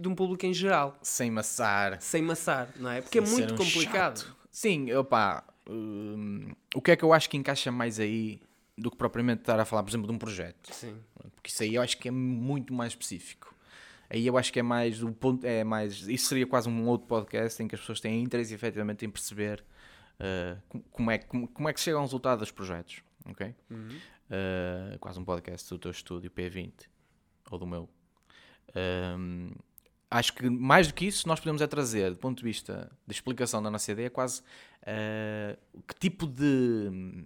de 0.00 0.06
um 0.06 0.14
público 0.14 0.44
em 0.44 0.52
geral, 0.52 0.98
Sem 1.02 1.30
maçar. 1.30 1.98
sem 2.02 2.20
maçar, 2.20 2.68
não 2.76 2.90
é? 2.90 3.00
Porque 3.00 3.18
é 3.18 3.24
Sem 3.24 3.30
ser 3.36 3.42
muito 3.48 3.54
um 3.54 3.56
complicado. 3.64 4.18
chato. 4.18 4.36
Sim, 4.50 4.92
opá. 4.92 5.42
hum, 5.66 6.50
o 6.74 6.82
que 6.82 6.90
é 6.90 6.96
que 6.96 7.02
eu 7.04 7.12
acho 7.12 7.30
que 7.30 7.36
encaixa 7.38 7.72
mais 7.72 7.98
aí 7.98 8.38
do 8.82 8.90
que 8.90 8.96
propriamente 8.96 9.40
estar 9.40 9.58
a 9.58 9.64
falar, 9.64 9.82
por 9.82 9.90
exemplo, 9.90 10.06
de 10.06 10.12
um 10.12 10.18
projeto? 10.18 10.72
Sim. 10.74 10.96
Porque 11.34 11.50
isso 11.50 11.62
aí 11.62 11.74
eu 11.74 11.82
acho 11.82 11.96
que 11.98 12.08
é 12.08 12.10
muito 12.10 12.72
mais 12.74 12.92
específico. 12.92 13.54
Aí 14.10 14.26
eu 14.26 14.36
acho 14.36 14.52
que 14.52 14.58
é 14.60 14.62
mais 14.62 15.02
o 15.02 15.10
ponto, 15.12 15.46
é 15.46 15.64
mais, 15.64 16.06
isso 16.06 16.26
seria 16.26 16.46
quase 16.46 16.68
um 16.68 16.86
outro 16.86 17.06
podcast 17.06 17.62
em 17.62 17.66
que 17.68 17.74
as 17.74 17.80
pessoas 17.80 17.98
têm 18.00 18.22
interesse 18.22 18.52
efetivamente 18.52 19.06
em 19.06 19.10
perceber 19.10 19.64
uh, 20.20 20.80
como- 20.90 21.10
é, 21.10 21.16
como, 21.18 21.48
como 21.48 21.68
é 21.68 21.72
que 21.72 21.80
chega 21.80 21.96
ao 21.96 22.02
resultado 22.02 22.40
dos 22.40 22.50
projetos, 22.50 23.02
ok? 23.24 23.54
Uh, 23.70 24.98
quase 24.98 25.18
um 25.18 25.24
podcast 25.24 25.68
do 25.70 25.78
teu 25.78 25.90
estúdio 25.90 26.30
P20 26.30 26.72
ou 27.50 27.58
do 27.58 27.66
meu. 27.66 27.88
Um, 28.74 29.52
acho 30.10 30.32
que 30.34 30.48
mais 30.48 30.88
do 30.88 30.94
que 30.94 31.06
isso 31.06 31.26
nós 31.26 31.40
podemos 31.40 31.60
é 31.62 31.66
trazer, 31.66 32.10
do 32.10 32.16
ponto 32.18 32.38
de 32.38 32.44
vista 32.44 32.90
de 33.06 33.14
explicação 33.14 33.62
da 33.62 33.70
nossa 33.70 33.92
ideia, 33.92 34.10
quase 34.10 34.42
uh, 34.82 35.82
que 35.86 35.94
tipo 35.98 36.26
de 36.26 37.24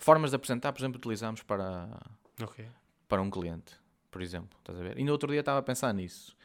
formas 0.00 0.30
de 0.30 0.36
apresentar, 0.36 0.72
por 0.72 0.80
exemplo, 0.80 0.98
utilizamos 0.98 1.42
para, 1.42 1.88
Ok. 2.42 2.66
para 3.08 3.22
um 3.22 3.30
cliente, 3.30 3.74
por 4.10 4.20
exemplo. 4.22 4.58
Estás 4.58 4.78
a 4.78 4.82
ver? 4.82 4.98
E 4.98 5.04
no 5.04 5.12
outro 5.12 5.30
dia 5.30 5.40
estava 5.40 5.58
a 5.60 5.62
pensar 5.62 5.92
nisso. 5.94 6.36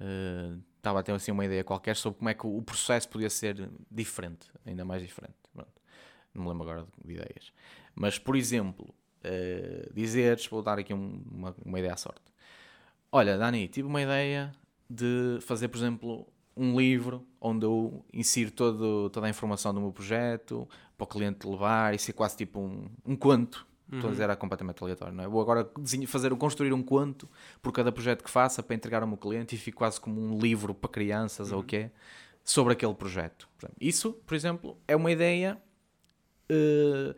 Uh, 0.00 0.60
estava 0.78 1.00
a 1.00 1.02
ter 1.02 1.12
assim 1.12 1.30
uma 1.30 1.44
ideia 1.44 1.62
qualquer 1.62 1.94
sobre 1.96 2.18
como 2.18 2.28
é 2.30 2.34
que 2.34 2.46
o 2.46 2.60
processo 2.62 3.08
podia 3.08 3.30
ser 3.30 3.70
diferente, 3.90 4.48
ainda 4.64 4.84
mais 4.84 5.02
diferente. 5.02 5.34
Pronto. 5.52 5.70
Não 6.34 6.42
me 6.44 6.48
lembro 6.48 6.62
agora 6.68 6.86
de, 6.86 7.06
de 7.06 7.12
ideias. 7.20 7.52
Mas, 7.94 8.18
por 8.18 8.34
exemplo, 8.36 8.92
uh, 9.24 9.92
dizeres, 9.94 10.46
vou 10.46 10.62
dar 10.62 10.78
aqui 10.78 10.94
um- 10.94 11.22
uma, 11.30 11.54
uma 11.64 11.78
ideia 11.78 11.92
à 11.94 11.96
sorte. 11.96 12.22
Olha, 13.10 13.36
Dani, 13.36 13.68
tive 13.68 13.86
uma 13.86 14.00
ideia 14.00 14.52
de 14.88 15.38
fazer, 15.42 15.68
por 15.68 15.76
exemplo, 15.78 16.26
um 16.56 16.78
livro 16.78 17.26
onde 17.40 17.64
eu 17.64 18.04
insiro 18.12 18.50
todo, 18.50 19.10
toda 19.10 19.26
a 19.26 19.30
informação 19.30 19.72
do 19.74 19.80
meu 19.80 19.92
projeto 19.92 20.68
para 21.06 21.16
o 21.16 21.18
cliente 21.18 21.46
levar 21.46 21.94
e 21.94 21.98
ser 21.98 22.12
quase 22.12 22.36
tipo 22.36 22.60
um, 22.60 22.88
um 23.04 23.16
conto. 23.16 23.66
Estou 23.92 24.08
a 24.08 24.10
dizer, 24.12 24.22
era 24.24 24.36
completamente 24.36 24.82
aleatório, 24.82 25.14
não 25.14 25.24
é? 25.24 25.28
Vou 25.28 25.38
agora 25.42 25.70
desenho- 25.78 26.08
fazer, 26.08 26.34
construir 26.36 26.72
um 26.72 26.82
conto 26.82 27.28
por 27.60 27.72
cada 27.72 27.92
projeto 27.92 28.24
que 28.24 28.30
faça 28.30 28.62
para 28.62 28.74
entregar 28.74 29.02
ao 29.02 29.08
meu 29.08 29.18
cliente 29.18 29.54
e 29.54 29.58
fico 29.58 29.76
quase 29.78 30.00
como 30.00 30.18
um 30.18 30.38
livro 30.38 30.72
para 30.74 30.88
crianças 30.88 31.52
ou 31.52 31.60
o 31.60 31.62
quê 31.64 31.90
sobre 32.42 32.72
aquele 32.72 32.94
projeto. 32.94 33.46
Isso, 33.78 34.14
por 34.26 34.34
exemplo, 34.34 34.78
é 34.88 34.96
uma 34.96 35.12
ideia 35.12 35.60
eh, 36.48 37.14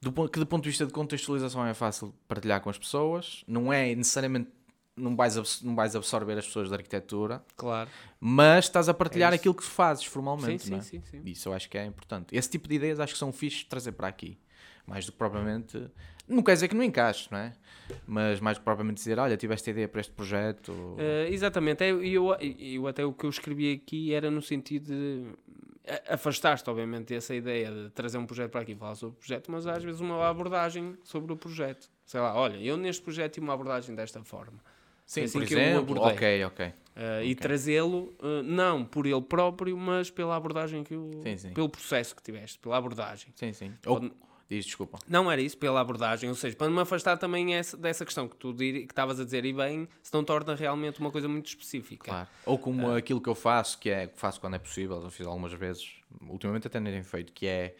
do 0.00 0.12
que 0.28 0.38
do 0.38 0.46
ponto 0.46 0.62
de 0.64 0.70
vista 0.70 0.86
de 0.86 0.92
contextualização 0.92 1.66
é 1.66 1.74
fácil 1.74 2.14
partilhar 2.26 2.60
com 2.62 2.70
as 2.70 2.78
pessoas, 2.78 3.44
não 3.46 3.70
é 3.72 3.94
necessariamente 3.94 4.50
não 4.96 5.16
vais, 5.16 5.62
não 5.62 5.74
vais 5.74 5.96
absorver 5.96 6.38
as 6.38 6.46
pessoas 6.46 6.70
da 6.70 6.76
arquitetura, 6.76 7.42
Claro. 7.56 7.90
mas 8.20 8.66
estás 8.66 8.88
a 8.88 8.94
partilhar 8.94 9.32
É 9.32 9.36
aquilo 9.36 9.54
que 9.54 9.64
fazes 9.64 10.04
Sim, 10.04 10.10
formalmente, 10.10 10.64
sim, 10.64 10.70
não 10.70 10.78
é? 10.78 10.82
sim, 10.82 11.02
sim. 11.02 11.20
Isso 11.24 11.48
eu 11.48 11.52
acho 11.52 11.68
que 11.68 11.76
é 11.76 11.84
importante. 11.84 12.34
Esse 12.36 12.48
tipo 12.50 12.68
de 12.68 12.74
ideias 12.76 13.00
acho 13.00 13.12
que 13.12 13.18
são 13.18 13.32
fixe 13.32 13.58
de 13.58 13.66
trazer 13.66 13.92
para 13.92 14.08
aqui. 14.08 14.38
Mais 14.86 15.06
do 15.06 15.12
que 15.12 15.18
propriamente. 15.18 15.90
Não 16.28 16.42
quer 16.42 16.52
dizer 16.54 16.68
que 16.68 16.74
não 16.74 16.82
encaixe, 16.84 17.28
não 17.30 17.38
é? 17.38 17.52
Mas 18.06 18.38
mais 18.40 18.56
do 18.56 18.60
que 18.60 18.64
propriamente 18.64 18.98
dizer, 18.98 19.18
olha, 19.18 19.36
tive 19.36 19.52
esta 19.54 19.70
ideia 19.70 19.88
para 19.88 20.00
este 20.00 20.12
projeto. 20.12 20.94
Eh, 20.98 21.28
exatamente, 21.30 21.82
É, 21.82 21.90
e 21.90 22.14
eu, 22.14 22.28
eu 22.58 22.86
até 22.86 23.04
o 23.04 23.12
que 23.12 23.24
eu 23.24 23.30
escrevi 23.30 23.72
aqui 23.72 24.12
era 24.14 24.30
no 24.30 24.40
sentido 24.42 24.86
de 24.86 25.26
a- 25.86 26.14
afastaste, 26.14 26.68
obviamente, 26.68 27.08
dessa 27.14 27.34
ideia 27.34 27.70
de 27.70 27.90
trazer 27.90 28.18
um 28.18 28.26
projeto 28.26 28.50
para 28.50 28.60
aqui 28.60 28.72
e 28.72 28.74
falar 28.76 28.94
sobre 28.94 29.16
o 29.16 29.18
projeto, 29.18 29.50
mas 29.50 29.66
às 29.66 29.82
vezes 29.82 30.00
uma 30.00 30.26
abordagem 30.28 30.96
sobre 31.02 31.32
o 31.32 31.36
projeto. 31.36 31.90
Sei 32.06 32.20
lá, 32.20 32.34
olha, 32.34 32.56
eu 32.56 32.76
neste 32.76 33.02
projeto 33.02 33.34
tive 33.34 33.44
uma 33.44 33.54
abordagem 33.54 33.94
desta 33.94 34.22
forma. 34.22 34.58
Sim, 35.06 35.24
assim 35.24 35.38
por 35.38 35.46
que 35.46 35.54
eu 35.54 35.58
o 35.58 35.62
exemplo. 35.62 35.78
abordei. 35.98 36.16
Ok, 36.16 36.44
ok. 36.44 36.72
Eh, 36.96 37.24
E 37.26 37.34
trazê-lo, 37.34 38.14
eh, 38.22 38.42
não 38.42 38.84
por 38.84 39.06
ele 39.06 39.20
próprio, 39.20 39.76
mas 39.76 40.10
pela 40.10 40.36
abordagem 40.36 40.82
que 40.84 40.94
o. 40.94 41.10
Sim, 41.22 41.36
sim. 41.36 41.52
pelo 41.52 41.68
processo 41.68 42.14
que 42.14 42.22
tiveste, 42.22 42.58
pela 42.58 42.76
abordagem. 42.76 43.32
Sim, 43.34 43.52
sim. 43.52 43.72
Ou, 43.86 44.00
Pode- 44.00 44.12
diz, 44.48 44.64
desculpa. 44.64 44.98
Não 45.08 45.30
era 45.30 45.42
isso, 45.42 45.58
pela 45.58 45.80
abordagem, 45.80 46.28
ou 46.28 46.34
seja, 46.36 46.54
para 46.56 46.70
me 46.70 46.80
afastar 46.80 47.16
também 47.18 47.54
essa, 47.54 47.76
dessa 47.76 48.04
questão 48.04 48.28
que 48.28 48.36
tu 48.36 48.52
dir- 48.52 48.86
que 48.86 48.92
estavas 48.92 49.18
a 49.18 49.24
dizer, 49.24 49.44
e 49.44 49.52
bem, 49.52 49.88
se 50.02 50.12
não 50.14 50.22
torna 50.22 50.54
realmente 50.54 51.00
uma 51.00 51.10
coisa 51.10 51.28
muito 51.28 51.46
específica. 51.48 52.04
Claro. 52.10 52.28
Ou 52.46 52.56
como 52.58 52.92
aquilo 52.92 53.20
que 53.20 53.28
eu 53.28 53.34
faço, 53.34 53.78
que 53.78 53.90
é 53.90 54.08
faço 54.14 54.40
quando 54.40 54.54
é 54.54 54.58
possível, 54.58 55.02
eu 55.02 55.10
fiz 55.10 55.26
algumas 55.26 55.52
vezes, 55.52 55.90
ultimamente 56.28 56.66
até 56.68 56.78
nem 56.78 56.92
tenho 56.92 57.04
feito, 57.04 57.32
que 57.32 57.46
é 57.46 57.74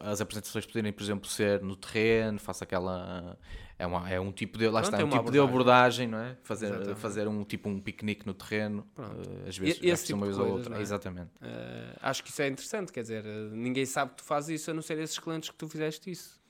as 0.00 0.20
apresentações 0.20 0.64
poderem, 0.66 0.92
por 0.92 1.02
exemplo, 1.02 1.28
ser 1.28 1.60
no 1.62 1.76
terreno, 1.76 2.38
faço 2.38 2.64
aquela. 2.64 3.38
É, 3.78 3.86
uma, 3.86 4.10
é 4.10 4.18
um 4.18 4.32
tipo 4.32 4.58
de. 4.58 4.66
Lá 4.66 4.80
Pronto, 4.80 4.94
está, 4.94 5.00
é 5.02 5.04
um 5.04 5.08
tipo 5.10 5.30
de 5.30 5.38
abordagem, 5.38 6.08
não 6.08 6.18
é? 6.18 6.36
Fazer, 6.42 6.66
Exatamente. 6.66 6.98
fazer 7.00 7.28
um 7.28 7.44
tipo 7.44 7.68
um 7.68 7.78
piquenique 7.80 8.26
no 8.26 8.34
terreno. 8.34 8.84
Pronto. 8.94 9.22
eh, 9.44 9.48
às 9.48 9.56
vezes 9.56 9.78
E- 9.80 9.88
esse 9.88 10.06
tipo 10.06 10.16
uma 10.18 10.26
vez 10.26 10.36
ou 10.36 10.44
coisas, 10.44 10.56
outra. 10.58 10.70
não 10.70 10.78
é? 10.78 10.82
Exatamente. 10.82 11.30
Eh, 11.40 11.96
acho 12.02 12.24
que 12.24 12.30
isso 12.30 12.42
é 12.42 12.48
interessante, 12.48 12.92
quer 12.92 13.02
dizer, 13.02 13.24
eh, 13.24 13.48
ninguém 13.52 13.86
sabe 13.86 14.10
que 14.12 14.16
tu 14.16 14.24
fazes 14.24 14.60
isso 14.60 14.70
a 14.70 14.74
não 14.74 14.82
ser 14.82 14.98
esses 14.98 15.18
clientes 15.18 15.50
que 15.50 15.56
tu 15.56 15.68
fizeste 15.68 16.10
isso. 16.10 16.40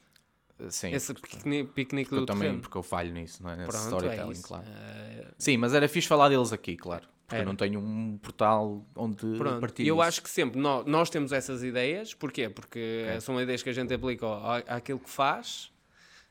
Eh, 0.59 0.71
Sim. 0.71 0.93
Esse 0.93 1.13
piquenique, 1.13 1.73
piquenique 1.73 2.09
porque 2.09 2.21
eu 2.21 2.25
do 2.25 2.27
também, 2.27 2.43
terreno. 2.45 2.61
porque 2.63 2.79
eu 2.79 2.83
falho 2.83 3.13
nisso, 3.13 3.43
não 3.43 3.51
é? 3.51 3.57
Nesse 3.57 3.69
Pronto, 3.69 3.85
é 3.85 3.89
storytelling, 3.97 4.33
isso. 4.33 4.43
claro. 4.45 4.65
Eh, 4.67 5.27
Sim, 5.37 5.57
mas 5.59 5.75
era 5.75 5.87
fixe 5.87 6.09
falar 6.09 6.31
deles 6.31 6.51
aqui, 6.53 6.77
claro. 6.79 7.07
Porque 7.29 7.43
eu 7.43 7.47
não 7.47 7.55
tenho 7.55 7.79
um 7.79 8.17
portal 8.17 8.87
onde 8.97 9.37
Pronto, 9.37 9.61
partilho 9.61 9.87
eu 9.89 9.95
isso. 9.97 10.03
acho 10.03 10.23
que 10.23 10.31
sempre 10.31 10.59
nós, 10.59 10.87
nós 10.87 11.11
temos 11.11 11.31
essas 11.31 11.63
ideias, 11.63 12.15
porquê? 12.15 12.49
Porque 12.49 13.05
Ok. 13.09 13.21
são 13.21 13.41
ideias 13.41 13.63
que 13.63 13.69
a 13.69 13.73
gente 13.73 13.93
aplica 13.93 14.27
à- 14.27 14.57
àquilo 14.77 14.99
que 14.99 15.11
faz, 15.11 15.71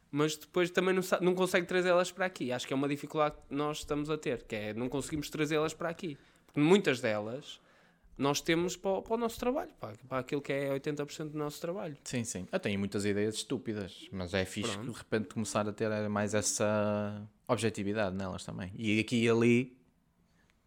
mas 0.10 0.36
depois 0.36 0.72
também 0.72 0.96
não, 0.96 1.04
não 1.22 1.36
consegue 1.36 1.68
trazê-las 1.68 2.12
para 2.12 2.26
aqui. 2.26 2.52
Acho 2.52 2.66
que 2.66 2.74
é 2.74 2.76
uma 2.76 2.88
dificuldade 2.88 3.36
que 3.48 3.54
nós 3.54 3.78
estamos 3.78 4.10
a 4.10 4.18
ter, 4.18 4.42
que 4.44 4.56
é 4.56 4.74
não 4.74 4.90
conseguimos 4.90 5.30
trazê-las 5.30 5.72
para 5.74 5.88
aqui. 5.90 6.18
Porque 6.48 6.60
muitas 6.60 7.00
delas 7.00 7.60
nós 8.18 8.42
temos 8.42 8.76
para, 8.76 8.90
o- 8.90 9.02
para 9.04 9.14
o 9.14 9.18
nosso 9.18 9.40
trabalho, 9.40 9.70
para, 9.80 9.94
para 10.10 10.18
aquilo 10.18 10.42
que 10.42 10.52
é 10.52 10.72
80% 10.74 11.30
do 11.30 11.38
nosso 11.38 11.62
trabalho. 11.62 11.96
Sim, 12.04 12.24
sim. 12.24 12.48
Eu 12.52 12.60
tenho 12.60 12.80
muitas 12.80 13.06
ideias 13.06 13.36
estúpidas, 13.36 14.08
mas 14.12 14.34
é 14.34 14.44
fixe 14.46 14.72
Pronto. 14.72 14.92
de 14.94 14.98
repente 14.98 15.28
começar 15.28 15.70
a 15.70 15.72
ter 15.72 16.10
mais 16.10 16.34
essa 16.34 17.22
objetividade 17.48 18.16
nelas 18.16 18.44
também. 18.44 18.72
E 18.76 19.00
aqui 19.00 19.24
e 19.24 19.30
ali 19.30 19.77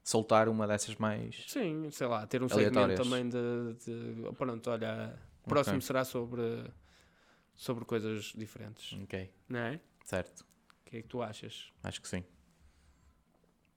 soltar 0.02 0.48
uma 0.48 0.66
dessas 0.66 0.96
mais. 0.96 1.44
Sim, 1.48 1.90
sei 1.90 2.06
lá, 2.06 2.26
ter 2.26 2.42
um 2.42 2.48
segmento 2.48 2.78
Aleatórias. 2.78 3.08
também 3.08 3.28
de, 3.28 3.74
de- 4.24 4.32
Pronto, 4.34 4.70
olha, 4.70 5.18
o 5.44 5.48
próximo 5.48 5.80
será 5.82 6.04
sobre, 6.04 6.42
sobre 7.54 7.84
coisas 7.84 8.32
diferentes, 8.36 8.92
Ok, 9.02 9.30
não 9.48 9.60
é? 9.60 9.80
certo. 10.04 10.40
O 10.86 10.90
que 10.90 10.96
é 10.98 11.02
que 11.02 11.08
tu 11.08 11.22
achas? 11.22 11.70
Acho 11.84 12.00
que 12.02 12.08
sim. 12.08 12.24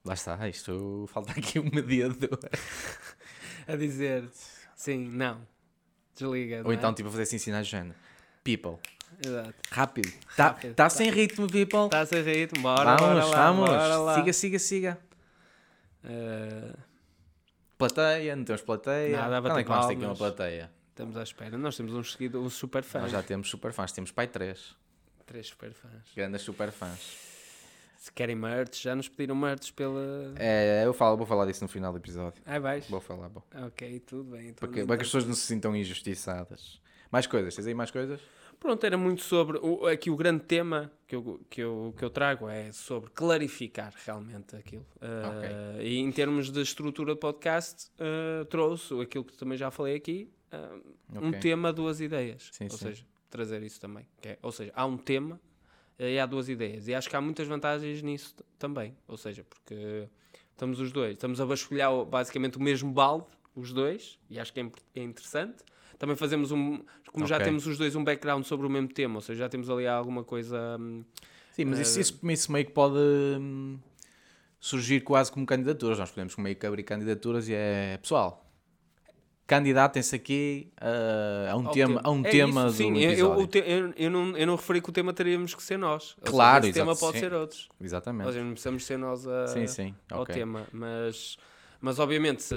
Lá 0.05 0.15
está, 0.15 0.49
isto 0.49 1.05
falta 1.07 1.31
aqui 1.31 1.59
um 1.59 1.69
mediador. 1.71 2.39
A 3.67 3.75
dizer 3.77 4.27
sim, 4.75 5.07
não, 5.07 5.47
desliga. 6.13 6.57
não 6.59 6.65
Ou 6.65 6.71
é? 6.73 6.75
então, 6.75 6.93
tipo, 6.93 7.09
fazer 7.09 7.23
assim 7.23 7.37
sinais 7.37 7.65
de 7.67 7.71
género. 7.71 7.95
People, 8.43 8.77
Exato. 9.25 9.53
rápido. 9.71 10.11
Tá, 10.35 10.47
Rápido. 10.47 10.73
tá 10.75 10.89
sem 10.89 11.09
ritmo, 11.09 11.47
people. 11.47 11.85
Está 11.85 12.01
a 12.01 12.05
ser 12.05 12.23
ritmo, 12.25 12.61
bora, 12.61 12.83
vamos, 12.97 13.01
bora 13.01 13.25
lá, 13.25 13.51
vamos. 13.51 13.69
bora 13.69 13.97
lá. 13.97 14.15
Siga, 14.15 14.33
siga, 14.33 14.59
siga. 14.59 14.99
Eh, 16.03 16.73
Plateia, 17.77 18.35
não 18.35 18.43
temos 18.45 18.61
plateia. 18.61 19.17
Nada, 19.17 19.41
Quando 19.41 19.59
é 19.59 19.63
que 19.63 19.69
vamos 19.69 19.87
ter 19.87 19.93
aqui 19.93 20.05
uma 20.05 20.15
plateia? 20.15 20.71
estamos 20.89 21.17
à 21.17 21.23
espera. 21.23 21.57
Nós 21.57 21.75
temos 21.75 21.93
uns 21.93 22.13
seguidores, 22.13 22.47
uns 22.47 22.53
super 22.53 22.83
fãs. 22.83 23.01
Nós 23.03 23.11
já 23.11 23.23
temos 23.23 23.49
super 23.49 23.73
fãs, 23.73 23.91
temos 23.91 24.11
pai 24.11 24.27
3. 24.27 24.75
Três 25.25 25.47
super 25.47 25.73
fãs. 25.73 25.91
Grandes 26.15 26.41
super 26.41 26.71
fãs. 26.71 26.99
Se 27.97 28.11
querem 28.11 28.35
merch, 28.35 28.83
já 28.83 28.95
nos 28.95 29.07
pediram 29.09 29.35
merch 29.35 29.71
pela. 29.71 30.33
É, 30.37 30.83
eu 30.85 30.93
falo, 30.93 31.15
vou 31.17 31.25
falar 31.25 31.45
disso 31.45 31.63
no 31.63 31.67
final 31.69 31.91
do 31.91 31.97
episódio. 31.97 32.41
Ai, 32.45 32.59
vais. 32.59 32.87
Vou 32.89 32.99
falar, 32.99 33.29
bom. 33.29 33.41
Ok, 33.65 33.99
tudo 34.01 34.31
bem. 34.31 34.49
Então, 34.49 34.55
Para 34.59 34.67
que, 34.67 34.73
então. 34.75 34.87
para 34.87 34.97
que 34.97 35.01
as 35.03 35.07
pessoas 35.07 35.25
não 35.25 35.33
se 35.33 35.41
sintam 35.41 35.75
injustiçadas. 35.75 36.81
Mais 37.09 37.25
coisas, 37.27 37.55
tens 37.55 37.65
aí 37.65 37.73
mais 37.73 37.91
coisas? 37.91 38.19
Pronto, 38.63 38.81
era 38.85 38.97
muito 38.97 39.21
sobre. 39.21 39.57
O, 39.61 39.85
aqui 39.85 40.09
o 40.09 40.15
grande 40.15 40.45
tema 40.45 40.89
que 41.05 41.13
eu, 41.17 41.45
que, 41.49 41.61
eu, 41.61 41.93
que 41.97 42.03
eu 42.05 42.09
trago 42.09 42.47
é 42.47 42.71
sobre 42.71 43.09
clarificar 43.09 43.93
realmente 44.05 44.55
aquilo. 44.55 44.85
Uh, 45.01 45.81
E 45.81 45.97
em 45.99 46.09
termos 46.13 46.49
de 46.49 46.61
estrutura 46.61 47.13
de 47.13 47.19
podcast, 47.19 47.91
uh, 47.99 48.45
trouxe 48.45 48.97
aquilo 49.01 49.25
que 49.25 49.35
também 49.35 49.57
já 49.57 49.69
falei 49.69 49.95
aqui: 49.95 50.29
uh, 50.53 50.81
um 51.21 51.27
Ok. 51.27 51.39
tema, 51.41 51.73
duas 51.73 51.99
ideias. 51.99 52.49
Sim, 52.53 52.63
ou 52.63 52.69
sim. 52.69 52.77
seja, 52.77 53.05
trazer 53.29 53.61
isso 53.63 53.81
também. 53.81 54.07
é- 54.21 54.37
ou 54.41 54.51
seja, 54.51 54.71
há 54.73 54.85
um 54.85 54.95
tema 54.97 55.41
uh, 55.99 56.03
e 56.03 56.17
há 56.17 56.25
duas 56.25 56.47
ideias. 56.47 56.87
E 56.87 56.95
acho 56.95 57.09
que 57.09 57.15
há 57.17 57.21
muitas 57.21 57.45
vantagens 57.45 58.01
nisso 58.01 58.33
também. 58.57 58.95
Ou 59.09 59.17
seja, 59.17 59.43
porque 59.43 60.07
estamos 60.51 60.79
os 60.79 60.89
dois, 60.93 61.15
estamos 61.15 61.41
a 61.41 61.45
vasculhar 61.45 61.91
basicamente 62.05 62.57
o 62.57 62.61
mesmo 62.61 62.93
balde, 62.93 63.27
os 63.53 63.73
dois, 63.73 64.17
e 64.29 64.39
acho 64.39 64.53
que 64.53 64.61
é, 64.61 64.71
é 64.95 65.03
interessante. 65.03 65.65
Também 65.97 66.15
fazemos 66.15 66.51
um. 66.51 66.79
Como 67.11 67.25
já 67.27 67.35
Ok. 67.35 67.45
temos 67.45 67.65
os 67.67 67.77
dois 67.77 67.95
um 67.95 68.03
background 68.03 68.43
sobre 68.43 68.65
o 68.67 68.69
mesmo 68.69 68.87
tema, 68.89 69.15
ou 69.15 69.21
seja, 69.21 69.39
já 69.39 69.49
temos 69.49 69.69
ali 69.69 69.87
alguma 69.87 70.23
coisa. 70.23 70.77
hum, 70.79 71.03
Sim, 71.51 71.65
mas 71.65 71.79
Eh, 71.79 71.81
isso, 71.83 71.99
isso, 71.99 72.19
isso 72.31 72.51
meio 72.51 72.65
que 72.65 72.71
pode 72.71 72.97
hum, 72.97 73.77
surgir 74.59 75.01
quase 75.01 75.31
como 75.31 75.45
candidaturas. 75.45 75.99
Nós 75.99 76.09
podemos 76.09 76.35
meio 76.37 76.55
que 76.55 76.65
abrir 76.65 76.83
candidaturas 76.83 77.47
e 77.47 77.53
é 77.53 77.97
pessoal. 78.01 78.39
Candidatem-se 79.45 80.15
aqui 80.15 80.71
a, 80.79 81.51
a 81.51 81.57
um 81.57 81.67
ao 81.67 81.73
tema, 81.73 82.01
a 82.03 82.09
um 82.09 82.21
É 82.25 82.29
tema 82.29 82.61
isso, 82.67 82.69
do 82.69 82.73
sim, 82.77 82.97
eu, 82.97 83.11
eu, 83.11 83.31
o 83.37 83.49
eu, 83.53 83.93
eu 83.97 84.09
não, 84.09 84.37
eu 84.37 84.47
não 84.47 84.55
referi 84.55 84.81
que 84.81 84.89
o 84.89 84.93
tema 84.93 85.11
teríamos 85.13 85.53
que 85.53 85.61
ser 85.61 85.77
nós. 85.77 86.15
Seja, 86.17 86.21
Claro, 86.23 86.65
esse 86.65 86.73
tema 86.73 86.95
pode 86.95 87.13
sim. 87.15 87.19
ser 87.19 87.33
outros. 87.33 87.69
Exatamente. 87.79 88.27
Seja, 88.31 88.41
não 88.43 88.51
precisamos 88.51 88.85
ser 88.85 88.97
nós 88.97 89.27
a, 89.27 89.47
sim, 89.47 89.67
sim. 89.67 89.93
ao 90.09 90.21
ok. 90.21 90.33
tema, 90.33 90.65
mas, 90.71 91.37
mas 91.83 91.99
obviamente 91.99 92.41
se, 92.41 92.55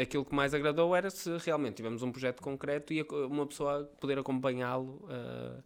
aquilo 0.00 0.24
que 0.24 0.34
mais 0.34 0.54
agradou 0.54 0.96
era 0.96 1.10
se 1.10 1.30
realmente 1.44 1.74
tivemos 1.74 2.02
um 2.02 2.10
projeto 2.10 2.40
concreto 2.42 2.92
e 2.92 3.02
uma 3.02 3.46
pessoa 3.46 3.84
poder 4.00 4.18
acompanhá-lo 4.18 5.06
ah, 5.10 5.60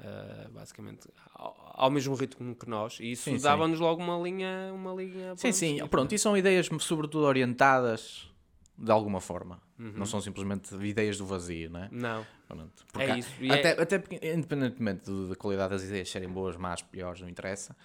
ah, 0.00 0.48
basicamente 0.52 1.08
ao, 1.34 1.56
ao 1.74 1.90
mesmo 1.90 2.14
ritmo 2.14 2.54
que 2.54 2.68
nós 2.68 2.98
e 3.00 3.12
isso 3.12 3.36
dava-nos 3.38 3.80
logo 3.80 4.02
uma 4.02 4.18
linha 4.18 4.70
uma 4.74 4.92
linha 4.92 5.34
Sim, 5.36 5.50
sim. 5.50 5.66
diferente. 5.72 5.90
Pronto, 5.90 6.14
e 6.14 6.18
são 6.18 6.36
ideias 6.36 6.68
sobretudo 6.80 7.24
orientadas 7.24 8.30
de 8.76 8.90
alguma 8.90 9.20
forma. 9.20 9.62
Uhum. 9.78 9.92
Não 9.96 10.04
são 10.04 10.20
simplesmente 10.20 10.74
ideias 10.74 11.16
do 11.16 11.24
vazio, 11.24 11.70
não 11.70 11.80
é? 11.84 11.88
não 11.92 12.26
Pronto. 12.48 12.72
É 12.98 13.12
há- 13.12 13.18
isso, 13.18 13.30
e 13.40 13.50
Até, 13.50 13.70
é- 13.70 13.80
até 13.80 13.98
porque, 13.98 14.16
independentemente 14.22 15.04
do- 15.04 15.28
da 15.28 15.36
qualidade 15.36 15.70
das 15.74 15.84
ideias 15.84 16.10
serem 16.10 16.28
boas, 16.28 16.56
más, 16.56 16.82
piores, 16.82 17.20
não 17.20 17.28
interessa. 17.28 17.76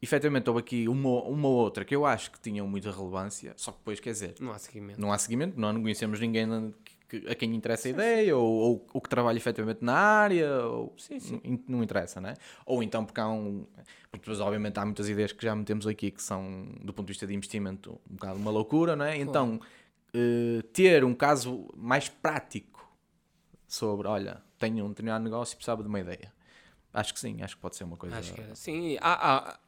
Efetivamente, 0.00 0.48
houve 0.48 0.60
aqui 0.60 0.88
uma, 0.88 1.22
uma 1.22 1.48
ou 1.48 1.54
outra 1.54 1.84
que 1.84 1.94
eu 1.94 2.04
acho 2.04 2.30
que 2.30 2.38
tinham 2.38 2.66
muita 2.68 2.90
relevância, 2.90 3.54
só 3.56 3.72
que 3.72 3.78
depois, 3.78 3.98
quer 3.98 4.10
dizer, 4.12 4.34
não 4.40 4.52
há 4.52 4.58
seguimento 4.58 5.00
não 5.00 5.12
há 5.12 5.18
seguimento, 5.18 5.58
nós 5.58 5.74
não 5.74 5.80
conhecemos 5.80 6.20
ninguém 6.20 6.46
a 7.28 7.34
quem 7.34 7.54
interessa 7.54 7.88
a 7.88 7.90
ideia, 7.90 8.36
ou, 8.36 8.44
ou 8.44 8.86
o 8.92 9.00
que 9.00 9.08
trabalha 9.08 9.36
efetivamente 9.36 9.78
na 9.82 9.94
área, 9.94 10.66
ou 10.66 10.92
Sim, 10.98 11.20
sim. 11.20 11.40
Não, 11.44 11.78
não 11.78 11.82
interessa, 11.82 12.20
né? 12.20 12.34
Ou 12.64 12.82
então 12.82 13.04
porque 13.04 13.20
há 13.20 13.28
um. 13.28 13.64
Porque 14.10 14.24
depois, 14.24 14.40
obviamente, 14.40 14.78
há 14.78 14.84
muitas 14.84 15.08
ideias 15.08 15.32
que 15.32 15.44
já 15.44 15.54
metemos 15.54 15.86
aqui 15.86 16.10
que 16.10 16.22
são, 16.22 16.66
do 16.82 16.92
ponto 16.92 17.06
de 17.06 17.12
vista 17.12 17.26
de 17.26 17.34
investimento, 17.34 18.00
um 18.10 18.14
bocado 18.14 18.38
uma 18.38 18.50
loucura, 18.50 18.96
né? 18.96 19.16
Então, 19.18 19.60
eh, 20.12 20.62
ter 20.72 21.04
um 21.04 21.14
caso 21.14 21.68
mais 21.76 22.08
prático 22.08 22.90
sobre, 23.68 24.08
olha, 24.08 24.42
tenho 24.58 24.84
um 24.84 24.88
determinado 24.88 25.22
negócio 25.22 25.54
e 25.54 25.56
precisava 25.56 25.82
de 25.82 25.88
uma 25.88 26.00
ideia. 26.00 26.32
Acho 26.96 27.12
que 27.12 27.20
sim, 27.20 27.42
acho 27.42 27.56
que 27.56 27.60
pode 27.60 27.76
ser 27.76 27.84
uma 27.84 27.96
coisa. 27.96 28.16
Acho 28.16 28.32
que 28.32 28.40
era. 28.40 28.54
Sim, 28.54 28.96
há, 29.02 29.50
há, 29.50 29.58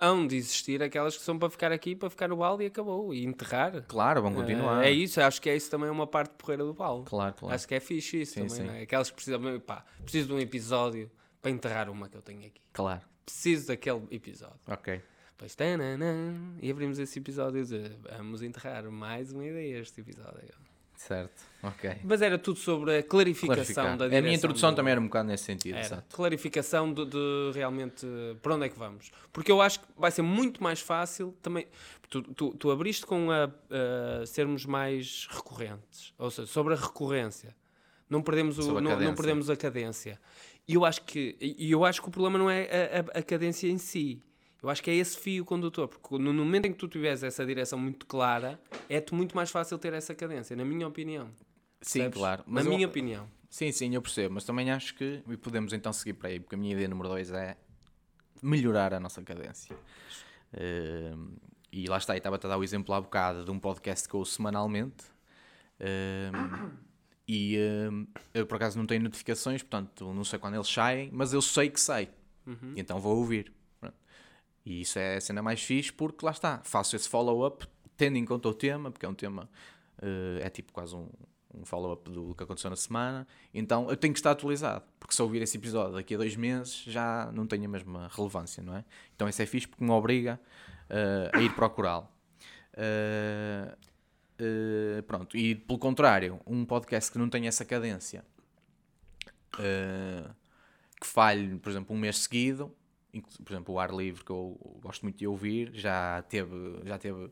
hão 0.00 0.26
de 0.26 0.36
existir 0.36 0.82
aquelas 0.82 1.16
que 1.16 1.22
são 1.22 1.38
para 1.38 1.48
ficar 1.48 1.70
aqui, 1.70 1.94
para 1.94 2.10
ficar 2.10 2.26
no 2.26 2.36
balde 2.36 2.64
e 2.64 2.66
acabou. 2.66 3.14
E 3.14 3.24
enterrar. 3.24 3.82
Claro, 3.86 4.20
vamos 4.20 4.40
continuar. 4.40 4.84
É 4.84 4.90
isso, 4.90 5.20
acho 5.20 5.40
que 5.40 5.48
é 5.48 5.56
isso 5.56 5.70
também 5.70 5.88
uma 5.88 6.08
parte 6.08 6.34
porreira 6.36 6.64
do 6.64 6.74
balde. 6.74 7.08
Claro, 7.08 7.34
claro. 7.34 7.54
Acho 7.54 7.68
que 7.68 7.74
é 7.76 7.78
fixe 7.78 8.22
isso 8.22 8.32
Sim, 8.34 8.40
também, 8.40 8.56
sim. 8.56 8.64
não 8.64 8.74
é? 8.74 8.82
Aquelas 8.82 9.10
que 9.10 9.14
precisam, 9.14 9.60
pá, 9.60 9.84
preciso 10.02 10.26
de 10.26 10.34
um 10.34 10.40
episódio 10.40 11.08
para 11.40 11.52
enterrar 11.52 11.88
uma 11.88 12.08
que 12.08 12.16
eu 12.16 12.22
tenho 12.22 12.40
aqui. 12.40 12.60
Claro. 12.72 13.02
Preciso 13.24 13.68
daquele 13.68 14.02
episódio. 14.10 14.58
Ok. 14.66 15.00
Pois, 15.38 15.54
tananã, 15.54 16.56
e 16.60 16.68
abrimos 16.68 16.98
esse 16.98 17.20
episódio 17.20 17.64
de 17.64 17.90
vamos 18.16 18.42
enterrar 18.42 18.90
mais 18.90 19.30
uma 19.30 19.44
ideia 19.44 19.78
este 19.78 20.00
episódio. 20.00 20.71
Certo, 21.06 21.42
ok. 21.64 21.96
Mas 22.04 22.22
era 22.22 22.38
tudo 22.38 22.58
sobre 22.60 22.98
a 22.98 23.02
clarificação 23.02 23.96
da 23.96 24.04
A 24.04 24.08
direção. 24.08 24.22
minha 24.22 24.34
introdução 24.36 24.70
do- 24.72 24.76
também 24.76 24.92
era 24.92 25.00
um 25.00 25.04
bocado 25.06 25.28
nesse 25.28 25.44
sentido, 25.44 25.76
Era. 25.76 26.04
Clarificação 26.12 26.92
de, 26.94 27.04
de 27.06 27.50
realmente 27.54 28.06
para 28.40 28.54
onde 28.54 28.66
é 28.66 28.68
que 28.68 28.78
vamos. 28.78 29.10
Porque 29.32 29.50
eu 29.50 29.60
acho 29.60 29.80
que 29.80 29.86
vai 29.96 30.10
ser 30.12 30.22
muito 30.22 30.62
mais 30.62 30.80
fácil 30.80 31.34
também. 31.42 31.66
Tu, 32.08 32.22
tu, 32.22 32.54
tu 32.54 32.70
abriste 32.70 33.04
com 33.04 33.30
a, 33.32 33.50
a 34.22 34.26
sermos 34.26 34.64
mais 34.64 35.26
recorrentes. 35.30 36.14
Ou 36.18 36.30
seja, 36.30 36.46
sobre 36.46 36.74
a 36.74 36.76
recorrência. 36.76 37.54
Não 38.08 38.22
perdemos, 38.22 38.58
o, 38.58 38.62
a 38.62 38.74
não, 38.74 38.80
não 38.82 38.90
cadência. 38.92 39.14
perdemos 39.16 39.50
a 39.50 39.56
cadência. 39.56 40.20
E 40.68 40.74
eu 40.74 40.84
acho 40.84 41.02
que, 41.02 41.36
eu 41.58 41.84
acho 41.84 42.00
que 42.00 42.08
o 42.08 42.10
problema 42.12 42.38
não 42.38 42.48
é 42.48 42.62
a, 42.62 43.00
a- 43.16 43.18
a 43.20 43.22
cadência 43.22 43.66
em 43.68 43.78
si. 43.78 44.22
Eu 44.62 44.70
acho 44.70 44.82
que 44.82 44.90
é 44.90 44.94
esse 44.94 45.18
fio 45.18 45.44
condutor. 45.44 45.88
Porque 45.88 46.16
no 46.18 46.32
momento 46.32 46.66
em 46.66 46.72
que 46.72 46.78
tu 46.78 46.86
tiveres 46.88 47.22
essa 47.22 47.44
direção 47.44 47.78
muito 47.78 48.06
clara, 48.06 48.60
é-te 48.88 49.12
muito 49.14 49.34
mais 49.34 49.50
fácil 49.50 49.76
ter 49.78 49.92
essa 49.92 50.14
cadência, 50.14 50.54
na 50.54 50.64
minha 50.64 50.86
opinião. 50.86 51.26
Sim, 51.80 52.00
Percebes? 52.00 52.18
claro. 52.18 52.44
Na 52.46 52.60
eu- 52.60 52.70
minha 52.70 52.86
opinião. 52.86 53.28
Sim, 53.50 53.70
sim, 53.70 53.94
eu 53.94 54.00
percebo, 54.00 54.32
mas 54.34 54.44
também 54.44 54.70
acho 54.70 54.94
que 54.94 55.22
e 55.28 55.36
podemos 55.36 55.74
então 55.74 55.92
seguir 55.92 56.14
para 56.14 56.28
aí, 56.30 56.40
porque 56.40 56.54
a 56.54 56.58
minha 56.58 56.72
ideia 56.72 56.88
número 56.88 57.08
2 57.10 57.30
é 57.32 57.54
melhorar 58.42 58.94
a 58.94 59.00
nossa 59.00 59.20
cadência. 59.22 59.76
Ehm, 60.54 61.34
e 61.70 61.86
lá 61.86 61.98
está, 61.98 62.14
e 62.14 62.18
estava 62.18 62.36
a 62.36 62.38
dar 62.38 62.56
o 62.56 62.64
exemplo 62.64 62.94
há 62.94 63.00
bocado 63.00 63.44
de 63.44 63.50
um 63.50 63.58
podcast 63.58 64.08
que 64.08 64.14
eu 64.14 64.20
ouço 64.20 64.32
semanalmente. 64.36 65.04
Ehm, 65.78 66.32
e 67.28 67.56
ehm, 67.56 68.06
eu 68.32 68.46
por 68.46 68.56
acaso 68.56 68.78
não 68.78 68.86
tenho 68.86 69.02
notificações, 69.02 69.60
portanto 69.62 70.14
não 70.14 70.24
sei 70.24 70.38
quando 70.38 70.54
eles 70.54 70.68
saem, 70.68 71.10
mas 71.12 71.34
eu 71.34 71.42
sei 71.42 71.68
que 71.68 71.80
sai. 71.80 72.08
E 72.46 72.80
então 72.80 72.98
vou 72.98 73.18
ouvir. 73.18 73.52
E 74.64 74.82
isso 74.82 74.98
é 74.98 75.16
a 75.16 75.20
cena 75.20 75.42
mais 75.42 75.62
fixe 75.62 75.92
porque 75.92 76.24
lá 76.24 76.32
está, 76.32 76.60
faço 76.64 76.94
esse 76.94 77.08
follow-up 77.08 77.66
tendo 77.96 78.16
em 78.16 78.24
conta 78.24 78.48
o 78.48 78.54
tema, 78.54 78.90
porque 78.90 79.06
é 79.06 79.08
um 79.08 79.14
tema, 79.14 79.48
eh, 80.00 80.40
é 80.42 80.50
tipo 80.50 80.72
quase 80.72 80.94
um, 80.94 81.08
um 81.54 81.64
follow-up 81.64 82.10
do 82.10 82.34
que 82.34 82.42
aconteceu 82.42 82.70
na 82.70 82.76
semana. 82.76 83.26
Então 83.52 83.88
eu 83.90 83.96
tenho 83.96 84.12
que 84.12 84.18
estar 84.18 84.30
atualizado, 84.30 84.84
porque 84.98 85.14
se 85.14 85.20
eu 85.20 85.26
ouvir 85.26 85.42
esse 85.42 85.56
episódio 85.56 85.94
daqui 85.94 86.14
a 86.14 86.18
dois 86.18 86.36
meses 86.36 86.82
já 86.84 87.30
não 87.32 87.46
tem 87.46 87.64
a 87.64 87.68
mesma 87.68 88.08
relevância, 88.12 88.62
não 88.62 88.76
é? 88.76 88.84
Então 89.14 89.28
isso 89.28 89.42
é 89.42 89.46
fixe 89.46 89.68
porque 89.68 89.84
me 89.84 89.90
obriga 89.90 90.40
eh, 90.88 91.30
a 91.32 91.40
ir 91.40 91.54
procurá-lo. 91.54 92.08
Eh, 92.76 93.76
pronto, 95.06 95.36
e 95.36 95.54
pelo 95.54 95.78
contrário, 95.78 96.40
um 96.46 96.64
podcast 96.64 97.12
que 97.12 97.18
não 97.18 97.28
tem 97.28 97.46
essa 97.46 97.64
cadência, 97.64 98.24
que 101.00 101.06
falhe, 101.06 101.58
por 101.58 101.70
exemplo, 101.70 101.94
um 101.94 101.98
mês 101.98 102.18
seguido, 102.18 102.74
por 103.20 103.52
exemplo, 103.52 103.74
o 103.74 103.78
ar 103.78 103.92
livre 103.92 104.24
que 104.24 104.30
eu 104.30 104.58
gosto 104.82 105.02
muito 105.02 105.18
de 105.18 105.26
ouvir, 105.26 105.70
já 105.74 106.22
teve, 106.22 106.80
já 106.84 106.98
teve 106.98 107.30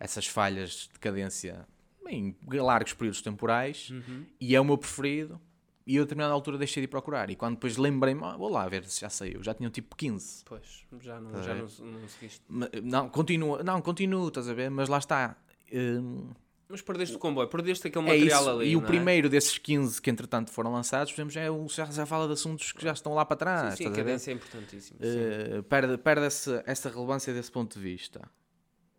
essas 0.00 0.26
falhas 0.26 0.88
de 0.92 0.98
cadência 0.98 1.66
em 2.08 2.34
largos 2.50 2.94
períodos 2.94 3.20
temporais 3.20 3.92
e 4.40 4.56
é 4.56 4.60
o 4.60 4.64
meu 4.64 4.78
preferido. 4.78 5.40
E 5.86 5.96
eu 5.96 6.02
a 6.02 6.04
determinada 6.04 6.34
altura 6.34 6.58
deixei 6.58 6.82
de 6.82 6.84
ir 6.84 6.88
procurar. 6.88 7.30
E 7.30 7.36
quando 7.36 7.54
depois 7.54 7.78
lembrei-me, 7.78 8.22
ah, 8.22 8.36
vou 8.36 8.50
lá 8.50 8.68
ver 8.68 8.84
se 8.84 9.00
já 9.00 9.08
saiu. 9.08 9.42
Já 9.42 9.54
tinham 9.54 9.70
tipo 9.70 9.96
15. 9.96 10.44
Pois, 10.44 10.84
já 11.00 11.18
não, 11.18 11.34
a 11.34 11.42
já 11.42 11.54
não, 11.54 11.62
não 11.62 12.08
seguiste. 12.08 12.44
Não, 12.82 13.08
continua, 13.08 13.62
não, 13.62 13.80
continua, 13.80 14.28
estás 14.28 14.50
a 14.50 14.52
ver? 14.52 14.70
Mas 14.70 14.90
lá 14.90 14.98
está. 14.98 15.34
Hum, 15.72 16.30
Mas 16.68 16.82
perdeste 16.82 17.16
o 17.16 17.18
comboio, 17.18 17.48
perdeste 17.48 17.88
aquele 17.88 18.04
é 18.04 18.12
material 18.12 18.40
isso. 18.42 18.50
ali. 18.50 18.68
e 18.70 18.76
o 18.76 18.80
é? 18.80 18.84
primeiro 18.84 19.28
desses 19.30 19.56
15 19.56 20.02
que 20.02 20.10
entretanto 20.10 20.50
foram 20.50 20.70
lançados, 20.72 21.12
por 21.12 21.20
exemplo, 21.20 21.32
já, 21.32 21.40
é 21.40 21.68
já, 21.68 21.84
já 21.86 22.04
fala 22.04 22.26
de 22.26 22.34
assuntos 22.34 22.72
que 22.72 22.82
já 22.82 22.92
estão 22.92 23.14
lá 23.14 23.24
para 23.24 23.36
trás. 23.36 23.74
Sim, 23.78 23.84
sim, 23.84 23.90
a 23.90 23.96
cadência 23.96 24.30
é 24.30 24.34
importantíssima. 24.34 24.98
sim. 25.00 25.58
Uh, 25.58 25.62
perde, 25.62 25.96
perde 25.96 26.26
essa, 26.26 26.62
essa 26.66 26.90
relevância 26.90 27.32
desse 27.32 27.50
ponto 27.50 27.78
de 27.78 27.82
vista. 27.82 28.20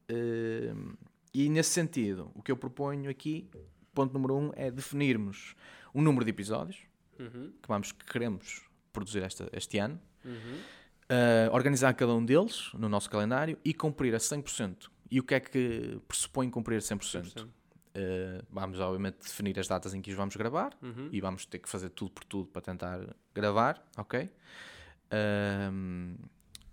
Uh, 0.09 0.97
e 1.31 1.47
nesse 1.47 1.69
sentido, 1.69 2.31
o 2.33 2.41
que 2.41 2.51
eu 2.51 2.57
proponho 2.57 3.09
aqui, 3.09 3.47
ponto 3.93 4.13
número 4.13 4.35
um, 4.35 4.51
é 4.55 4.71
definirmos 4.71 5.55
um 5.93 6.01
número 6.01 6.25
de 6.25 6.31
episódios 6.31 6.89
Uhum, 7.19 7.51
que, 7.61 7.67
vamos, 7.67 7.91
que 7.91 8.05
queremos 8.05 8.61
produzir 8.93 9.21
esta, 9.21 9.49
este 9.51 9.77
ano, 9.77 9.99
uhum. 10.23 10.31
uh, 10.31 11.53
organizar 11.53 11.93
cada 11.93 12.13
um 12.13 12.23
deles 12.23 12.71
no 12.73 12.87
nosso 12.87 13.09
calendário 13.09 13.57
e 13.63 13.73
cumprir 13.73 14.15
a 14.15 14.17
100%. 14.17 14.89
E 15.11 15.19
o 15.19 15.23
que 15.23 15.35
é 15.35 15.39
que 15.39 15.99
pressupõe 16.07 16.49
cumprir 16.49 16.79
100%? 16.79 17.47
Uh, 17.99 18.45
vamos, 18.49 18.79
obviamente, 18.79 19.17
definir 19.17 19.59
as 19.59 19.67
datas 19.67 19.93
em 19.93 20.01
que 20.01 20.09
os 20.11 20.15
vamos 20.15 20.35
gravar 20.35 20.77
Uhum. 20.81 21.09
e 21.11 21.19
vamos 21.19 21.45
ter 21.45 21.59
que 21.59 21.67
fazer 21.67 21.89
tudo 21.89 22.11
por 22.11 22.23
tudo 22.23 22.47
para 22.47 22.61
tentar 22.61 22.99
gravar, 23.35 23.83
ok? 23.97 24.29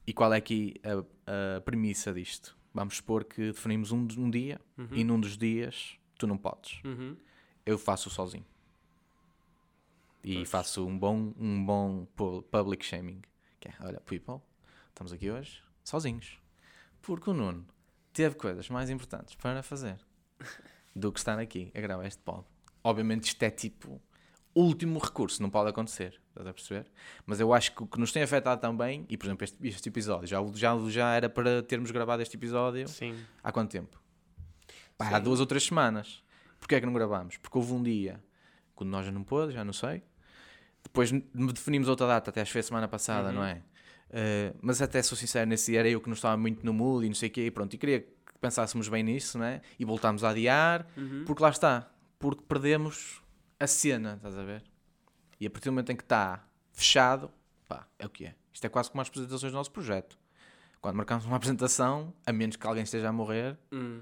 E 0.06 0.12
qual 0.12 0.32
é 0.32 0.36
aqui 0.36 0.74
a, 0.84 1.56
a 1.56 1.60
premissa 1.62 2.12
disto? 2.12 2.56
Vamos 2.72 2.96
supor 2.98 3.24
que 3.24 3.46
definimos 3.52 3.90
um, 3.90 4.06
um 4.18 4.30
dia 4.30 4.60
e 4.92 5.02
num 5.02 5.18
dos 5.18 5.36
dias 5.36 5.98
tu 6.18 6.26
não 6.26 6.36
podes. 6.36 6.80
Uhum. 6.84 7.16
Eu 7.64 7.78
faço 7.78 8.08
sozinho. 8.10 8.44
E 10.22 10.44
faço 10.44 10.86
um 10.86 10.98
bom, 10.98 11.32
um 11.38 11.64
bom 11.64 12.04
pu- 12.16 12.42
public 12.42 12.84
shaming. 12.84 13.22
Que 13.60 13.68
é, 13.68 13.74
olha, 13.80 14.00
people, 14.00 14.40
estamos 14.88 15.12
aqui 15.12 15.30
hoje 15.30 15.62
sozinhos. 15.84 16.38
Porque 17.00 17.30
o 17.30 17.34
Nuno 17.34 17.64
teve 18.12 18.34
coisas 18.34 18.68
mais 18.68 18.90
importantes 18.90 19.34
para 19.36 19.62
fazer 19.62 19.96
do 20.96 21.12
que 21.12 21.18
estar 21.18 21.38
aqui 21.38 21.70
a 21.74 21.80
gravar 21.80 22.06
este 22.06 22.22
pod. 22.22 22.44
Obviamente 22.82 23.24
isto 23.24 23.42
é 23.42 23.50
tipo 23.50 24.00
último 24.54 24.98
recurso, 24.98 25.42
não 25.42 25.50
pode 25.50 25.68
acontecer, 25.68 26.18
estás 26.28 26.46
a 26.46 26.54
perceber? 26.54 26.90
Mas 27.26 27.38
eu 27.38 27.52
acho 27.52 27.74
que 27.74 27.82
o 27.82 27.86
que 27.86 28.00
nos 28.00 28.10
tem 28.10 28.22
afetado 28.22 28.58
também, 28.58 29.04
e 29.08 29.16
por 29.16 29.26
exemplo 29.26 29.44
este, 29.44 29.68
este 29.68 29.88
episódio, 29.90 30.26
já, 30.26 30.38
já, 30.54 30.78
já 30.88 31.14
era 31.14 31.28
para 31.28 31.62
termos 31.62 31.90
gravado 31.90 32.22
este 32.22 32.36
episódio 32.36 32.88
Sim. 32.88 33.14
há 33.44 33.52
quanto 33.52 33.70
tempo? 33.70 34.00
Pá, 34.96 35.08
há 35.10 35.18
duas 35.18 35.40
ou 35.40 35.46
três 35.46 35.64
semanas. 35.64 36.24
Porquê 36.58 36.76
é 36.76 36.80
que 36.80 36.86
não 36.86 36.94
gravámos? 36.94 37.36
Porque 37.36 37.58
houve 37.58 37.74
um 37.74 37.82
dia 37.82 38.24
quando 38.74 38.88
nós 38.88 39.04
já 39.04 39.12
não 39.12 39.22
pôde, 39.22 39.52
já 39.52 39.62
não 39.62 39.74
sei. 39.74 40.02
Depois 40.82 41.10
definimos 41.52 41.88
outra 41.88 42.06
data, 42.06 42.30
até 42.30 42.40
acho 42.40 42.48
que 42.48 42.52
foi 42.52 42.60
a 42.60 42.64
semana 42.64 42.88
passada, 42.88 43.30
não 43.30 43.44
é? 43.44 43.62
Eh, 44.08 44.54
mas 44.62 44.80
até 44.80 45.02
sou 45.02 45.18
sincero, 45.18 45.48
nesse 45.48 45.70
dia 45.70 45.80
era 45.80 45.88
eu 45.88 46.00
que 46.00 46.08
não 46.08 46.14
estava 46.14 46.36
muito 46.36 46.64
no 46.64 46.72
mood 46.72 47.04
e 47.04 47.08
não 47.08 47.14
sei 47.14 47.28
o 47.28 47.32
quê, 47.32 47.46
e 47.46 47.50
pronto, 47.50 47.74
e 47.74 47.78
queria 47.78 48.06
que 48.36 48.40
pensássemos 48.40 48.88
bem 48.88 49.02
nisso, 49.02 49.38
não 49.38 49.44
é? 49.46 49.60
E 49.78 49.84
voltámos 49.84 50.22
a 50.22 50.28
adiar, 50.30 50.86
porque 51.26 51.42
lá 51.42 51.48
está, 51.50 51.90
porque 52.18 52.42
perdemos 52.46 53.20
a 53.58 53.66
cena, 53.66 54.14
estás 54.16 54.36
a 54.36 54.42
ver? 54.44 54.62
E 55.40 55.46
a 55.46 55.50
partir 55.50 55.68
do 55.68 55.72
momento 55.72 55.90
em 55.90 55.96
que 55.96 56.02
está 56.02 56.46
fechado, 56.72 57.30
pá, 57.68 57.86
é 57.98 58.06
o 58.06 58.10
que 58.10 58.26
é. 58.26 58.34
Isto 58.52 58.64
é 58.66 58.68
quase 58.68 58.90
como 58.90 59.00
as 59.02 59.08
apresentações 59.08 59.52
do 59.52 59.56
nosso 59.56 59.70
projeto. 59.70 60.18
Quando 60.80 60.96
marcamos 60.96 61.24
uma 61.26 61.36
apresentação, 61.36 62.12
a 62.26 62.32
menos 62.32 62.56
que 62.56 62.66
alguém 62.66 62.84
esteja 62.84 63.08
a 63.08 63.12
morrer, 63.12 63.56
Hum. 63.72 64.00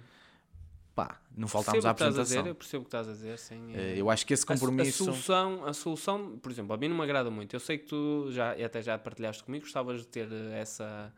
pá, 0.95 1.21
não 1.37 1.49
faltámos 1.49 1.85
à 1.85 1.89
a 1.89 1.91
apresentação. 1.93 2.25
dizer, 2.43 2.47
eu 2.49 2.55
percebo 2.55 2.83
o 2.83 2.85
que 2.85 2.89
estás 2.89 3.09
a 3.09 3.13
dizer, 3.13 3.39
sim. 3.39 3.73
Eh, 3.75 3.95
Eu 3.97 4.11
acho 4.11 4.25
que 4.27 4.33
esse 4.35 4.45
A- 4.45 4.47
compromisso. 4.49 5.03
A, 5.05 5.07
solução, 5.07 5.65
a 5.65 5.73
solução, 5.73 6.39
por 6.39 6.51
exemplo, 6.53 6.73
a 6.75 6.77
mim 6.77 6.89
não 6.89 6.97
me 6.97 7.03
agrada 7.03 7.31
muito. 7.31 7.55
Eu 7.55 7.61
sei 7.61 7.79
que 7.79 7.87
tu 7.87 8.29
já, 8.31 8.57
e 8.57 8.63
até 8.65 8.81
já 8.83 8.97
partilhaste 8.99 9.43
comigo, 9.45 9.65
gostavas 9.65 10.01
de 10.03 10.07
ter 10.09 10.29
eh, 10.31 10.59
essa. 10.61 11.13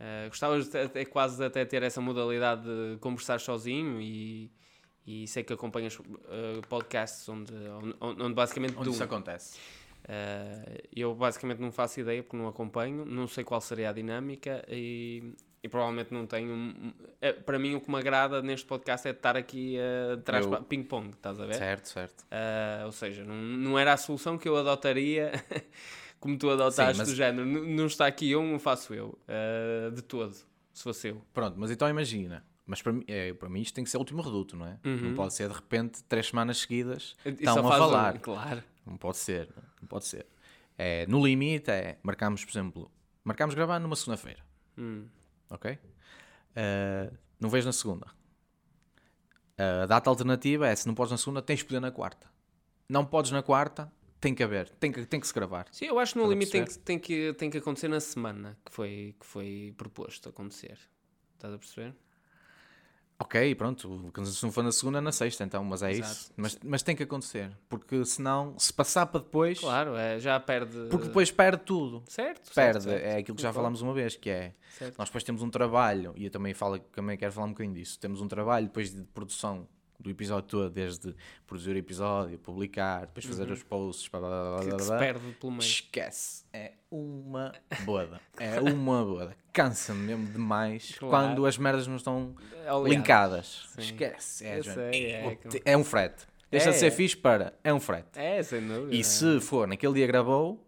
Eh, 0.00 0.30
ter, 0.70 0.78
até 0.86 1.04
quase 1.04 1.36
de 1.36 1.44
até 1.44 1.64
ter 1.64 1.82
essa 1.82 2.00
modalidade 2.00 2.62
de 2.64 2.96
conversar 3.00 3.38
sozinho 3.38 4.00
e, 4.00 4.50
e 5.06 5.26
sei 5.28 5.44
que 5.44 5.52
acompanhas 5.52 5.98
eh, 6.28 6.60
podcasts 6.68 7.28
onde, 7.28 7.52
onde, 8.00 8.22
onde 8.22 8.34
basicamente 8.34 8.74
onde 8.78 8.88
isso 8.90 9.04
acontece. 9.04 9.58
eh, 10.08 10.84
eu 10.96 11.14
basicamente 11.14 11.60
não 11.60 11.70
faço 11.70 12.00
ideia 12.00 12.22
porque 12.22 12.36
não 12.36 12.48
acompanho, 12.48 13.04
não 13.04 13.28
sei 13.28 13.44
qual 13.44 13.60
seria 13.60 13.90
a 13.90 13.92
dinâmica 13.92 14.64
e, 14.68 15.34
e 15.62 15.68
provavelmente 15.68 16.12
não 16.14 16.26
tenho. 16.26 16.52
um- 16.54 16.92
é, 17.20 17.32
para 17.34 17.58
mim, 17.58 17.74
o 17.74 17.80
que 17.82 17.90
me 17.90 17.98
agrada 17.98 18.40
neste 18.40 18.66
podcast 18.66 19.06
é 19.06 19.10
estar 19.10 19.36
aqui 19.36 19.76
a 19.78 20.16
trás 20.22 20.46
Eu- 20.46 20.62
ping-pong, 20.64 21.10
estás 21.10 21.38
a 21.38 21.44
ver? 21.44 21.54
Certo, 21.56 21.86
certo. 21.90 22.24
Ah, 22.30 22.84
ou 22.86 22.92
seja, 22.92 23.22
não, 23.24 23.34
não 23.36 23.78
era 23.78 23.92
a 23.92 23.96
solução 23.98 24.38
que 24.38 24.48
eu 24.48 24.56
adotaria 24.56 25.32
como 26.20 26.36
tu 26.38 26.48
adotaste 26.50 26.92
Sim, 26.92 26.98
mas- 26.98 27.08
do 27.08 27.14
género. 27.14 27.46
N- 27.48 27.74
Não 27.74 27.86
está 27.86 28.06
aqui 28.06 28.30
eu, 28.30 28.42
não 28.44 28.58
faço 28.58 28.94
eu. 28.94 29.18
ah, 29.26 29.90
de 29.90 30.02
todo, 30.02 30.34
se 30.72 30.82
fosse 30.82 31.08
eu. 31.08 31.22
Pronto, 31.32 31.58
mas 31.58 31.70
então 31.70 31.88
imagina. 31.88 32.44
Mas 32.66 32.80
para 32.80 32.92
mim, 32.92 33.02
é, 33.08 33.32
para 33.32 33.48
mim 33.48 33.60
isto 33.62 33.74
tem 33.74 33.82
que 33.82 33.90
ser 33.90 33.96
o 33.96 34.00
último 34.00 34.22
reduto, 34.22 34.54
não 34.56 34.64
é? 34.66 34.78
Uhum. 34.84 34.96
Não 35.08 35.14
pode 35.14 35.34
ser 35.34 35.48
de 35.48 35.54
repente 35.54 36.04
três 36.04 36.28
semanas 36.28 36.58
seguidas 36.58 37.16
E 37.24 37.30
estão 37.30 37.58
a 37.66 37.68
faz 37.68 37.82
um, 37.82 37.84
falar. 37.88 38.18
claro. 38.20 38.62
Não 38.86 38.96
pode 38.96 39.16
ser, 39.16 39.48
não 39.80 39.88
pode 39.88 40.04
ser. 40.06 40.24
É, 40.78 41.04
no 41.08 41.24
limite 41.26 41.68
é, 41.70 41.98
marcamos, 42.02 42.44
por 42.44 42.50
exemplo, 42.52 42.90
marcamos 43.24 43.54
gravar 43.56 43.78
numa 43.80 43.96
segunda-feira, 43.96 44.38
Hum, 44.78 45.04
ok? 45.50 45.78
Ah, 46.54 47.10
não 47.40 47.48
vejo 47.50 47.66
na 47.66 47.72
segunda. 47.72 48.06
A 49.58 49.86
data 49.86 50.08
alternativa 50.08 50.66
é, 50.68 50.74
se 50.74 50.86
não 50.86 50.94
podes 50.94 51.10
na 51.10 51.18
segunda, 51.18 51.42
tens 51.42 51.58
de 51.58 51.64
poder 51.66 51.80
na 51.80 51.90
quarta. 51.90 52.26
Não 52.88 53.04
podes 53.04 53.30
na 53.30 53.42
quarta, 53.42 53.92
tem 54.20 54.34
que 54.34 54.42
haver, 54.42 54.68
tem 54.68 54.92
que, 54.92 55.06
tem 55.06 55.18
que 55.18 55.26
se 55.26 55.32
gravar. 55.34 55.66
Sim, 55.72 55.86
eu 55.86 55.98
acho 55.98 56.12
que 56.12 56.18
no 56.18 56.28
limite 56.28 56.52
tem 56.52 56.64
que, 56.64 56.78
tem, 56.78 56.98
que, 56.98 57.32
tem 57.34 57.50
que 57.50 57.58
acontecer 57.58 57.88
na 57.88 58.00
semana 58.00 58.58
que 58.64 58.72
foi, 58.72 59.14
que 59.18 59.26
foi 59.26 59.74
proposto 59.76 60.28
acontecer. 60.28 60.78
Estás 61.36 61.54
a 61.54 61.58
perceber? 61.58 61.94
Ok, 63.22 63.54
pronto, 63.54 64.10
se 64.24 64.42
não 64.42 64.50
for 64.50 64.64
na 64.64 64.72
segunda, 64.72 64.96
é 64.96 65.00
na 65.02 65.12
sexta, 65.12 65.44
então, 65.44 65.62
mas 65.62 65.82
é 65.82 65.90
Exato. 65.90 66.10
isso. 66.10 66.32
Mas, 66.38 66.58
mas 66.64 66.82
tem 66.82 66.96
que 66.96 67.02
acontecer, 67.02 67.54
porque 67.68 68.02
senão, 68.06 68.58
se 68.58 68.72
passar 68.72 69.04
para 69.04 69.20
depois, 69.20 69.60
Claro, 69.60 69.94
é, 69.94 70.18
já 70.18 70.40
perde. 70.40 70.86
porque 70.90 71.06
depois 71.08 71.30
perde 71.30 71.62
tudo. 71.64 72.02
Certo, 72.08 72.46
certo, 72.46 72.54
Perde, 72.54 72.82
certo. 72.84 73.04
é 73.04 73.18
aquilo 73.18 73.36
que 73.36 73.42
já 73.42 73.52
falámos 73.52 73.82
uma 73.82 73.92
vez, 73.92 74.16
que 74.16 74.30
é, 74.30 74.54
Certo. 74.70 74.96
nós 74.98 75.08
depois 75.10 75.22
temos 75.22 75.42
um 75.42 75.50
trabalho, 75.50 76.14
e 76.16 76.24
eu 76.24 76.30
também, 76.30 76.54
falo, 76.54 76.78
também 76.78 77.18
quero 77.18 77.30
falar 77.30 77.46
um 77.46 77.50
bocadinho 77.50 77.74
disso, 77.74 78.00
temos 78.00 78.22
um 78.22 78.28
trabalho 78.28 78.66
depois 78.68 78.90
de 78.94 79.02
produção 79.04 79.68
do 80.00 80.10
episódio 80.10 80.48
todo, 80.48 80.70
desde 80.70 81.14
produzir 81.46 81.72
o 81.74 81.78
episódio, 81.78 82.38
publicar, 82.38 83.00
depois 83.02 83.24
fazer 83.26 83.50
os 83.50 83.62
posts, 83.62 84.08
blá, 84.08 84.20
blá, 84.20 84.28
blá, 84.30 84.60
Uhum. 84.64 84.76
Que, 84.76 84.82
se 84.82 84.98
perde 84.98 85.32
pelo 85.38 85.52
meio. 85.52 85.62
esquece. 85.62 86.44
É 86.52 86.72
uma 86.90 87.52
boda. 87.84 88.20
É 88.38 88.60
uma 88.60 89.04
boda. 89.04 89.36
Cansa-me 89.52 90.00
mesmo 90.00 90.26
demais 90.32 90.94
Claro. 90.98 91.10
quando 91.28 91.46
as 91.46 91.58
merdas 91.58 91.86
não 91.86 91.96
estão 91.96 92.34
Aliado. 92.66 92.88
linkadas. 92.88 93.66
Sim. 93.74 93.80
Esquece. 93.82 94.46
É, 94.46 94.62
sei, 94.62 95.10
é 95.12 95.34
que- 95.36 95.62
é 95.64 95.76
um 95.76 95.84
frete. 95.84 96.26
Deixa 96.50 96.70
É, 96.70 96.72
de 96.72 96.78
ser 96.78 96.86
é. 96.86 96.90
fixe 96.90 97.16
para. 97.16 97.52
É 97.62 97.72
um 97.72 97.78
frete. 97.78 98.08
É, 98.18 98.42
sem 98.42 98.66
dúvida. 98.66 98.94
E 98.94 99.04
se 99.04 99.38
for 99.40 99.68
naquele 99.68 99.94
dia 99.94 100.06
gravou, 100.06 100.60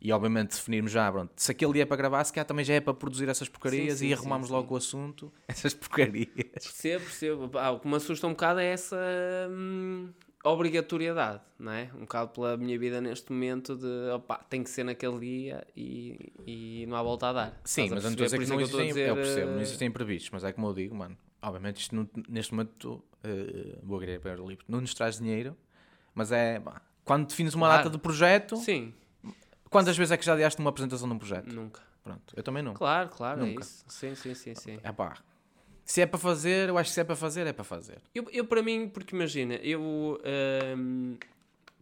e 0.00 0.12
obviamente 0.12 0.50
definirmos 0.50 0.92
já, 0.92 1.10
pronto, 1.10 1.32
se 1.36 1.50
aquele 1.50 1.72
dia 1.74 1.82
é 1.82 1.86
para 1.86 1.96
gravar, 1.96 2.22
se 2.24 2.32
calhar 2.32 2.46
também 2.46 2.64
já 2.64 2.74
é 2.74 2.80
para 2.80 2.94
produzir 2.94 3.28
essas 3.28 3.48
porcarias 3.48 3.94
Sim, 3.94 3.96
sim, 3.98 4.06
e 4.08 4.12
arrumamos 4.14 4.48
sim, 4.48 4.52
logo 4.52 4.74
o 4.74 4.76
assunto, 4.76 5.32
essas 5.48 5.74
porcarias. 5.74 6.28
Percebo, 6.62 7.04
percebo. 7.04 7.58
Ah, 7.58 7.70
o 7.72 7.80
que 7.80 7.88
me 7.88 7.96
assusta 7.96 8.26
um 8.26 8.30
bocado 8.30 8.60
é 8.60 8.66
essa 8.66 8.96
hum, 9.50 10.10
obrigatoriedade, 10.44 11.40
não 11.58 11.72
é? 11.72 11.90
Um 11.94 12.00
bocado 12.00 12.30
pela 12.30 12.56
minha 12.56 12.78
vida 12.78 13.00
neste 13.00 13.32
momento 13.32 13.76
de 13.76 14.10
opá, 14.14 14.36
tem 14.48 14.62
que 14.62 14.70
ser 14.70 14.84
naquele 14.84 15.18
dia 15.18 15.66
e, 15.76 16.32
e 16.46 16.86
não 16.88 16.96
há 16.96 17.02
volta 17.02 17.28
a 17.28 17.32
dar. 17.32 17.60
Sim, 17.64 17.90
mas 17.90 18.04
eu 18.04 18.10
não 18.10 18.10
estou 18.10 18.26
a 18.26 18.28
perceber? 18.28 18.28
dizer 18.28 18.38
que 18.38 18.46
não 18.46 18.60
é 18.60 18.62
estou 18.64 18.80
existem, 18.80 19.04
a 19.04 19.08
eu 19.08 19.16
percebo, 19.16 19.52
não 19.52 19.58
eh, 19.58 19.62
existem 19.62 19.88
imprevistos, 19.88 20.30
mas 20.30 20.44
é 20.44 20.52
como 20.52 20.66
eu 20.68 20.72
digo, 20.74 20.94
mano, 20.94 21.16
obviamente 21.42 21.80
isto 21.80 21.94
não- 21.96 22.08
neste 22.28 22.52
momento, 22.54 23.02
uh, 23.24 23.78
vou 23.82 23.98
querer 23.98 24.20
para 24.20 24.40
o 24.42 24.48
livro, 24.48 24.64
não 24.68 24.80
nos 24.80 24.94
traz 24.94 25.18
dinheiro, 25.18 25.56
mas 26.14 26.30
é, 26.32 26.60
pá, 26.60 26.80
quando 27.04 27.26
defines 27.28 27.54
uma 27.54 27.66
Claro. 27.66 27.84
data 27.84 27.90
de 27.96 27.98
projeto, 28.02 28.56
Sim, 28.56 28.94
quantas 29.76 29.96
vezes 29.96 30.10
é 30.12 30.16
que 30.16 30.24
já 30.24 30.32
adiaste 30.32 30.58
uma 30.60 30.70
apresentação 30.70 31.06
de 31.08 31.14
um 31.14 31.18
projeto? 31.18 31.52
nunca. 31.52 31.82
Pronto, 32.02 32.34
eu 32.36 32.42
também 32.42 32.62
não. 32.62 32.72
Claro, 32.72 33.08
claro, 33.10 33.40
é 33.42 33.46
Nunca. 33.46 33.60
isso. 33.62 33.84
Sim, 33.88 34.14
sim, 34.14 34.32
sim, 34.34 34.54
sim. 34.54 34.78
É 34.82 34.92
pá, 34.92 35.16
se 35.84 36.00
é 36.00 36.06
para 36.06 36.18
fazer, 36.18 36.68
eu 36.68 36.78
acho 36.78 36.90
que 36.90 36.94
se 36.94 37.00
é 37.00 37.04
para 37.04 37.16
fazer, 37.16 37.46
é 37.46 37.52
para 37.52 37.64
fazer. 37.64 37.98
Eu, 38.14 38.26
eu 38.32 38.44
para 38.44 38.62
mim, 38.62 38.88
porque 38.88 39.14
imagina, 39.14 39.54
eu. 39.56 40.20
hum, 40.78 41.16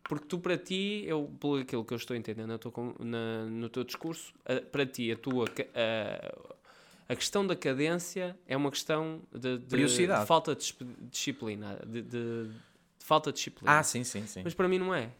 porque 0.03 0.26
tu 0.26 0.38
para 0.38 0.57
ti, 0.59 1.05
eu, 1.07 1.30
pelo 1.38 1.57
aquilo 1.59 1.84
que 1.84 1.92
eu 1.95 1.97
estou 1.97 2.16
entendendo 2.16 2.49
na 2.49 2.59
tua 2.59 2.72
con- 2.72 2.95
na- 2.99 3.45
no 3.47 3.68
teu 3.68 3.84
discurso, 3.84 4.34
a- 4.45 4.61
para 4.61 4.84
ti 4.86 5.12
a 5.12 5.16
tua. 5.16 5.45
A, 5.74 7.12
a 7.12 7.14
questão 7.16 7.47
da 7.47 7.55
cadência 7.55 8.34
é 8.47 8.57
uma 8.57 8.70
questão 8.70 9.20
de, 9.30 9.59
de- 9.59 10.07
de 10.07 10.26
falta 10.26 10.55
de 10.55 10.74
disciplina. 11.11 11.78
De, 11.86 12.01
de- 12.03 12.45
de 12.49 13.05
falta 13.05 13.30
de 13.30 13.36
disciplina. 13.36 13.78
Ah, 13.78 13.82
sim, 13.82 14.05
sim, 14.05 14.26
sim. 14.26 14.40
Mas 14.42 14.55
para 14.55 14.66
mim 14.68 14.78
não 14.78 14.95
é. 14.95 15.11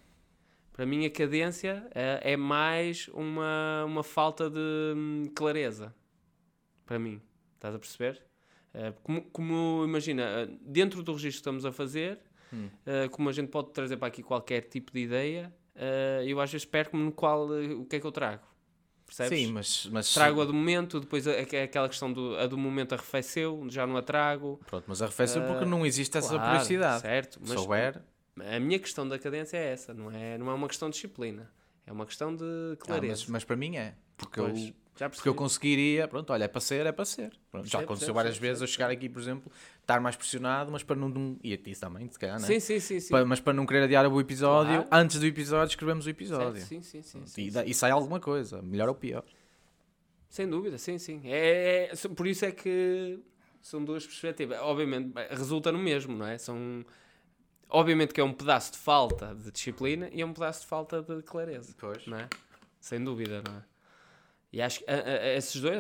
Para 0.75 0.85
mim 0.85 1.07
a 1.07 1.11
cadência 1.11 1.87
é, 1.95 2.33
é 2.33 2.37
mais 2.37 3.09
uma, 3.15 3.85
uma 3.87 4.03
falta 4.03 4.51
de 4.51 4.59
hum, 4.97 5.23
clareza. 5.35 5.95
Para 6.85 6.99
mim. 6.99 7.23
Estás 7.55 7.77
a 7.77 7.79
perceber? 7.79 8.21
Eh, 8.75 8.93
como, 9.05 9.23
como, 9.31 9.85
imagina, 9.85 10.23
eh, 10.25 10.49
dentro 10.61 11.01
do 11.01 11.13
registro 11.13 11.31
que 11.37 11.39
estamos 11.39 11.65
a 11.65 11.73
fazer, 11.73 12.19
Hum. 12.53 12.69
como 13.11 13.29
a 13.29 13.33
gente 13.33 13.49
pode 13.49 13.73
trazer 13.73 13.97
para 13.97 14.07
aqui 14.07 14.23
qualquer 14.23 14.61
tipo 14.63 14.93
de 14.93 15.01
ideia, 15.01 15.53
eu 16.25 16.41
às 16.41 16.53
vezes 16.53 16.65
perco-me 16.65 17.03
no 17.03 17.11
qual, 17.11 17.49
o 17.49 17.85
que 17.85 17.97
é 17.97 18.01
que 18.01 18.07
eu 18.07 18.13
trago. 18.13 18.47
Percebes? 19.05 19.39
Sim, 19.41 19.53
mas, 19.53 19.87
mas 19.91 20.15
Trago 20.15 20.41
a 20.41 20.45
do 20.45 20.55
momento, 20.55 21.01
depois 21.01 21.27
aquela 21.27 21.89
questão 21.89 22.13
do, 22.13 22.37
a 22.37 22.47
do 22.47 22.57
momento 22.57 22.93
arrefeceu, 22.95 23.67
já 23.71 23.87
não 23.89 23.97
a 23.97 24.03
trago. 24.03 24.61
Pronto, 24.67 24.85
mas 24.87 25.03
arrefeceu 25.03 25.43
porque 25.47 25.65
Ah, 25.65 25.67
não 25.67 25.85
existe 25.85 26.17
essa 26.17 26.29
Claro, 26.29 26.45
periodicidade. 26.45 27.01
Certo, 27.03 27.41
Se 27.45 27.49
mas 27.55 27.67
a 28.39 28.61
minha 28.61 28.79
questão 28.79 29.07
da 29.07 29.19
cadência 29.19 29.57
é 29.57 29.73
essa, 29.73 29.95
não 29.95 30.11
é, 30.11 30.37
não 30.39 30.51
é 30.51 30.55
uma 30.55 30.69
questão 30.69 30.89
de 30.89 30.95
disciplina, 30.95 31.51
é 31.87 31.93
uma 31.93 32.07
questão 32.07 32.35
de 32.35 32.45
ah, 32.45 32.77
clareza. 32.77 33.23
mas, 33.23 33.27
mas 33.31 33.45
para 33.45 33.57
mim 33.57 33.77
é. 33.77 33.95
Porque 34.17 34.41
Pois, 34.41 34.69
eu, 34.69 34.75
já 34.97 35.11
porque 35.11 35.29
eu 35.29 35.35
conseguiria, 35.35 36.07
pronto, 36.07 36.33
olha, 36.33 36.45
é 36.45 36.49
para 36.49 36.61
ser, 36.61 36.87
é 36.87 36.93
para 36.93 37.05
ser. 37.05 37.31
Pronto, 37.51 37.65
já 37.67 37.79
Percebo, 37.79 37.79
aconteceu 37.79 37.89
percebo, 37.89 38.15
várias 38.15 38.35
percebo, 38.35 38.47
vezes 38.47 38.61
eu 38.63 38.67
chegar 38.69 38.91
aqui, 38.91 39.09
por 39.09 39.21
exemplo, 39.21 39.51
estar 39.81 40.01
mais 40.01 40.15
pressionado, 40.17 40.71
mas 40.71 40.83
para 40.83 40.97
não. 40.97 41.37
e 41.43 41.61
isso 41.67 41.81
também, 41.81 42.09
se 42.09 42.19
calhar, 42.19 42.39
não 42.39 42.45
é? 42.45 42.49
Sim, 42.49 42.61
sim, 42.61 42.79
sim. 42.81 43.01
sim. 43.01 43.11
Pa- 43.11 43.25
mas 43.25 43.41
para 43.41 43.53
não 43.53 43.67
querer 43.67 43.85
adiar 43.85 44.07
o 44.07 44.21
episódio, 44.21 44.85
Claro. 44.85 44.89
antes 44.93 45.19
do 45.19 45.27
episódio 45.27 45.73
escrevemos 45.73 46.07
o 46.07 46.11
episódio. 46.11 46.61
Certo, 46.61 46.69
sim, 46.69 46.83
sim, 46.83 47.03
sim, 47.03 47.23
e, 47.43 47.51
sim. 47.51 47.63
e 47.67 47.75
sai 47.75 47.91
alguma 47.91 48.21
coisa, 48.21 48.63
melhor 48.63 48.89
ou 48.89 48.95
pior. 48.95 49.25
Sem 50.29 50.49
dúvida, 50.49 50.79
sim, 50.79 50.99
sim. 50.99 51.21
É, 51.25 51.91
é- 51.93 52.09
por 52.09 52.27
isso 52.27 52.45
é 52.45 52.53
que 52.53 53.19
são 53.61 53.85
duas 53.85 54.07
perspectivas. 54.07 54.59
Obviamente, 54.61 55.13
resulta 55.31 55.73
no 55.73 55.79
mesmo, 55.79 56.17
não 56.17 56.27
é? 56.27 56.39
São, 56.39 56.85
obviamente 57.75 58.15
que 58.15 58.21
é 58.21 58.25
um 58.25 58.33
pedaço 58.33 58.73
de 58.73 58.79
falta 58.79 59.35
de 59.35 59.51
disciplina 59.51 60.09
e 60.13 60.21
é 60.21 60.27
um 60.27 60.33
pedaço 60.33 60.61
de 60.63 60.67
falta 60.67 61.03
de 61.03 61.23
clareza, 61.23 61.75
Pois. 61.79 62.07
não 62.07 62.19
é? 62.19 62.29
Sem 62.81 63.03
dúvida, 63.03 63.43
não 63.47 63.57
é? 63.57 63.63
E 64.53 64.63
acho 64.63 64.79
que 64.81 64.91
a- 64.91 64.95
a- 64.95 65.35
esses 65.37 65.61
dois, 65.61 65.77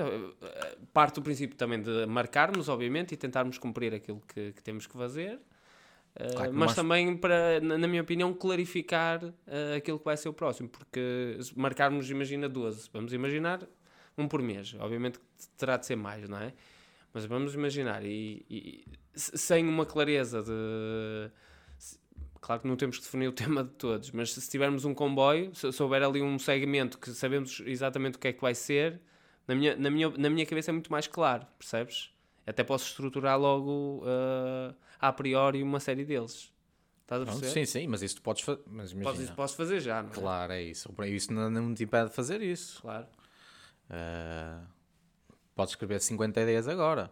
parte 0.93 1.15
do 1.17 1.23
princípio 1.23 1.57
também 1.57 1.81
de 1.81 2.07
marcarmos, 2.07 2.69
obviamente, 2.69 3.13
e 3.13 3.17
tentarmos 3.17 3.57
cumprir 3.57 3.95
aquilo 3.95 4.21
que, 4.27 4.53
que 4.53 4.63
temos 4.63 4.87
que 4.87 4.95
fazer. 4.97 5.37
Uh, 6.17 6.33
Claro 6.35 6.51
que 6.53 6.57
mas 6.57 6.75
também, 6.75 7.17
para, 7.17 7.61
na, 7.61 7.89
minha 7.89 8.03
opinião, 8.03 8.33
clarificar 8.35 9.25
uh, 9.25 9.33
aquilo 9.77 9.99
que 9.99 10.05
vai 10.05 10.17
ser 10.17 10.29
o 10.29 10.33
próximo, 10.33 10.69
porque 10.69 11.39
marcarmos, 11.57 12.09
imagina 12.11 12.49
12, 12.49 12.89
vamos 12.93 13.13
imaginar 13.13 13.61
um 14.17 14.29
por 14.29 14.41
mês, 14.43 14.75
obviamente 14.79 15.19
que 15.19 15.25
terá 15.57 15.77
de 15.77 15.87
ser 15.87 15.97
mais, 15.97 16.29
não 16.29 16.39
é? 16.39 16.53
Mas 17.13 17.25
vamos 17.27 17.55
imaginar, 17.55 18.05
e, 18.05 18.45
e 18.51 18.85
se- 19.13 19.37
sem 19.39 19.67
uma 19.69 19.85
clareza 19.87 20.43
de. 20.43 21.31
Claro 22.45 22.61
que 22.61 22.69
não 22.69 22.77
temos 22.77 22.99
que 22.99 23.05
definir 23.05 23.27
o 23.27 23.33
tema 23.33 23.65
de 23.65 23.71
todos, 23.71 24.11
mas 24.11 24.35
se 24.35 24.51
tivermos 24.51 24.85
um 24.85 24.93
comboio, 24.93 25.55
se 25.55 25.73
se 25.73 25.83
houver 25.83 26.03
ali 26.03 26.21
um 26.21 26.39
segmento 26.39 26.99
que 26.99 27.11
sabemos 27.11 27.63
exatamente 27.65 28.17
o 28.17 28.19
que 28.19 28.29
é 28.29 28.33
que 28.35 28.41
vai 28.43 28.55
ser, 28.55 29.01
na 29.49 29.55
minha, 29.55 29.75
na 29.77 29.91
minha, 29.91 30.11
na 30.11 30.29
minha 30.29 30.45
cabeça 30.45 30.71
é 30.71 30.73
muito 30.73 30.93
mais 30.93 31.07
claro, 31.07 31.47
percebes? 31.59 32.11
Até 32.47 32.63
posso 32.63 32.87
estruturar 32.87 33.41
logo 33.41 34.03
uh, 34.05 34.75
a 35.01 35.11
priori 35.11 35.63
uma 35.63 35.81
série 35.81 36.05
deles. 36.05 36.53
Estás 37.01 37.23
a 37.23 37.25
perceber? 37.25 37.49
sim, 37.49 37.65
sim, 37.65 37.87
mas 37.87 38.03
isso 38.03 38.17
tu 38.17 38.23
podes 38.23 38.43
fazer. 38.43 38.63
Posso, 39.03 39.33
posso 39.33 39.57
fazer 39.57 39.81
já, 39.81 40.03
não 40.03 40.11
é? 40.11 40.13
Claro, 40.13 40.53
é 40.53 40.63
isso. 40.63 40.95
Isso 41.07 41.33
não, 41.33 41.49
não 41.49 41.75
te 41.75 41.85
impede 41.85 42.11
de 42.11 42.15
fazer 42.15 42.43
isso. 42.43 42.83
Claro. 42.83 43.07
Ah, 43.89 44.65
podes 45.55 45.73
escrever 45.73 45.99
50 45.99 46.43
ideias 46.43 46.69
agora. 46.69 47.11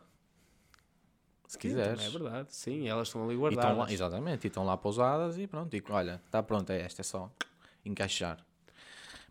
Se 1.53 1.59
Sim, 1.59 1.69
quiseres. 1.69 1.91
também 2.01 2.07
é 2.07 2.11
verdade. 2.11 2.55
Sim, 2.55 2.89
elas 2.89 3.09
estão 3.09 3.23
ali 3.25 3.35
E 3.35 3.35
estão 3.35 3.51
guardadas. 3.51 3.77
lá, 3.79 3.93
exatamente, 3.93 4.45
e 4.45 4.49
estão 4.49 4.65
lá 4.65 4.75
pousadas 4.75 5.37
e 5.37 5.47
pronto. 5.47 5.77
E 5.77 5.85
olha, 5.91 6.19
está 6.25 6.43
pronto, 6.43 6.71
é 6.71 6.81
esta, 6.81 7.03
é 7.03 7.05
só 7.05 7.31
encaixar. 7.85 8.43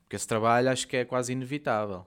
Porque 0.04 0.16
esse 0.18 0.28
trabalho 0.28 0.70
acho 0.70 0.88
que 0.88 0.98
é 0.98 1.04
quase 1.06 1.32
inevitável. 1.34 2.06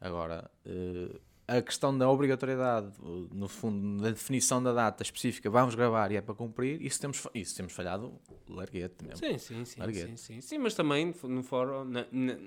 Agora, 0.00 0.50
eh, 0.64 1.14
a 1.46 1.60
questão 1.60 1.96
da 1.96 2.08
obrigatoriedade, 2.08 2.90
no 3.32 3.48
fundo, 3.48 4.02
da 4.02 4.08
definição 4.08 4.62
da 4.62 4.72
data 4.72 5.02
específica, 5.02 5.50
vamos 5.50 5.74
gravar 5.74 6.10
e 6.10 6.16
é 6.16 6.22
para 6.22 6.34
cumprir, 6.34 6.80
isso 6.80 6.98
temos, 6.98 7.26
isso 7.34 7.54
temos 7.54 7.74
falhado 7.74 8.18
larguete 8.48 9.04
mesmo. 9.04 9.18
Sim, 9.18 9.36
sim, 9.36 9.64
sim, 9.66 9.78
Larguete. 9.80 10.06
sim, 10.06 10.16
sim, 10.16 10.40
sim. 10.40 10.56
mas 10.58 10.72
também 10.74 11.14
no 11.24 11.42
fórum, 11.42 11.84
na- 11.84 12.06
na- 12.10 12.38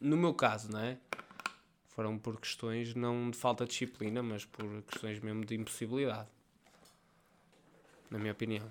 no 0.00 0.16
meu 0.16 0.32
caso, 0.32 0.72
não 0.72 0.80
é? 0.80 0.96
Foram 1.88 2.16
por 2.18 2.40
questões 2.40 2.94
não 2.94 3.30
de 3.30 3.36
falta 3.36 3.64
de 3.66 3.72
disciplina, 3.72 4.22
mas 4.22 4.46
por 4.46 4.64
questões 4.84 5.20
mesmo 5.20 5.44
de 5.44 5.54
impossibilidade. 5.54 6.30
Na 8.12 8.18
minha 8.18 8.32
opinião. 8.32 8.70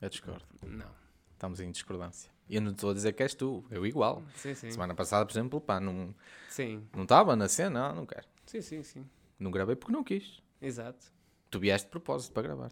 Eu 0.00 0.08
discordo. 0.08 0.44
Não. 0.64 0.90
Estamos 1.32 1.60
em 1.60 1.70
discordância. 1.70 2.30
E 2.48 2.54
eu 2.56 2.62
não 2.62 2.72
estou 2.72 2.90
a 2.90 2.94
dizer 2.94 3.12
que 3.14 3.22
és 3.22 3.34
tu, 3.34 3.64
eu 3.70 3.84
igual. 3.86 4.22
Sim, 4.36 4.54
sim. 4.54 4.70
Semana 4.70 4.94
passada, 4.94 5.24
por 5.26 5.32
exemplo, 5.32 5.60
pá, 5.60 5.80
não 5.80 6.14
Sim, 6.48 6.86
não 6.94 7.02
estava 7.02 7.34
na 7.34 7.48
cena, 7.48 7.88
não, 7.88 7.96
não 7.96 8.06
quero. 8.06 8.26
sim, 8.46 8.60
sim, 8.60 8.82
sim. 8.82 9.04
Não 9.38 9.50
gravei 9.50 9.74
porque 9.74 9.92
não 9.92 10.04
quis. 10.04 10.42
Exato. 10.60 11.12
Tu 11.50 11.58
vieste 11.58 11.86
de 11.86 11.90
propósito 11.90 12.32
para 12.32 12.42
gravar. 12.44 12.70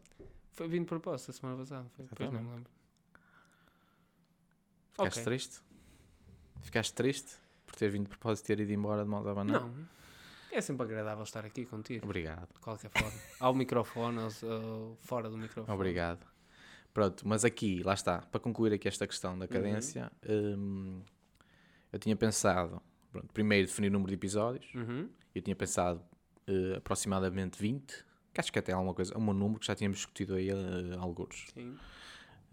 Foi 0.53 0.69
vindo 0.69 0.83
de 0.83 0.89
propósito 0.89 1.31
a 1.31 1.35
semana 1.35 1.59
passada. 1.59 1.89
Foi, 1.97 2.05
depois 2.07 2.31
não 2.31 2.43
me 2.43 2.51
lembro. 2.51 2.71
Ficaste 4.93 5.19
Ok. 5.19 5.25
triste? 5.25 5.61
Ficaste 6.61 6.95
triste 6.95 7.37
por 7.67 7.75
ter 7.75 7.89
vindo 7.91 8.05
de 8.05 8.11
propósito 8.11 8.45
e 8.45 8.49
ter 8.49 8.61
ido 8.61 8.73
embora 8.73 9.03
de 9.03 9.09
mãos 9.09 9.27
a 9.27 9.31
abanar? 9.33 9.63
Não. 9.63 9.75
É 10.53 10.61
sempre 10.61 10.85
agradável 10.85 11.23
estar 11.25 11.45
aqui 11.45 11.65
contigo, 11.65 12.05
Obrigado, 12.05 12.47
de 12.53 12.61
qualquer 12.61 12.91
forma. 12.91 13.19
Ao 13.41 13.55
microfone 13.55 14.19
ou, 14.19 14.97
fora 15.01 15.31
do 15.31 15.39
microfone. 15.39 15.75
obrigado. 15.75 16.27
Pronto, 16.93 17.27
mas 17.27 17.43
aqui, 17.45 17.83
lá 17.83 17.95
está, 17.95 18.19
para 18.21 18.39
concluir 18.39 18.73
aqui 18.75 18.87
esta 18.87 19.07
questão 19.07 19.33
Uhum. 19.33 19.39
da 19.39 19.49
cadência, 19.49 20.13
hum, 20.29 21.01
eu 21.91 21.99
tinha 21.99 22.15
pensado, 22.15 22.83
pronto, 23.11 23.33
primeiro 23.33 23.67
definir 23.67 23.89
o 23.89 23.93
número 23.93 24.09
de 24.11 24.15
episódios, 24.15 24.75
Uhum. 24.75 25.09
eu 25.35 25.41
tinha 25.41 25.57
pensado 25.57 26.03
eh, 26.47 26.75
aproximadamente 26.77 27.59
20, 27.59 28.05
que 28.35 28.41
acho 28.41 28.53
que 28.53 28.59
até 28.59 28.73
é 28.73 28.75
alguma 28.75 28.93
coisa, 28.95 29.15
é 29.15 29.17
um 29.19 29.33
número 29.33 29.59
que 29.61 29.67
já 29.67 29.75
tínhamos 29.75 29.99
discutido 29.99 30.35
aí 30.35 30.51
uh, 30.53 30.99
alguns. 31.01 31.47
Sim. 31.55 31.77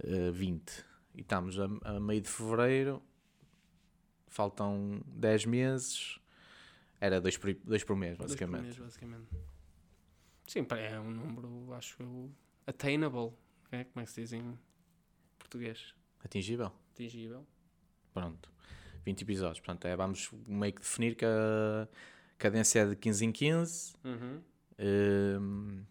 Uh, 0.03 0.31
20. 0.31 0.85
E 1.15 1.21
estamos 1.21 1.59
a, 1.59 1.67
a 1.83 1.99
meio 1.99 2.21
de 2.21 2.29
fevereiro, 2.29 3.01
faltam 4.27 5.01
10 5.07 5.45
meses, 5.45 6.19
era 6.99 7.19
2 7.21 7.37
por, 7.37 7.53
dois 7.63 7.83
por 7.83 7.95
mês, 7.95 8.17
Dois 8.17 8.31
por 8.35 8.37
basicamente. 8.47 8.63
mês, 8.63 8.77
basicamente. 8.77 9.27
Sim, 10.47 10.65
é 10.71 10.99
um 10.99 11.11
número, 11.11 11.73
acho 11.73 12.01
eu, 12.01 12.31
attainable. 12.65 13.33
É? 13.71 13.83
Como 13.83 14.01
é 14.01 14.05
que 14.05 14.11
se 14.11 14.21
diz 14.21 14.33
em 14.33 14.57
português? 15.37 15.93
Atingível. 16.23 16.71
Atingível. 16.93 17.45
Pronto. 18.13 18.51
20 19.05 19.21
episódios. 19.21 19.59
Portanto, 19.59 19.85
é, 19.85 19.95
vamos 19.95 20.29
meio 20.47 20.73
que 20.73 20.81
definir 20.81 21.15
que 21.15 21.23
a 21.25 21.87
cadência 22.37 22.79
é 22.81 22.85
de 22.87 22.95
15 22.95 23.25
em 23.25 23.31
15. 23.31 23.93
Uhum. 24.03 24.41
Hum, 24.79 25.83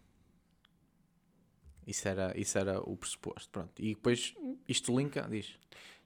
Isso 1.87 2.07
era, 2.07 2.37
isso 2.37 2.57
era 2.57 2.79
o 2.81 2.95
pressuposto. 2.97 3.49
Pronto. 3.49 3.81
E 3.81 3.95
depois 3.95 4.35
isto 4.67 4.95
linka, 4.97 5.27
diz. 5.29 5.57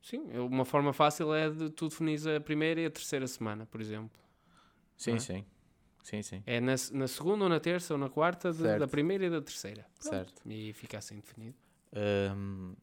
Sim, 0.02 0.22
uma 0.38 0.64
forma 0.66 0.94
fácil 0.94 1.34
é 1.34 1.50
de 1.50 1.70
tu 1.70 1.88
definires 1.90 2.26
a 2.28 2.40
primeira 2.40 2.80
e 2.82 2.86
a 2.86 2.92
terceira 2.92 3.26
semana, 3.28 3.66
por 3.66 3.82
exemplo. 3.82 4.22
Sim, 5.04 5.16
é? 5.16 5.20
sim. 5.20 5.46
Sim, 6.04 6.22
sim. 6.22 6.44
É 6.46 6.60
na, 6.60 6.76
na 6.92 7.08
segunda 7.08 7.44
ou 7.46 7.50
na 7.50 7.60
terça 7.60 7.94
ou 7.94 7.98
na 7.98 8.10
quarta 8.10 8.52
de- 8.52 8.78
da 8.78 8.88
primeira 8.88 9.26
e 9.26 9.30
da 9.30 9.42
terceira. 9.42 9.86
Pronto. 10.00 10.10
Certo. 10.16 10.42
E 10.46 10.74
fica 10.74 10.98
assim 10.98 11.16
definido. 11.16 11.56
Hum, 12.36 12.76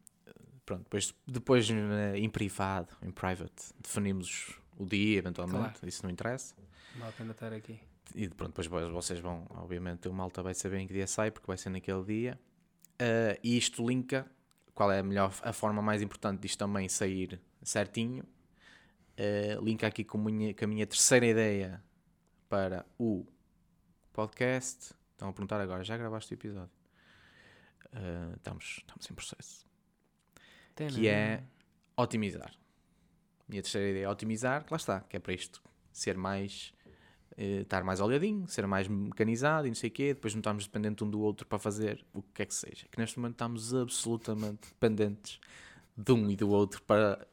pronto, 0.64 0.82
depois, 0.84 1.14
depois 1.26 1.70
eh, 1.70 2.18
em 2.18 2.30
privado, 2.30 2.94
em 3.02 3.10
private, 3.10 3.72
definimos 3.78 4.58
o 4.78 4.86
dia, 4.86 5.18
eventualmente. 5.18 5.58
Claro. 5.78 5.88
Isso 5.88 6.02
não 6.02 6.10
interessa. 6.10 6.54
Não 6.94 7.00
vale 7.00 7.10
a 7.10 7.12
pena 7.12 7.32
estar 7.32 7.52
aqui. 7.52 7.78
E 8.14 8.28
pronto, 8.28 8.50
depois 8.52 8.66
vo- 8.66 8.92
vocês 8.92 9.20
vão, 9.20 9.46
obviamente, 9.50 10.08
o 10.08 10.12
malta 10.12 10.42
vai 10.42 10.54
saber 10.54 10.78
em 10.78 10.86
que 10.86 10.94
dia 10.94 11.06
sai, 11.06 11.30
porque 11.30 11.46
vai 11.46 11.56
ser 11.58 11.70
naquele 11.70 12.02
dia. 12.04 12.40
Ah, 12.98 13.38
e 13.42 13.56
isto 13.56 13.86
linka, 13.86 14.26
qual 14.74 14.90
é 14.90 14.98
a 15.00 15.02
melhor, 15.02 15.32
a 15.42 15.52
forma 15.52 15.82
mais 15.82 16.00
importante 16.02 16.40
disto 16.40 16.58
também 16.58 16.88
sair 16.88 17.38
certinho. 17.62 18.24
Ah, 19.18 19.60
linka 19.62 19.86
aqui 19.86 20.04
com, 20.04 20.16
minha- 20.18 20.54
com 20.54 20.64
a 20.64 20.68
minha 20.68 20.86
terceira 20.86 21.26
ideia 21.26 21.82
para 22.50 22.84
o 22.98 23.24
podcast. 24.12 24.92
Estão 25.12 25.28
a 25.28 25.32
perguntar 25.32 25.60
agora, 25.60 25.84
já 25.84 25.96
gravaste 25.96 26.32
o 26.32 26.34
episódio? 26.34 26.70
Ah, 27.92 28.32
estamos, 28.36 28.78
estamos 28.78 29.10
em 29.10 29.14
processo. 29.14 29.66
Que 30.74 31.08
é 31.08 31.44
otimizar. 31.96 32.52
Minha 33.48 33.62
terceira 33.62 33.88
ideia 33.90 34.04
é 34.04 34.08
otimizar, 34.08 34.64
que 34.64 34.72
lá 34.72 34.76
está, 34.76 35.00
que 35.00 35.16
é 35.16 35.20
para 35.20 35.32
isto 35.32 35.62
ser 35.92 36.16
mais 36.16 36.72
eh, 37.36 37.60
estar 37.60 37.84
mais 37.84 38.00
olhadinho, 38.00 38.48
ser 38.48 38.66
mais 38.66 38.88
mecanizado 38.88 39.66
e 39.66 39.70
não 39.70 39.74
sei 39.74 39.88
o 39.88 39.92
quê, 39.92 40.14
depois 40.14 40.34
não 40.34 40.40
estarmos 40.40 40.66
dependentes 40.66 41.06
um 41.06 41.10
do 41.10 41.20
outro 41.20 41.46
para 41.46 41.58
fazer 41.58 42.04
o 42.12 42.22
que 42.22 42.32
quer 42.34 42.46
que 42.46 42.54
seja. 42.54 42.86
Que 42.90 42.98
neste 42.98 43.18
momento 43.18 43.34
estamos 43.34 43.74
absolutamente 43.74 44.68
dependentes 44.68 45.40
de 45.96 46.12
um 46.12 46.30
e 46.30 46.36
do 46.36 46.48
outro 46.48 46.82
para 46.82 47.26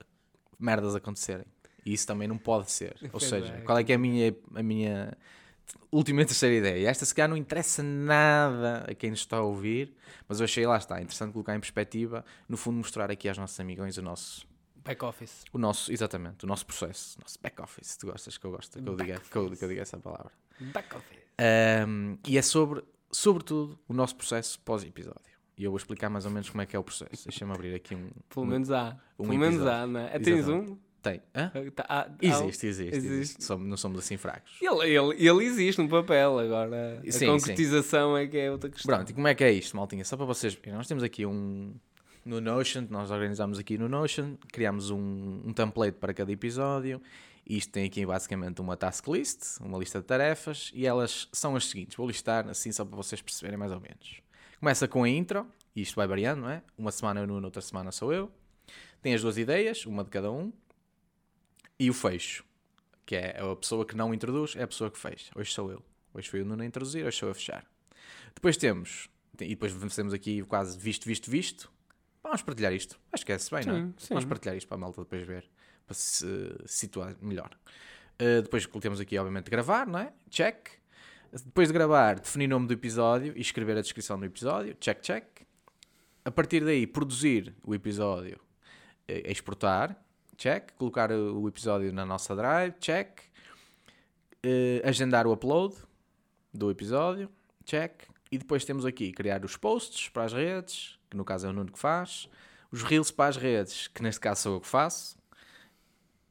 merdas 0.59 0.95
acontecerem. 0.95 1.45
E 1.87 1.93
isso 1.93 2.05
também 2.05 2.27
não 2.27 2.37
pode 2.37 2.69
ser. 2.71 2.95
Ou 3.13 3.19
seja, 3.19 3.53
é, 3.53 3.61
qual 3.61 3.77
é 3.77 3.83
que 3.83 3.91
é 3.93 3.95
a 3.95 3.97
minha, 3.97 4.35
a 4.55 4.61
minha 4.61 5.17
última 5.91 6.21
e 6.21 6.25
terceira 6.27 6.53
ideia? 6.55 6.89
Esta 6.89 7.05
se 7.05 7.15
calhar 7.15 7.29
não 7.29 7.37
interessa 7.37 7.81
nada 7.81 8.85
a 8.89 8.93
quem 8.93 9.09
nos 9.11 9.19
está 9.19 9.37
a 9.37 9.41
ouvir, 9.41 9.93
mas 10.27 10.39
eu 10.39 10.43
achei 10.43 10.65
lá 10.67 10.77
está, 10.77 10.99
interessante 11.01 11.31
colocar 11.31 11.55
em 11.55 11.59
perspectiva, 11.59 12.25
no 12.49 12.57
fundo 12.57 12.77
mostrar 12.77 13.09
aqui 13.09 13.29
aos 13.29 13.37
nossos 13.37 13.57
amigões 13.59 13.97
o 13.97 14.01
nosso 14.01 14.45
Back 14.83 15.03
office. 15.05 15.43
o 15.53 15.57
nosso, 15.57 15.91
exatamente, 15.91 16.43
o 16.43 16.47
nosso 16.47 16.65
processo, 16.65 17.17
o 17.19 17.21
nosso 17.21 17.39
back 17.41 17.61
office, 17.61 17.95
tu 17.97 18.07
gostas 18.07 18.37
que 18.37 18.45
eu 18.45 18.51
gosto, 18.51 18.81
que 18.81 18.89
eu 18.89 18.95
diga, 18.95 19.19
que 19.19 19.35
eu, 19.37 19.49
que 19.51 19.63
eu 19.63 19.69
diga 19.69 19.81
essa 19.81 19.97
palavra. 19.97 20.31
Back 20.59 20.93
office. 20.95 21.19
Ahm, 21.39 22.17
e 22.27 22.37
é 22.37 22.41
sobre, 22.41 22.83
sobretudo, 23.11 23.79
o 23.87 23.93
nosso 23.93 24.15
processo 24.15 24.59
pós-episódio. 24.61 25.21
E 25.57 25.63
eu 25.63 25.71
vou 25.71 25.77
explicar 25.77 26.09
mais 26.09 26.25
ou 26.25 26.31
menos 26.31 26.49
como 26.49 26.61
é 26.61 26.65
que 26.65 26.75
é 26.75 26.79
o 26.79 26.83
processo. 26.83 27.27
Deixa-me 27.27 27.51
abrir 27.51 27.73
aqui 27.73 27.95
um. 27.95 28.09
Pelo 28.29 28.45
um- 28.45 28.49
menos 28.49 28.69
há. 28.71 28.95
um 29.17 29.23
Pelo 29.25 29.37
menos 29.39 29.55
episódio. 29.55 29.71
há, 29.71 29.87
não 29.87 29.99
é? 30.01 30.19
Tens 30.19 30.27
Exatamente. 30.37 30.71
um? 30.71 30.79
Tem. 31.11 31.21
Hã? 31.35 31.51
Tá- 31.75 31.85
há- 31.87 32.01
há- 32.01 32.09
Existe, 32.21 32.67
existe, 32.67 32.95
existe. 32.95 33.13
existe. 33.13 33.43
Somos- 33.43 33.67
não 33.67 33.77
somos 33.77 33.99
assim 33.99 34.17
fracos. 34.17 34.51
Ele, 34.61 34.89
ele, 34.95 35.27
ele 35.27 35.43
existe 35.45 35.81
no 35.81 35.87
papel, 35.89 36.39
agora 36.39 37.01
a 37.05 37.11
Sim, 37.11 37.27
concretização 37.27 38.17
é 38.17 38.27
que 38.27 38.37
é 38.37 38.51
outra 38.51 38.69
questão. 38.69 38.95
Pronto, 38.95 39.09
e 39.09 39.13
como 39.13 39.27
é 39.27 39.35
que 39.35 39.43
é 39.43 39.51
isto, 39.51 39.75
maltinha? 39.77 40.03
Só 40.03 40.15
para 40.17 40.25
vocês 40.25 40.57
nós 40.67 40.87
temos 40.87 41.03
aqui 41.03 41.25
um. 41.25 41.73
No 42.25 42.41
Notion, 42.41 42.85
nós 42.89 43.09
organizamos 43.09 43.57
aqui 43.57 43.77
no 43.77 43.87
Notion, 43.87 44.35
criamos 44.51 44.89
um, 44.89 45.41
um 45.45 45.53
template 45.53 45.97
para 45.97 46.13
cada 46.13 46.29
episódio. 46.29 47.01
Isto 47.49 47.71
tem 47.71 47.85
aqui 47.85 48.05
basicamente 48.05 48.59
uma 48.59 48.75
task 48.75 49.07
list, 49.07 49.61
uma 49.61 49.77
lista 49.77 49.99
de 50.01 50.05
tarefas, 50.05 50.69
e 50.73 50.85
elas 50.85 51.29
são 51.31 51.55
as 51.55 51.65
seguintes. 51.67 51.95
Vou 51.95 52.05
listar 52.05 52.45
assim 52.49 52.69
só 52.73 52.83
para 52.83 52.97
vocês 52.97 53.21
perceberem 53.21 53.57
mais 53.57 53.71
ou 53.71 53.79
menos. 53.79 54.21
Começa 54.59 54.85
com 54.89 55.05
a 55.05 55.09
intro, 55.09 55.47
e 55.73 55.81
isto 55.83 55.95
vai 55.95 56.05
variando, 56.05 56.41
não 56.41 56.49
é? 56.49 56.61
Uma 56.77 56.91
semana 56.91 57.21
é 57.21 57.23
o 57.23 57.27
Nuno, 57.27 57.45
outra 57.47 57.61
semana 57.61 57.93
sou 57.93 58.11
eu. 58.11 58.29
Tem 59.01 59.13
as 59.13 59.21
duas 59.21 59.37
ideias, 59.37 59.85
uma 59.85 60.03
de 60.03 60.09
cada 60.09 60.29
um. 60.29 60.51
E 61.79 61.89
o 61.89 61.93
fecho, 61.93 62.43
que 63.05 63.15
é 63.15 63.39
a 63.39 63.55
pessoa 63.55 63.85
que 63.85 63.95
não 63.95 64.13
introduz, 64.13 64.55
é 64.55 64.63
a 64.63 64.67
pessoa 64.67 64.89
que 64.89 64.97
fecha. 64.97 65.31
Hoje 65.35 65.51
sou 65.51 65.71
eu. 65.71 65.83
Hoje 66.13 66.29
foi 66.29 66.41
o 66.41 66.45
Nuno 66.45 66.63
a 66.63 66.65
introduzir, 66.65 67.05
hoje 67.05 67.17
sou 67.17 67.27
eu 67.27 67.31
a 67.31 67.35
fechar. 67.35 67.65
Depois 68.33 68.57
temos, 68.57 69.09
e 69.39 69.49
depois 69.49 69.71
fazemos 69.71 70.13
aqui 70.13 70.41
quase 70.43 70.77
visto, 70.77 71.05
visto, 71.05 71.29
visto. 71.29 71.71
Vamos 72.23 72.41
partilhar 72.41 72.73
isto. 72.73 72.99
Acho 73.11 73.25
que 73.25 73.31
é-se 73.31 73.51
bem, 73.51 73.65
não 73.65 73.75
é? 73.75 73.79
Sim, 73.81 73.93
sim. 73.97 74.07
Vamos 74.09 74.25
partilhar 74.25 74.57
isto 74.57 74.67
para 74.67 74.75
a 74.75 74.79
malta 74.79 75.01
depois 75.01 75.25
ver, 75.25 75.49
para 75.85 75.93
se 75.93 76.25
situar 76.65 77.15
melhor. 77.21 77.55
Uh, 78.19 78.41
depois 78.41 78.65
temos 78.81 78.99
aqui, 78.99 79.17
obviamente, 79.17 79.49
gravar, 79.49 79.85
não 79.85 79.99
é? 79.99 80.11
Check. 80.29 80.69
Depois 81.31 81.67
de 81.67 81.73
gravar, 81.73 82.19
definir 82.19 82.45
o 82.45 82.49
nome 82.49 82.67
do 82.67 82.73
episódio 82.73 83.33
e 83.35 83.41
escrever 83.41 83.77
a 83.77 83.81
descrição 83.81 84.19
do 84.19 84.25
episódio. 84.25 84.75
Check, 84.79 85.01
check. 85.01 85.25
A 86.25 86.31
partir 86.31 86.65
daí, 86.65 86.87
produzir 86.87 87.53
o 87.63 87.75
episódio, 87.75 88.39
eh, 89.07 89.31
exportar. 89.31 89.95
Check. 90.37 90.71
Colocar 90.77 91.11
o 91.11 91.47
episódio 91.47 91.91
na 91.91 92.05
nossa 92.05 92.35
drive. 92.35 92.75
Check. 92.79 93.21
Eh, 94.43 94.81
agendar 94.85 95.25
o 95.25 95.33
upload 95.33 95.75
do 96.53 96.69
episódio. 96.69 97.29
Check. 97.65 98.03
E 98.31 98.37
depois 98.37 98.63
temos 98.63 98.85
aqui 98.85 99.11
criar 99.11 99.43
os 99.43 99.57
posts 99.57 100.09
para 100.09 100.23
as 100.23 100.33
redes, 100.33 100.99
que 101.09 101.17
no 101.17 101.25
caso 101.25 101.47
é 101.47 101.49
o 101.49 101.53
Nuno 101.53 101.71
que 101.71 101.79
faz. 101.79 102.29
Os 102.71 102.83
reels 102.83 103.09
para 103.09 103.29
as 103.29 103.37
redes, 103.37 103.87
que 103.87 104.03
neste 104.03 104.19
caso 104.19 104.41
sou 104.43 104.53
eu 104.55 104.61
que 104.61 104.67
faço. 104.67 105.17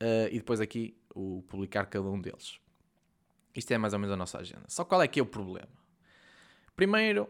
Uh, 0.00 0.28
e 0.30 0.38
depois 0.38 0.60
aqui 0.60 0.96
o 1.14 1.42
publicar 1.48 1.86
cada 1.86 2.06
um 2.06 2.20
deles. 2.20 2.60
Isto 3.54 3.72
é 3.72 3.78
mais 3.78 3.94
ou 3.94 3.98
menos 3.98 4.12
a 4.12 4.16
nossa 4.16 4.38
agenda. 4.38 4.64
Só 4.68 4.84
qual 4.84 5.00
é 5.00 5.08
que 5.08 5.18
é 5.18 5.22
o 5.22 5.26
problema? 5.26 5.72
Primeiro, 6.76 7.28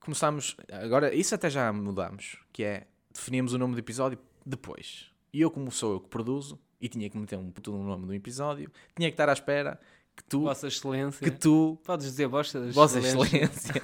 começamos. 0.00 0.56
Agora, 0.72 1.14
isso 1.14 1.34
até 1.34 1.50
já 1.50 1.70
mudamos, 1.70 2.38
que 2.50 2.64
é 2.64 2.86
definimos 3.12 3.52
o 3.52 3.58
nome 3.58 3.74
do 3.74 3.78
episódio 3.78 4.18
depois. 4.44 5.09
E 5.32 5.40
eu, 5.40 5.50
como 5.50 5.70
sou 5.70 5.94
eu 5.94 6.00
que 6.00 6.08
produzo, 6.08 6.58
e 6.80 6.88
tinha 6.88 7.08
que 7.10 7.18
meter 7.18 7.38
um 7.38 7.50
puto 7.50 7.70
no 7.72 7.84
nome 7.84 8.06
do 8.06 8.14
episódio, 8.14 8.70
tinha 8.96 9.08
que 9.08 9.14
estar 9.14 9.28
à 9.28 9.32
espera 9.32 9.78
que 10.16 10.24
tu, 10.24 10.42
Vossa 10.42 10.66
Excelência. 10.68 11.24
que 11.24 11.30
tu 11.30 11.78
Podes 11.84 12.06
dizer 12.06 12.26
Vossa 12.26 12.60
Vossa 12.72 12.98
Excelência. 12.98 13.44
Excelência, 13.44 13.80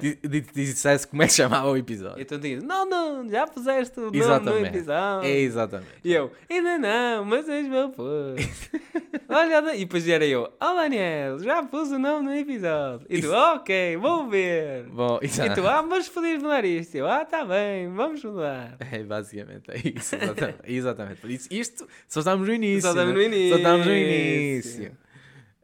di- 0.00 0.18
di- 0.28 0.40
dissesse 0.52 1.06
como 1.06 1.22
é 1.22 1.26
que 1.26 1.32
chamava 1.34 1.68
o 1.70 1.76
episódio. 1.76 2.20
Então 2.20 2.38
diz, 2.38 2.62
não, 2.62 2.86
não, 2.88 3.28
já 3.28 3.46
puseste 3.46 4.00
o 4.00 4.10
nome 4.10 4.18
no 4.44 4.66
episódio. 4.66 5.28
É 5.28 5.36
exatamente. 5.38 5.90
E 6.02 6.12
eu, 6.12 6.32
ainda 6.48 6.78
não, 6.78 7.24
mas 7.24 7.48
és 7.48 7.68
meu 7.68 7.90
pôr. 7.90 8.36
Olha, 9.28 9.76
e 9.76 9.80
depois 9.80 10.08
era 10.08 10.24
eu, 10.26 10.52
ó 10.60 10.74
Daniel, 10.74 11.38
já 11.38 11.62
pus 11.62 11.90
o 11.92 11.98
nome 11.98 12.24
no 12.24 12.34
episódio. 12.34 13.06
E 13.08 13.20
tu, 13.20 13.30
ok, 13.32 13.96
vou 13.98 14.28
ver. 14.28 14.84
Bom, 14.86 15.20
E 15.22 15.28
tu, 15.28 15.68
ah, 15.68 15.82
mas 15.82 16.08
podias 16.08 16.42
mudar 16.42 16.64
isto. 16.64 16.96
Eu, 16.96 17.06
ah, 17.06 17.24
tá 17.24 17.44
bem, 17.44 17.92
vamos 17.94 18.24
mudar. 18.24 18.76
É 18.80 19.02
basicamente 19.04 19.70
é 19.70 19.76
isso, 19.94 20.16
exatamente. 20.20 20.58
exatamente. 20.64 21.48
Isto 21.50 21.86
só 22.08 22.20
estamos 22.20 22.48
no 22.48 22.54
início. 22.54 22.82
Só 22.82 22.88
estamos 22.90 23.14
né? 23.14 23.28
no 23.28 23.48
Só 23.50 23.56
estamos 23.56 23.86
no 23.86 23.92
início. 23.92 24.92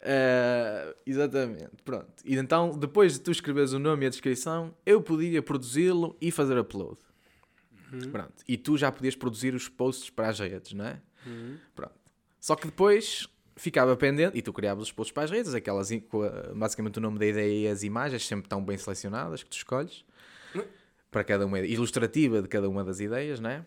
Ah, 0.08 0.94
exatamente, 1.04 1.82
pronto. 1.84 2.06
E 2.24 2.36
então, 2.36 2.70
depois 2.70 3.14
de 3.14 3.20
tu 3.20 3.32
escreveres 3.32 3.72
o 3.72 3.78
nome 3.80 4.04
e 4.04 4.06
a 4.06 4.10
descrição, 4.10 4.72
eu 4.86 5.02
podia 5.02 5.42
produzi-lo 5.42 6.16
e 6.20 6.30
fazer 6.30 6.56
upload. 6.56 6.96
Uhum. 7.92 8.10
Pronto. 8.12 8.34
E 8.46 8.56
tu 8.56 8.76
já 8.76 8.92
podias 8.92 9.16
produzir 9.16 9.52
os 9.52 9.68
posts 9.68 10.08
para 10.08 10.28
as 10.28 10.38
redes, 10.38 10.72
não 10.74 10.84
é? 10.86 11.02
Uhum. 11.26 11.56
Pronto. 11.74 11.94
Só 12.40 12.54
que 12.54 12.66
depois 12.66 13.28
ficava 13.56 13.96
pendente, 13.96 14.38
e 14.38 14.42
tu 14.42 14.52
criavas 14.52 14.84
os 14.84 14.92
posts 14.92 15.12
para 15.12 15.24
as 15.24 15.30
redes, 15.30 15.54
aquelas, 15.54 15.90
basicamente 16.54 16.98
o 16.98 17.00
nome 17.00 17.18
da 17.18 17.26
ideia 17.26 17.62
e 17.62 17.68
as 17.68 17.82
imagens 17.82 18.24
sempre 18.26 18.46
estão 18.46 18.64
bem 18.64 18.78
selecionadas, 18.78 19.42
que 19.42 19.50
tu 19.50 19.56
escolhes, 19.56 20.04
para 21.10 21.24
cada 21.24 21.46
uma, 21.46 21.58
ilustrativa 21.60 22.42
de 22.42 22.48
cada 22.48 22.68
uma 22.68 22.84
das 22.84 23.00
ideias, 23.00 23.40
não 23.40 23.50
é? 23.50 23.66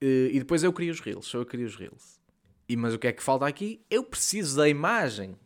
E 0.00 0.30
e 0.32 0.38
depois 0.38 0.62
eu 0.62 0.72
crio 0.72 0.92
os 0.92 1.00
reels, 1.00 1.32
eu 1.34 1.44
crio 1.44 1.66
os 1.66 1.76
reels. 1.76 2.20
E, 2.68 2.76
mas 2.76 2.94
o 2.94 2.98
que 2.98 3.08
é 3.08 3.12
que 3.12 3.22
falta 3.22 3.46
aqui? 3.46 3.84
Eu 3.90 4.04
preciso 4.04 4.56
da 4.56 4.68
imagem 4.68 5.36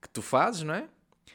que 0.00 0.08
tu 0.08 0.22
fazes, 0.22 0.62
não 0.62 0.74
é? 0.74 0.88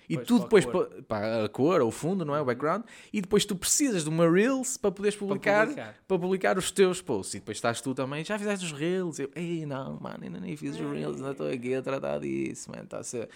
E 0.09 0.15
Pois, 0.15 0.27
tu 0.27 0.35
para 0.35 0.43
depois, 0.43 0.65
cor. 0.65 0.89
para 1.07 1.45
a 1.45 1.49
cor, 1.49 1.81
o 1.81 1.91
fundo, 1.91 2.25
não 2.25 2.35
é? 2.35 2.41
O 2.41 2.45
background. 2.45 2.83
E 3.11 3.21
depois 3.21 3.45
tu 3.45 3.55
precisas 3.55 4.03
de 4.03 4.09
uma 4.09 4.29
Reels 4.29 4.77
para 4.77 4.91
poderes 4.91 5.17
publicar, 5.17 5.67
publicar. 5.67 5.95
para 6.07 6.19
publicar 6.19 6.57
os 6.57 6.71
teus 6.71 7.01
posts. 7.01 7.35
E 7.35 7.39
depois 7.39 7.57
estás 7.57 7.81
tu 7.81 7.93
também, 7.93 8.23
já 8.23 8.37
fizeste 8.37 8.65
os 8.65 8.71
Reels? 8.71 9.19
Eu, 9.19 9.29
ei, 9.35 9.65
não, 9.65 9.97
mano, 9.99 10.19
ainda 10.21 10.39
nem 10.39 10.55
fiz 10.55 10.75
os 10.75 10.91
Reels, 10.91 11.17
ainda 11.17 11.31
estou 11.31 11.47
aqui 11.47 11.73
a 11.75 11.81
tratar 11.81 12.19
disso, 12.19 12.69
mano. 12.69 12.83
Está 12.83 12.99
a 12.99 13.03
ser 13.03 13.29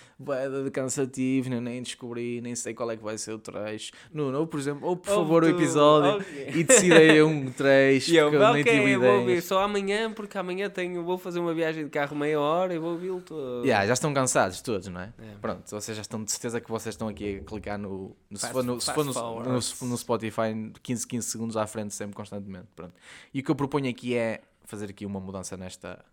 de 0.64 0.72
cansativo, 0.72 1.50
nem 1.50 1.82
descobri, 1.82 2.42
nem 2.42 2.56
sei 2.56 2.74
qual 2.74 2.92
é 2.92 2.98
que 2.98 3.04
vai 3.04 3.18
ser 3.18 3.32
o 3.34 3.40
trecho. 3.40 3.92
Nuno, 4.14 4.40
ou 4.40 4.48
por 4.48 4.60
exemplo, 4.60 4.88
ou 4.88 4.96
por 4.96 5.10
Ouve 5.12 5.22
favor 5.22 5.44
o 5.44 5.48
episódio 5.48 6.22
ok. 6.22 6.52
e 6.56 6.64
decidei 6.64 7.22
um 7.22 7.50
trecho, 7.52 8.14
eu, 8.14 8.30
porque 8.30 8.44
eu 8.44 8.54
nem 8.54 8.64
tive 8.64 8.92
eu 8.92 9.00
vou 9.00 9.20
ouvir 9.20 9.42
só 9.42 9.62
amanhã, 9.64 10.12
porque 10.12 10.38
amanhã 10.38 10.70
tenho, 10.70 11.04
vou 11.04 11.18
fazer 11.18 11.40
uma 11.40 11.54
viagem 11.54 11.86
de 11.86 11.90
carro 11.90 12.16
meia 12.16 12.40
hora 12.40 12.74
e 12.74 12.78
vou 12.80 12.92
ouvi-lo 12.92 13.22
todo. 13.22 13.64
Yeah, 13.66 13.86
já 13.88 13.94
estão 13.94 14.14
cansados 14.14 14.62
todos, 14.62 14.88
não 14.88 15.02
é? 15.02 15.14
É. 15.20 15.36
Pronto, 15.42 15.64
vocês 15.70 15.96
já 15.96 16.02
estão 16.02 16.24
de 16.24 16.32
certeza 16.32 16.57
que 16.62 16.70
vocês 16.70 16.94
estão 16.94 17.08
aqui 17.08 17.38
a 17.38 17.44
clicar 17.44 17.78
no. 17.78 18.16
no- 18.30 18.38
se 18.38 18.50
for, 18.52 18.64
no, 18.64 18.80
se 18.82 18.94
for 18.94 19.06
no, 19.06 19.14
no, 19.44 19.54
no 19.90 19.98
Spotify, 19.98 20.72
15, 20.84 21.08
15 21.08 21.28
segundos 21.28 21.58
à 21.58 21.66
frente, 21.68 21.94
sempre 21.94 22.16
constantemente. 22.16 22.68
Pronto. 22.76 22.94
E 23.34 23.40
o 23.40 23.44
que 23.44 23.52
eu 23.52 23.56
proponho 23.56 23.90
aqui 23.90 24.16
é 24.16 24.42
fazer 24.66 24.90
aqui 24.90 25.06
uma 25.06 25.20
mudança 25.20 25.56
nesta, 25.58 26.04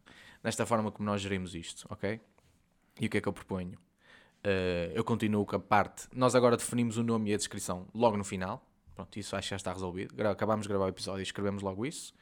nesta 0.42 0.64
forma 0.64 0.90
como 0.92 1.06
nós 1.08 1.20
gerimos 1.20 1.54
isto, 1.54 1.86
ok? 1.90 2.20
E 3.00 3.06
o 3.06 3.10
que 3.10 3.18
é 3.18 3.20
que 3.20 3.28
eu 3.28 3.32
proponho? 3.32 3.76
Eh, 4.42 4.92
eu 4.94 5.02
continuo 5.02 5.44
com 5.46 5.56
a 5.56 5.60
parte. 5.60 6.06
Nós 6.14 6.34
agora 6.34 6.56
definimos 6.56 6.96
o 6.98 7.02
nome 7.02 7.30
e 7.30 7.34
a 7.34 7.36
descrição 7.36 7.86
logo 7.94 8.16
no 8.16 8.24
final, 8.24 8.64
Pronto, 8.94 9.18
isso 9.18 9.34
acho 9.34 9.48
que 9.48 9.50
já 9.50 9.56
está 9.56 9.72
resolvido. 9.72 10.14
Acabámos 10.28 10.64
de 10.64 10.68
gravar 10.68 10.84
o 10.84 10.88
episódio 10.88 11.18
e 11.18 11.24
escrevemos 11.24 11.64
logo 11.64 11.84
isso. 11.84 12.14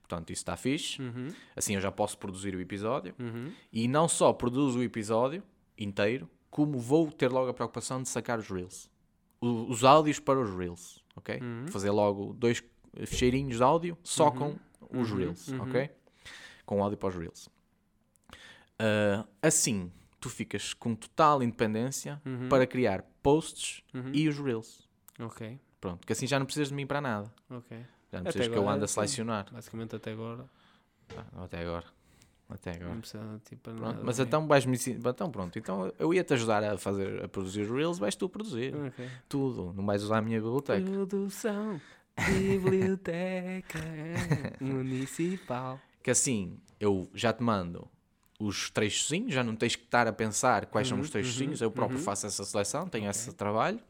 Portanto, 0.00 0.30
isso 0.32 0.40
está 0.40 0.56
fixe. 0.56 1.00
Uhum, 1.00 1.28
Assim 1.54 1.76
eu 1.76 1.80
já 1.80 1.92
posso 1.92 2.18
produzir 2.18 2.52
o 2.56 2.60
episódio. 2.60 3.14
uhum. 3.16 3.52
E 3.72 3.86
não 3.86 4.08
só 4.08 4.32
produzo 4.32 4.80
o 4.80 4.82
episódio 4.82 5.40
inteiro, 5.78 6.28
como 6.56 6.78
vou 6.78 7.12
ter 7.12 7.30
logo 7.30 7.50
a 7.50 7.54
preocupação 7.54 8.02
de 8.02 8.08
sacar 8.08 8.38
os 8.38 8.48
Reels. 8.48 8.88
O- 9.42 9.70
os 9.70 9.84
áudios 9.84 10.18
para 10.18 10.40
os 10.40 10.48
Reels, 10.56 11.04
ok? 11.14 11.38
Uhum. 11.38 11.68
Fazer 11.68 11.90
logo 11.90 12.32
dois 12.32 12.64
ficheirinhos 13.04 13.58
de 13.58 13.62
áudio 13.62 13.98
só 14.02 14.30
com 14.30 14.56
os 14.90 15.10
Uhum, 15.12 15.18
Reels, 15.18 15.48
uhum. 15.48 15.60
ok? 15.64 15.90
Com 16.64 16.82
áudio 16.82 16.96
para 16.96 17.08
os 17.10 17.14
Reels. 17.14 17.48
Ah, 18.78 19.26
assim, 19.42 19.92
tu 20.18 20.30
ficas 20.30 20.72
com 20.72 20.94
total 20.94 21.42
independência 21.42 22.22
Uhum. 22.24 22.48
para 22.48 22.66
criar 22.66 23.02
posts 23.22 23.82
Uhum. 23.92 24.10
e 24.14 24.26
os 24.28 24.38
Reels. 24.38 24.88
Ok, 25.20 25.60
Pronto, 25.78 26.06
que 26.06 26.12
assim 26.14 26.26
já 26.26 26.38
não 26.38 26.46
precisas 26.46 26.68
de 26.68 26.74
mim 26.74 26.86
para 26.86 27.02
nada. 27.02 27.30
ok. 27.50 27.76
Já 28.10 28.18
não 28.18 28.24
precisas 28.24 28.48
que 28.48 28.54
eu 28.56 28.62
agora, 28.62 28.76
ande 28.76 28.84
a 28.84 28.88
selecionar. 28.88 29.46
Basicamente 29.52 29.94
até 29.94 30.12
agora. 30.12 30.48
Ah, 31.16 31.44
Até 31.44 31.60
agora. 31.60 31.84
Até 32.48 32.72
agora. 32.72 32.94
Não 32.94 33.00
precisa 33.00 33.40
tipo, 33.44 33.70
Pronto, 33.72 34.00
mas 34.04 34.20
ok. 34.20 34.26
então 34.26 34.46
vais-me. 34.46 34.76
Então 34.86 35.30
pronto, 35.30 35.58
então 35.58 35.92
eu 35.98 36.14
ia-te 36.14 36.32
ajudar 36.34 36.62
a 36.62 36.78
fazer 36.78 37.24
a 37.24 37.28
produzir 37.28 37.62
os 37.62 37.70
Reels, 37.70 37.98
vais 37.98 38.14
tu 38.14 38.28
produzir. 38.28 38.74
Ok. 38.74 39.08
Tudo. 39.28 39.72
Não 39.74 39.84
vais 39.84 40.02
usar 40.02 40.18
a 40.18 40.22
minha 40.22 40.40
biblioteca. 40.40 40.88
Produção 40.88 41.80
Biblioteca 42.16 43.78
Municipal. 44.60 45.80
Que 46.02 46.10
assim 46.10 46.58
eu 46.78 47.10
já 47.14 47.32
te 47.32 47.42
mando 47.42 47.88
os 48.38 48.70
trechozinhos, 48.70 49.32
já 49.34 49.42
não 49.42 49.56
tens 49.56 49.74
que 49.76 49.84
estar 49.84 50.06
a 50.06 50.12
pensar 50.12 50.66
quais 50.66 50.86
são 50.86 50.98
Uhum, 50.98 51.02
os 51.04 51.10
trechozinhos, 51.10 51.60
uhum, 51.60 51.66
eu 51.66 51.70
próprio 51.70 51.98
uhum. 51.98 52.04
faço 52.04 52.26
essa 52.26 52.44
seleção, 52.44 52.86
tenho 52.88 53.08
esse 53.10 53.32
trabalho. 53.32 53.80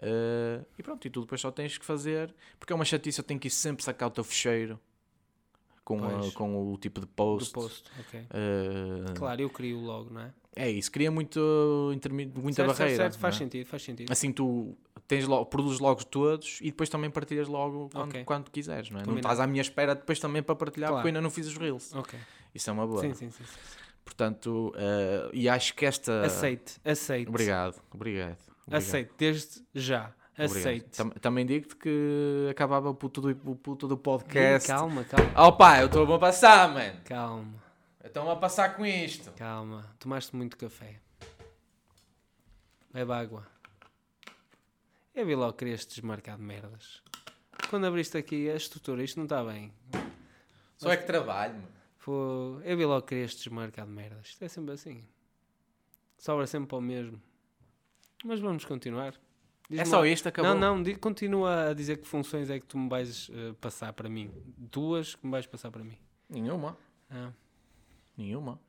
Uh, 0.00 0.66
e 0.76 0.82
pronto, 0.82 1.06
e 1.06 1.10
tu 1.10 1.20
depois 1.20 1.40
só 1.40 1.50
tens 1.52 1.78
que 1.78 1.84
fazer, 1.84 2.34
porque 2.58 2.72
é 2.72 2.76
uma 2.76 2.84
chatice, 2.84 3.20
eu 3.20 3.24
tenho 3.24 3.38
que 3.38 3.46
ir 3.46 3.52
sempre 3.52 3.84
sacar 3.84 4.08
o 4.08 4.10
teu 4.10 4.24
fecheiro 4.24 4.78
com, 5.84 6.04
a- 6.04 6.32
com 6.32 6.72
o 6.72 6.78
tipo 6.78 7.00
de 7.00 7.06
post. 7.06 7.52
post, 7.52 7.84
ok. 7.98 8.20
Uh, 8.20 9.14
Claro, 9.14 9.42
eu 9.42 9.50
crio 9.50 9.78
logo, 9.80 10.12
não 10.12 10.20
é? 10.20 10.32
É 10.54 10.70
isso, 10.70 10.92
cria 10.92 11.10
muito, 11.10 11.40
muita 11.90 12.12
Certo, 12.12 12.42
certo, 12.54 12.66
barreira. 12.78 12.96
certo, 13.04 13.18
faz 13.18 13.34
não 13.34 13.36
é? 13.36 13.44
sentido, 13.44 13.66
faz 13.66 13.82
sentido. 13.82 14.12
Assim 14.12 14.32
tu 14.32 14.76
tens 15.08 15.26
logo, 15.26 15.46
produzes 15.46 15.80
logo 15.80 16.04
todos 16.04 16.58
e 16.60 16.66
depois 16.66 16.88
também 16.90 17.10
partilhas 17.10 17.48
logo 17.48 17.88
quando, 17.90 18.10
Ok. 18.10 18.24
quando 18.24 18.50
quiseres, 18.50 18.90
não 18.90 19.00
é? 19.00 19.06
Não 19.06 19.16
estás 19.16 19.40
à 19.40 19.46
minha 19.46 19.62
espera 19.62 19.94
depois 19.94 20.20
também 20.20 20.42
para 20.42 20.54
partilhar 20.54 20.90
Claro. 20.90 21.00
porque 21.02 21.08
eu 21.08 21.10
ainda 21.10 21.22
não 21.22 21.30
fiz 21.30 21.46
os 21.46 21.56
reels. 21.56 21.94
Ok. 21.94 22.18
Isso 22.54 22.68
é 22.68 22.72
uma 22.72 22.86
boa. 22.86 23.00
Sim, 23.00 23.14
sim, 23.14 23.30
sim. 23.30 23.44
sim. 23.44 23.58
Portanto, 24.04 24.72
eh, 24.76 25.30
e 25.32 25.48
acho 25.48 25.74
que 25.74 25.86
esta. 25.86 26.22
Aceite, 26.22 26.74
aceite. 26.84 27.28
Obrigado, 27.28 27.80
obrigado. 27.90 28.36
obrigado. 28.66 28.78
Aceite, 28.82 29.10
desde 29.16 29.62
já. 29.74 30.12
Aceite. 30.44 30.96
Tam- 30.96 31.10
também 31.10 31.44
digo-te 31.46 31.76
que 31.76 32.48
acabava 32.50 32.88
o 32.90 32.94
puto 32.94 33.20
do, 33.20 33.50
o 33.50 33.56
puto 33.56 33.86
do 33.88 33.96
podcast. 33.96 34.68
Calma, 34.68 35.04
calma, 35.04 35.32
Oh 35.46 35.52
pá, 35.52 35.80
eu 35.80 35.86
estou 35.86 36.12
a 36.14 36.18
passar, 36.18 36.72
mano. 36.72 37.00
calma, 37.04 37.62
Estão 38.04 38.30
a 38.30 38.36
passar 38.36 38.76
com 38.76 38.84
isto. 38.84 39.30
calma. 39.32 39.86
Tomaste 39.98 40.34
muito 40.36 40.56
café. 40.56 41.00
Bebe 42.92 43.12
água. 43.12 43.46
Eu 45.14 45.26
vi 45.26 45.34
logo 45.34 45.52
que 45.52 45.58
querias 45.60 45.86
desmarcar 45.86 46.36
de 46.36 46.42
merdas. 46.42 47.02
Quando 47.70 47.86
abriste 47.86 48.16
aqui 48.18 48.50
a 48.50 48.56
estrutura, 48.56 49.02
isto 49.02 49.16
não 49.16 49.24
está 49.24 49.42
bem. 49.44 49.72
Só 50.76 50.90
é 50.92 50.96
que 50.96 51.06
trabalho, 51.06 51.54
mano. 51.54 51.68
Foi... 51.98 52.60
Eu 52.64 52.76
vi 52.76 52.84
logo 52.84 53.02
que 53.02 53.08
querias 53.10 53.34
desmarcar 53.34 53.86
de 53.86 53.92
merdas. 53.92 54.26
Isto 54.26 54.44
é 54.44 54.48
sempre 54.48 54.74
assim. 54.74 55.06
Sobra 56.18 56.46
sempre 56.46 56.68
para 56.68 56.78
o 56.78 56.80
mesmo. 56.80 57.20
Mas 58.24 58.40
vamos 58.40 58.64
continuar. 58.64 59.14
É 59.80 59.84
só 59.84 60.04
isto, 60.06 60.28
acabou. 60.28 60.54
Não, 60.54 60.78
não, 60.78 60.94
continua 60.96 61.70
a 61.70 61.74
dizer 61.74 61.98
que 61.98 62.06
funções 62.06 62.50
é 62.50 62.58
que 62.60 62.66
tu 62.66 62.78
me 62.78 62.88
vais 62.88 63.30
eh, 63.32 63.54
passar 63.60 63.92
para 63.92 64.08
mim. 64.08 64.30
Duas 64.56 65.14
que 65.14 65.24
me 65.24 65.32
vais 65.32 65.46
passar 65.46 65.70
para 65.70 65.82
mim. 65.82 65.96
Nenhuma. 66.28 66.76
Ah, 67.10 67.32
Nenhuma. 68.16 68.60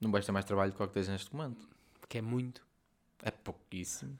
Não 0.00 0.10
vais 0.10 0.24
ter 0.24 0.32
mais 0.32 0.44
trabalho 0.44 0.70
do 0.72 0.76
que 0.76 0.82
o 0.82 0.86
que 0.86 0.94
tens 0.94 1.08
neste 1.08 1.34
momento. 1.34 1.68
que 2.08 2.18
é 2.18 2.22
muito. 2.22 2.66
É 3.22 3.30
pouquíssimo. 3.30 4.16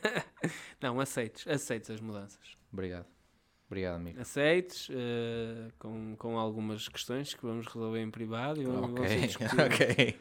Não, 0.80 0.98
aceites, 0.98 1.46
aceites 1.46 1.90
as 1.90 2.00
mudanças. 2.00 2.56
Obrigado. 2.72 3.06
Obrigado, 3.72 3.96
amigo. 3.96 4.20
Aceites, 4.20 4.88
eh, 4.92 5.68
com, 5.78 6.14
com 6.18 6.38
algumas 6.38 6.88
questões 6.88 7.32
que 7.32 7.42
vamos 7.42 7.66
resolver 7.66 8.00
em 8.00 8.10
privado 8.10 8.60
e 8.60 8.64
vamos, 8.66 8.90
vamos 8.92 9.64
Ok, 9.66 10.20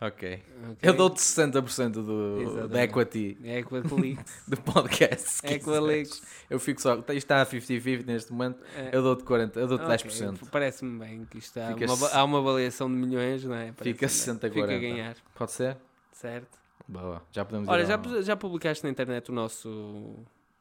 ok. 0.00 0.42
Eu 0.80 0.94
dou-te 0.94 1.20
60% 1.20 1.90
do, 1.92 2.68
da 2.68 2.82
equity 2.84 3.36
É 3.44 3.58
Equalix. 3.58 4.44
do 4.48 4.56
podcast. 4.62 5.46
Equalix. 5.46 6.08
quiseres. 6.20 6.44
Eu 6.48 6.58
fico 6.58 6.80
só. 6.80 6.94
Isto 6.94 7.10
está 7.12 7.42
a 7.42 7.46
50-50 7.46 8.06
neste 8.06 8.32
momento. 8.32 8.60
É. 8.74 8.96
Eu 8.96 9.02
dou-te 9.02 9.24
40%, 9.24 9.56
eu 9.56 9.66
dou-te 9.66 9.84
Ok, 9.84 9.96
10%. 9.96 10.48
Parece-me 10.50 10.98
bem 10.98 11.26
que 11.26 11.36
isto 11.36 11.58
há 11.60 11.74
Fica 11.74 11.92
uma, 11.92 12.08
há 12.08 12.24
uma 12.24 12.38
avaliação 12.38 12.88
de 12.88 12.94
milhões, 12.94 13.44
não 13.44 13.54
é? 13.54 13.72
Fica 13.72 13.74
Parece-me 13.84 14.00
bem. 14.00 14.08
60 14.08 14.48
Fica 14.48 14.60
a 14.60 14.66
40. 14.68 14.80
ganhar, 14.80 15.16
Pode 15.34 15.52
ser? 15.52 15.76
certo? 16.12 16.58
Boa. 16.88 17.22
Já 17.30 17.44
podemos 17.44 17.68
Olha, 17.68 17.84
já, 17.84 17.98
pu- 17.98 18.22
já 18.22 18.34
publicaste 18.36 18.82
na 18.84 18.88
internet 18.90 19.30
o 19.30 19.34
nosso. 19.34 20.14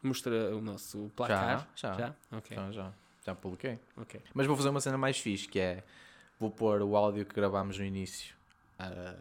Mostra 0.05 0.55
o 0.55 0.61
nosso 0.61 1.11
placar? 1.15 1.67
Já, 1.75 1.93
já. 1.93 1.97
Já? 1.97 2.37
Ok, 2.37 2.55
Já, 2.55 2.71
já. 2.71 2.93
Já 3.25 3.35
publiquei. 3.35 3.79
ok. 3.97 4.21
Mas 4.33 4.45
vou 4.45 4.55
fazer 4.55 4.69
uma 4.69 4.79
cena 4.81 4.97
mais 4.97 5.17
fixe, 5.17 5.47
que 5.47 5.59
é... 5.59 5.83
Vou 6.39 6.51
pôr 6.51 6.81
o 6.81 6.95
áudio 6.95 7.25
que 7.25 7.33
gravámos 7.33 7.79
no 7.79 7.85
início 7.85 8.35
a, 8.77 9.15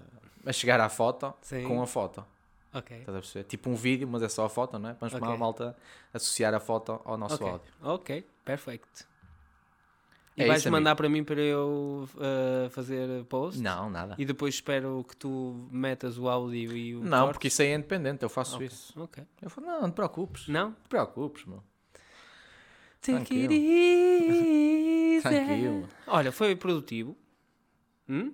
a 0.47 0.53
chegar 0.53 0.81
à 0.81 0.89
foto 0.89 1.33
Sim. 1.41 1.67
com 1.67 1.81
a 1.81 1.87
foto. 1.87 2.25
Ok. 2.73 2.99
Estás 2.99 3.17
a 3.17 3.21
perceber? 3.21 3.45
Tipo 3.45 3.71
um 3.71 3.75
vídeo, 3.77 4.07
mas 4.09 4.21
é 4.23 4.29
só 4.29 4.45
a 4.45 4.49
foto, 4.49 4.79
não 4.79 4.91
é? 4.91 4.93
Vamos 4.95 5.15
para 5.15 5.23
Ok. 5.25 5.35
a 5.35 5.39
malta 5.39 5.77
associar 6.13 6.53
a 6.55 6.59
foto 6.61 7.01
ao 7.05 7.17
nosso 7.17 7.37
ok. 7.37 7.49
áudio. 7.49 7.73
Ok, 7.83 8.29
perfect. 8.45 9.07
E 10.37 10.43
É 10.43 10.47
vais 10.49 10.67
mandar 10.67 10.97
para 10.97 11.09
mim 11.09 11.23
para 11.23 11.41
eu 11.41 12.09
uh, 12.17 12.69
fazer 12.71 13.25
post? 13.27 13.61
Não, 13.63 13.89
nada. 13.89 14.17
E 14.19 14.25
depois 14.25 14.55
espero 14.55 15.05
que 15.09 15.17
tu 15.17 15.69
metas 15.71 16.19
o 16.19 16.29
áudio 16.29 16.77
e 16.77 16.97
o. 16.97 17.05
Não, 17.05 17.21
corte? 17.21 17.33
porque 17.35 17.49
isso 17.49 17.63
aí 17.63 17.69
é 17.69 17.75
independente, 17.77 18.23
eu 18.25 18.29
faço 18.29 18.57
Ok, 18.57 18.67
isso. 18.67 19.01
Ok. 19.01 19.23
Eu 19.41 19.49
falo, 19.49 19.67
não, 19.69 19.83
não 19.83 19.91
te 19.91 19.95
preocupes. 19.95 20.49
Não 20.49 20.61
Não? 20.65 20.73
te 20.73 20.89
preocupes, 20.89 21.45
meu. 21.45 21.63
Take 23.01 23.17
it 23.19 23.27
Tranquilo. 23.29 23.53
easy. 23.53 25.21
Tranquilo. 25.23 25.89
Olha, 26.07 26.33
foi 26.33 26.57
produtivo. 26.57 27.17
Hum? 28.09 28.33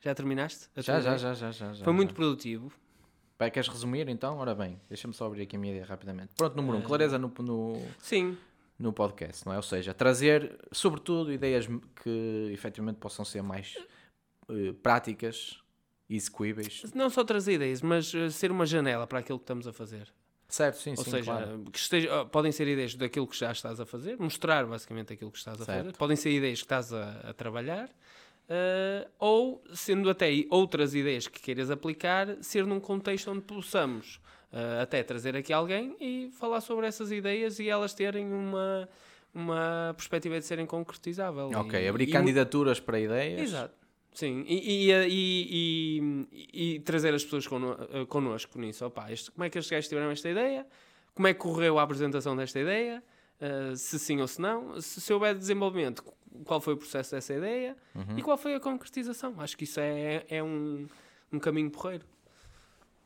Já 0.00 0.14
terminaste? 0.14 0.68
Já, 0.76 1.00
já, 1.00 1.16
já, 1.16 1.34
já, 1.34 1.50
já. 1.52 1.72
já, 1.74 1.84
Foi 1.84 1.92
muito 1.92 2.10
já. 2.10 2.14
produtivo. 2.16 2.72
Vai, 3.38 3.50
queres 3.52 3.68
resumir 3.68 4.08
então? 4.08 4.36
Ora 4.38 4.54
bem, 4.54 4.80
deixa-me 4.88 5.14
só 5.14 5.26
abrir 5.26 5.42
aqui 5.42 5.54
a 5.56 5.58
minha 5.60 5.72
ideia 5.72 5.86
rapidamente. 5.86 6.30
Pronto, 6.36 6.56
número 6.56 6.78
um, 6.78 6.80
Eh, 6.80 6.84
clareza 6.84 7.18
no, 7.18 7.32
no, 7.38 7.80
Sim. 8.00 8.36
No 8.78 8.92
podcast, 8.92 9.44
não 9.46 9.52
é? 9.52 9.56
Ou 9.56 9.62
seja, 9.62 9.92
trazer, 9.92 10.56
sobretudo, 10.70 11.32
ideias 11.32 11.66
que 12.02 12.50
efetivamente 12.52 12.96
possam 12.96 13.24
ser 13.24 13.42
mais 13.42 13.76
eh, 14.48 14.72
práticas 14.82 15.58
e 16.08 16.14
execuíveis. 16.16 16.84
Não 16.94 17.10
só 17.10 17.24
trazer 17.24 17.54
ideias, 17.54 17.82
mas 17.82 18.14
uh, 18.14 18.30
ser 18.30 18.50
uma 18.52 18.64
janela 18.64 19.06
para 19.06 19.18
aquilo 19.18 19.38
que 19.38 19.42
estamos 19.44 19.66
a 19.66 19.72
fazer. 19.72 20.08
Certo, 20.48 20.78
sim, 20.78 20.90
Ou 20.96 21.04
sim, 21.04 21.10
seja, 21.10 21.24
claro. 21.24 21.64
que 21.70 21.78
esteja- 21.78 22.22
uh, 22.22 22.26
podem 22.26 22.50
ser 22.52 22.66
ideias 22.68 22.94
daquilo 22.94 23.26
que 23.26 23.36
já 23.36 23.52
estás 23.52 23.78
a 23.80 23.84
fazer, 23.84 24.16
mostrar 24.18 24.64
basicamente 24.64 25.12
aquilo 25.12 25.30
que 25.30 25.36
estás 25.38 25.60
a 25.60 25.64
Certo. 25.64 25.78
fazer. 25.86 25.96
Podem 25.98 26.16
ser 26.16 26.30
ideias 26.30 26.60
que 26.60 26.64
estás 26.64 26.92
a, 26.92 27.30
a 27.30 27.34
trabalhar. 27.34 27.90
uh, 28.48 29.10
ou 29.18 29.62
sendo 29.74 30.08
até 30.08 30.30
outras 30.50 30.94
ideias 30.94 31.26
que 31.28 31.38
queiras 31.40 31.70
aplicar, 31.70 32.38
ser 32.42 32.64
num 32.64 32.80
contexto 32.80 33.30
onde 33.30 33.42
possamos 33.42 34.18
uh, 34.52 34.82
até 34.82 35.02
trazer 35.02 35.36
aqui 35.36 35.52
alguém 35.52 35.96
e 36.00 36.30
falar 36.38 36.60
sobre 36.60 36.86
essas 36.86 37.10
ideias 37.12 37.58
e 37.58 37.68
elas 37.68 37.94
terem 37.94 38.26
uma, 38.32 38.88
uma 39.34 39.94
perspectiva 39.96 40.38
de 40.38 40.44
serem 40.46 40.66
concretizáveis. 40.66 41.54
Ok, 41.54 41.80
E- 41.82 41.88
abrir 41.88 42.08
e 42.08 42.12
candidaturas 42.12 42.80
para 42.80 42.98
ideias. 43.00 43.40
Exato. 43.40 43.74
Sim, 44.12 44.44
e, 44.48 44.88
e, 44.88 44.92
e, 45.08 46.28
e- 46.32 46.74
e 46.74 46.80
trazer 46.80 47.14
as 47.14 47.22
pessoas 47.24 47.46
eh, 47.92 48.04
connosco 48.06 48.58
nisso. 48.58 48.84
Opa, 48.84 49.12
este, 49.12 49.30
como 49.30 49.44
é 49.44 49.50
que 49.50 49.58
estes 49.58 49.70
gajos 49.70 49.88
tiveram 49.88 50.10
esta 50.10 50.28
ideia? 50.28 50.66
Como 51.14 51.28
é 51.28 51.34
que 51.34 51.38
correu 51.40 51.78
a 51.78 51.82
apresentação 51.82 52.34
desta 52.36 52.58
ideia? 52.58 53.02
Eh, 53.40 53.74
se 53.76 53.96
sim 53.98 54.20
ou 54.20 54.26
se 54.26 54.40
não? 54.40 54.80
Se, 54.80 55.00
se 55.00 55.12
houver 55.12 55.36
desenvolvimento, 55.36 56.02
qual 56.44 56.60
foi 56.60 56.74
o 56.74 56.76
processo 56.76 57.12
dessa 57.12 57.32
ideia? 57.34 57.76
Uhum. 57.94 58.18
E 58.18 58.22
qual 58.22 58.36
foi 58.36 58.54
a 58.54 58.60
concretização? 58.60 59.34
Acho 59.38 59.56
que 59.56 59.64
isso 59.64 59.78
é, 59.78 60.24
é 60.28 60.42
um, 60.42 60.88
um 61.32 61.38
caminho 61.38 61.70
porreiro. 61.70 62.04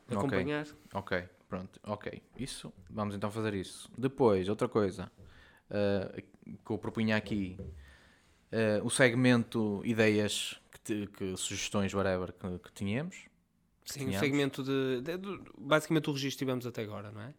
Acompanhar. 0.09 0.65
Ok, 0.93 1.23
pronto, 1.49 1.79
ok. 1.83 2.21
Isso, 2.37 2.71
vamos 2.89 3.15
então 3.15 3.31
fazer 3.31 3.53
isso. 3.53 3.89
Depois, 3.97 4.47
outra 4.49 4.67
coisa 4.67 5.11
eh, 5.69 6.23
que 6.65 6.71
eu 6.71 6.77
propunha 6.77 7.15
aqui, 7.17 7.57
eh, 8.51 8.81
o 8.83 8.89
segmento 8.89 9.81
ideias, 9.85 10.59
que, 10.83 11.07
que 11.07 11.37
sugestões, 11.37 11.93
whatever, 11.93 12.33
que, 12.33 12.59
que 12.59 12.71
tínhamos. 12.73 13.15
Sim, 13.85 13.99
o 14.01 14.03
Tínhamos. 14.05 14.19
segmento 14.19 14.63
de, 14.63 15.01
de- 15.01 15.17
de- 15.17 15.39
Basicamente 15.57 16.09
o 16.09 16.13
registro 16.13 16.37
que 16.39 16.45
tivemos 16.45 16.65
até 16.65 16.83
agora, 16.83 17.11
não 17.11 17.21
é? 17.21 17.33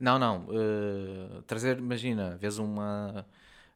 Não, 0.00 0.18
não, 0.18 0.46
eh, 0.50 1.42
trazer, 1.46 1.78
imagina, 1.78 2.36
vês 2.36 2.58
uma... 2.58 3.24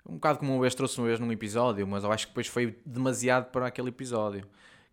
Um 0.09 0.15
bocado 0.15 0.39
como 0.39 0.57
o 0.57 0.61
vez 0.61 0.75
trouxe 0.75 0.99
uma 0.99 1.07
vez 1.09 1.19
num 1.21 1.31
episódio, 1.33 1.87
mas 1.87 2.05
eu 2.05 2.13
acho 2.13 2.27
que 2.27 2.31
depois 2.33 2.47
foi 2.47 2.79
demasiado 2.87 3.51
para 3.51 3.67
aquele 3.67 3.89
episódio. 3.89 4.47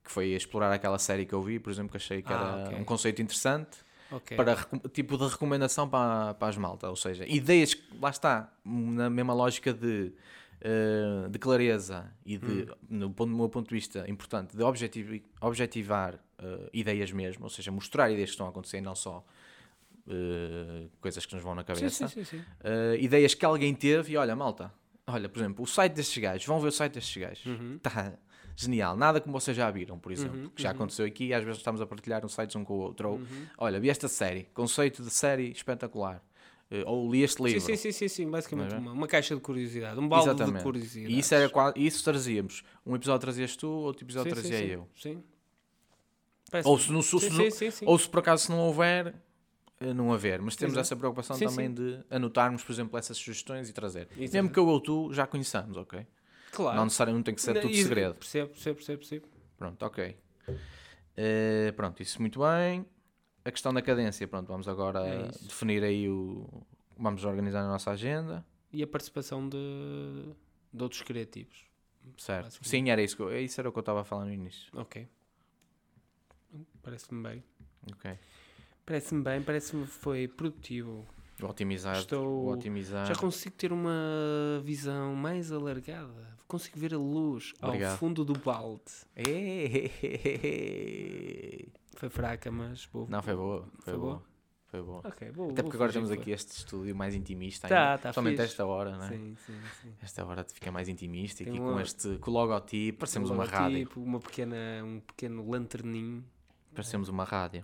Que 0.04 0.12
foi 0.12 0.30
explorar 0.34 0.72
aquela 0.72 1.00
série 1.00 1.26
que 1.26 1.34
eu 1.34 1.42
vi, 1.42 1.60
por 1.60 1.72
exemplo, 1.72 1.92
que 1.92 1.98
achei 1.98 2.22
que 2.22 2.32
Ah, 2.34 2.36
era 2.36 2.68
ok. 2.68 2.78
um 2.80 2.84
conceito 2.84 3.22
interessante. 3.22 3.78
Ok. 4.12 4.38
para 4.38 4.56
tipo 4.90 5.18
de 5.18 5.26
recomendação 5.28 5.90
para, 5.90 6.36
para 6.36 6.48
as 6.50 6.56
malta, 6.58 6.88
ou 6.88 6.96
seja, 6.96 7.26
ideias 7.28 7.74
que 7.74 7.84
lá 8.00 8.12
está, 8.12 8.54
na 8.64 9.10
mesma 9.10 9.34
lógica 9.34 9.74
de, 9.74 10.14
eh, 10.62 11.28
de 11.32 11.40
clareza 11.40 12.14
e 12.24 12.38
de, 12.38 12.68
no, 12.88 13.10
ponto, 13.12 13.32
do 13.32 13.36
meu 13.38 13.50
ponto 13.50 13.70
de 13.70 13.74
vista, 13.74 14.06
importante, 14.08 14.56
de 14.56 14.62
objetivi- 14.62 15.24
objetivar 15.42 16.20
eh, 16.38 16.70
ideias 16.74 17.12
mesmo, 17.12 17.46
ou 17.46 17.50
seja, 17.50 17.72
mostrar 17.72 18.12
ideias 18.12 18.30
que 18.30 18.34
estão 18.34 18.46
a 18.46 18.50
acontecer 18.50 18.78
e 18.78 18.82
não 18.82 18.94
só 18.94 19.26
eh, 20.08 20.88
coisas 21.02 21.26
que 21.26 21.34
nos 21.34 21.44
vão 21.44 21.56
na 21.56 21.64
cabeça. 21.64 22.08
sim, 22.08 22.24
sim, 22.24 22.24
sim. 22.24 22.38
Uh, 22.64 22.96
ideias 23.00 23.34
que 23.34 23.46
alguém 23.46 23.74
teve 23.74 24.14
e 24.14 24.18
olha, 24.18 24.36
malta, 24.36 24.72
olha, 25.08 25.28
por 25.28 25.40
exemplo, 25.40 25.64
o 25.64 25.68
site 25.68 25.94
destes 25.94 26.22
gajos, 26.22 26.46
vão 26.46 26.60
ver 26.60 26.68
o 26.68 26.72
site 26.72 26.94
destes 26.94 27.18
gajos. 27.22 27.46
Uhum. 27.46 27.80
Genial. 28.56 28.96
Nada 28.96 29.20
como 29.20 29.38
vocês 29.40 29.56
já 29.58 29.70
viram, 29.72 29.98
por 29.98 30.12
exemplo, 30.12 30.50
que 30.52 30.62
já 30.62 30.72
aconteceu 30.72 31.06
aqui 31.06 31.34
às 31.34 31.44
vezes 31.44 31.58
estamos 31.60 31.82
a 31.82 31.86
partilhar 31.88 32.24
uns 32.26 32.34
sites 32.34 32.56
um 32.56 32.64
com 32.64 32.74
o 32.74 32.78
outro. 32.78 33.10
Ou, 33.10 33.16
Uhum. 33.18 33.46
olha, 33.58 33.80
vi 33.80 33.90
esta 33.90 34.08
série, 34.08 34.44
conceito 34.54 35.02
de 35.04 35.10
série 35.10 35.52
espetacular. 35.52 36.24
Uh, 36.72 36.82
ou 36.88 37.12
li 37.12 37.22
este 37.22 37.44
livro. 37.44 37.60
Sim, 37.62 37.76
sim, 37.76 37.92
sim, 37.92 38.08
sim, 38.08 38.30
basicamente 38.32 38.74
é? 38.74 38.78
uma, 38.78 38.94
uma 38.94 39.08
caixa 39.08 39.36
de 39.36 39.42
curiosidade, 39.42 40.00
um 40.00 40.08
balde 40.08 40.30
de 40.30 40.36
Exatamente. 40.36 40.64
curiosidade. 40.64 41.14
E 41.14 41.20
isso, 41.20 41.36
era, 41.36 41.52
isso 41.76 42.04
trazíamos. 42.04 42.64
Um 42.86 42.96
episódio 42.96 43.20
trazias 43.22 43.56
tu, 43.56 43.68
outro 43.68 44.04
episódio 44.06 44.34
sim, 44.36 44.42
trazia 44.42 44.58
sim, 44.60 44.72
eu. 44.74 44.88
Sim. 44.96 45.24
Parece- 46.50 46.70
Ou 46.70 46.80
se, 46.80 46.92
não, 46.92 47.02
se, 47.02 47.20
sim, 47.52 47.72
sim, 47.72 47.86
ou 47.86 47.98
se 48.00 48.08
por 48.10 48.20
acaso 48.20 48.52
não 48.52 48.60
houver, 48.60 49.14
uh, 49.82 49.94
não 49.94 50.14
haver. 50.14 50.42
Mas 50.42 50.56
temos 50.56 50.74
Exato. 50.74 50.82
essa 50.88 50.96
preocupação 50.96 51.38
também 51.38 51.72
de 51.72 52.00
anotarmos, 52.10 52.64
por 52.64 52.72
exemplo, 52.72 52.98
essas 52.98 53.18
sugestões 53.18 53.70
e 53.70 53.74
trazer. 53.74 54.08
Exato. 54.18 54.34
Mesmo 54.34 54.50
que 54.52 54.58
eu 54.60 54.66
ou 54.68 54.80
tu 54.80 55.12
já 55.14 55.28
conheçamos, 55.28 55.78
ok? 55.78 56.06
Claro. 56.54 56.78
Não 56.78 56.86
necessariamente 56.86 57.26
tem 57.26 57.36
que 57.36 57.42
ser 57.42 57.60
tudo 57.60 57.72
e- 57.72 57.84
segredo. 57.84 58.16
Percebo, 58.16 58.50
percebo, 58.52 58.76
percebo, 58.78 59.00
percebo. 59.00 59.28
Pronto, 59.58 59.86
ok. 59.86 60.18
Eh, 61.18 61.74
pronto, 61.76 62.02
isso 62.02 62.22
muito 62.22 62.40
bem. 62.40 62.86
A 63.44 63.52
questão 63.52 63.74
da 63.74 63.82
cadência, 63.82 64.28
pronto, 64.28 64.48
vamos 64.48 64.68
agora 64.68 65.00
É 65.06 65.28
definir 65.48 65.84
aí 65.84 66.08
o. 66.08 66.48
Vamos 66.98 67.26
organizar 67.26 67.62
a 67.62 67.68
nossa 67.68 67.92
agenda. 67.92 68.46
E 68.72 68.82
a 68.84 68.88
participação 68.88 69.48
de, 69.50 69.58
de 70.72 70.84
outros 70.84 71.02
criativos. 71.02 71.66
Certo. 72.18 72.60
Sim, 72.62 72.90
era 72.90 73.02
isso, 73.02 73.16
que 73.16 73.22
eu, 73.24 73.36
isso 73.40 73.60
era 73.60 73.70
o 73.70 73.72
que 73.72 73.80
eu 73.80 73.82
estava 73.82 74.02
a 74.02 74.04
falar 74.04 74.26
no 74.26 74.32
início. 74.34 74.72
Ok. 74.76 75.08
Parece-me 76.82 77.24
bem. 77.24 77.44
Ok. 77.92 78.18
Parece-me 78.86 79.24
bem, 79.24 79.42
parece-me 79.42 79.86
foi 79.88 80.28
produtivo. 80.28 81.08
Otimizar. 81.42 81.98
Estou- 81.98 82.48
Otimizar. 82.48 83.06
Já 83.08 83.16
consigo 83.16 83.56
ter 83.56 83.72
uma 83.74 84.62
visão 84.64 85.16
mais 85.16 85.52
alargada. 85.52 86.34
Consigo 86.48 86.80
ver 86.80 86.94
a 86.94 86.98
luz 86.98 87.54
Obrigado. 87.62 87.94
ao 87.94 87.98
fundo 87.98 88.24
do 88.24 88.34
balde. 88.38 88.84
Ei, 89.16 89.92
Foi 91.98 92.10
fraca, 92.10 92.52
mas 92.52 92.86
boa. 92.88 93.08
Não, 93.10 93.22
foi 93.22 93.36
boa. 93.36 93.62
Foi, 93.80 93.94
Foi 93.94 93.98
boa. 93.98 94.14
boa? 94.16 94.24
Foi 94.68 94.82
boa. 94.82 95.02
Ok, 95.06 95.32
boa. 95.32 95.52
Até 95.52 95.62
porque 95.62 95.78
agora 95.78 95.92
temos 95.94 96.10
aqui 96.12 96.32
este 96.32 96.52
estúdio 96.58 96.96
mais 96.96 97.14
intimista 97.14 97.68
Tá, 97.68 97.76
ainda. 97.92 97.98
tá 97.98 98.02
Principalmente 98.10 98.38
fixe. 98.38 98.52
esta 98.52 98.66
hora, 98.66 98.98
não 98.98 99.06
é? 99.06 99.10
Sim, 99.10 99.36
sim, 99.46 99.54
sim. 99.82 99.94
Esta 100.02 100.26
hora 100.26 100.44
fica 100.52 100.72
mais 100.72 100.88
intimista 100.90 101.44
e 101.44 101.50
aqui 101.50 101.60
uma- 101.60 101.74
com 101.74 101.80
este 101.80 102.18
com 102.18 102.32
o 102.32 102.34
logotipo. 102.34 103.00
Parecemos 103.00 103.30
Um 103.30 103.34
uma 103.36 103.46
rádio. 103.46 103.78
logotipo, 103.80 104.02
Uma 104.02 104.20
pequena, 104.20 104.56
um 104.84 105.00
pequeno 105.00 105.48
lanterninho. 105.50 106.24
Parecemos 106.74 107.08
uma 107.08 107.24
rádio. 107.24 107.64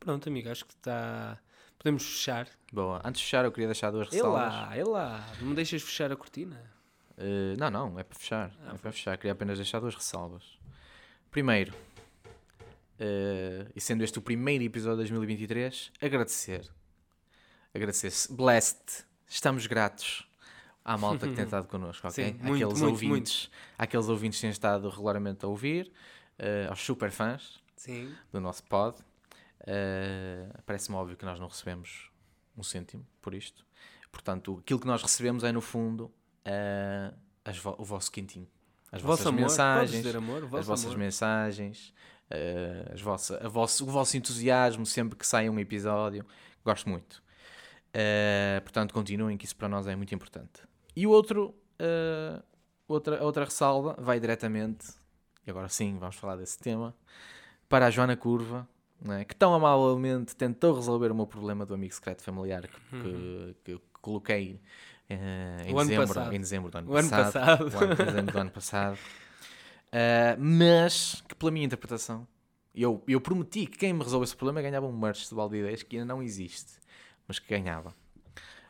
Pronto, 0.00 0.28
amigo, 0.28 0.48
acho 0.48 0.64
que 0.66 0.74
está. 0.74 1.38
Podemos 1.82 2.04
fechar. 2.04 2.46
Boa. 2.72 3.00
Antes 3.04 3.18
de 3.20 3.24
fechar, 3.24 3.44
eu 3.44 3.50
queria 3.50 3.66
deixar 3.66 3.90
duas 3.90 4.06
É 4.06 4.12
ressalvas. 4.12 4.52
lá, 4.52 4.76
é 4.76 4.84
lá. 4.84 5.26
Não 5.40 5.48
me 5.48 5.54
deixas 5.56 5.82
fechar 5.82 6.12
a 6.12 6.16
cortina? 6.16 6.62
Uh, 7.18 7.58
não, 7.58 7.70
não, 7.72 7.98
é 7.98 8.04
para 8.04 8.16
fechar. 8.16 8.52
Ah, 8.64 8.74
é 8.74 8.78
para 8.78 8.92
fechar. 8.92 9.16
Queria 9.16 9.32
apenas 9.32 9.58
deixar 9.58 9.80
duas 9.80 9.92
ressalvas. 9.96 10.44
Primeiro, 11.28 11.74
uh, 13.00 13.68
e 13.74 13.80
sendo 13.80 14.04
este 14.04 14.16
o 14.16 14.22
primeiro 14.22 14.62
episódio 14.62 14.98
de 14.98 15.10
2023, 15.10 15.90
agradecer. 16.00 16.70
Agradecer. 17.74 18.12
Blessed. 18.30 19.04
Estamos 19.26 19.66
gratos 19.66 20.24
à 20.84 20.96
malta 20.96 21.26
que 21.26 21.34
tem 21.34 21.42
estado 21.46 21.66
connosco, 21.66 22.06
ok? 22.06 22.24
Sim, 22.26 22.32
muito, 22.34 22.64
Aqueles 22.64 22.80
muito, 22.80 22.92
ouvintes, 22.92 23.50
àqueles 23.76 24.08
ouvintes 24.08 24.38
que 24.38 24.42
têm 24.42 24.50
estado 24.50 24.88
regularmente 24.88 25.44
a 25.44 25.48
ouvir, 25.48 25.90
uh, 26.38 26.70
aos 26.70 26.80
super 26.80 27.10
fãs 27.10 27.60
Sim. 27.74 28.14
do 28.30 28.40
nosso 28.40 28.62
pod. 28.62 28.96
Uh, 29.62 30.62
Parece-me 30.66 30.96
óbvio 30.96 31.16
que 31.16 31.24
nós 31.24 31.38
não 31.38 31.46
recebemos 31.48 32.10
um 32.56 32.62
cêntimo 32.62 33.06
por 33.20 33.34
isto. 33.34 33.64
Portanto, 34.10 34.58
aquilo 34.60 34.78
que 34.80 34.86
nós 34.86 35.02
recebemos 35.02 35.44
é, 35.44 35.52
no 35.52 35.60
fundo, 35.60 36.04
uh, 36.46 37.16
as 37.44 37.56
vo- 37.58 37.76
o 37.78 37.84
vosso 37.84 38.10
quintinho. 38.10 38.48
As 38.90 39.00
vossas 39.00 39.26
amor. 39.26 39.40
Mensagens, 39.40 40.14
amor? 40.14 40.44
As 40.44 40.66
vossas 40.66 40.86
amor. 40.86 40.98
mensagens, 40.98 41.94
uh, 42.30 42.92
as 42.92 43.00
vossa, 43.00 43.38
a 43.42 43.48
vosso, 43.48 43.84
o 43.84 43.88
vosso 43.88 44.16
entusiasmo 44.16 44.84
sempre 44.84 45.16
que 45.18 45.26
sai 45.26 45.48
um 45.48 45.58
episódio. 45.58 46.26
Gosto 46.64 46.88
muito. 46.90 47.22
Uh, 47.94 48.60
portanto, 48.62 48.92
continuem, 48.92 49.36
que 49.38 49.44
isso 49.46 49.56
para 49.56 49.68
nós 49.68 49.86
é 49.86 49.96
muito 49.96 50.14
importante. 50.14 50.62
E 50.94 51.06
o 51.06 51.10
outro, 51.10 51.54
uh, 51.80 52.42
outra, 52.86 53.22
outra 53.24 53.44
ressalva 53.44 53.96
vai 53.98 54.20
diretamente, 54.20 54.88
e 55.46 55.50
agora 55.50 55.68
sim 55.70 55.98
vamos 55.98 56.16
falar 56.16 56.36
desse 56.36 56.58
tema, 56.58 56.94
para 57.68 57.86
a 57.86 57.90
Joana 57.90 58.16
Curva, 58.16 58.68
é? 59.10 59.24
que 59.24 59.34
tão 59.34 59.52
amavelmente 59.54 60.36
tentou 60.36 60.74
resolver 60.74 61.10
o 61.10 61.14
meu 61.14 61.26
problema 61.26 61.64
do 61.66 61.74
amigo 61.74 61.92
secreto 61.94 62.22
familiar 62.22 62.68
que, 62.68 62.80
que- 63.00 63.56
que 63.64 63.72
eu 63.72 63.82
coloquei 64.00 64.60
eh, 65.08 65.64
em, 65.66 65.72
Uhum. 65.72 65.78
Ano 65.78 65.88
dezembro, 65.88 66.06
passado. 66.14 66.32
em 66.34 66.40
dezembro 66.40 66.70
do 66.70 66.78
ano 66.78 66.90
O 66.90 66.96
ano 66.96 67.10
passado. 67.10 67.32
passado. 67.32 67.74
o 67.74 67.78
ano- 67.78 67.92
em 67.92 67.96
dezembro 68.06 68.32
do 68.32 68.38
ano 68.38 68.50
passado. 68.50 68.98
Eh, 69.94 70.36
mas 70.38 71.22
que 71.28 71.34
pela 71.34 71.50
minha 71.50 71.66
interpretação, 71.66 72.26
eu, 72.74 73.02
eu 73.06 73.20
prometi 73.20 73.66
que 73.66 73.76
quem 73.76 73.92
me 73.92 74.02
resolvesse 74.02 74.32
o 74.32 74.36
problema 74.38 74.62
ganhava 74.62 74.86
um 74.86 74.96
merch 74.98 75.28
de 75.28 75.34
balde 75.34 75.56
de 75.56 75.60
ideias 75.60 75.82
que 75.82 75.96
ainda 75.98 76.14
não 76.14 76.22
existe, 76.22 76.78
mas 77.28 77.38
que 77.38 77.46
ganhava. 77.46 77.94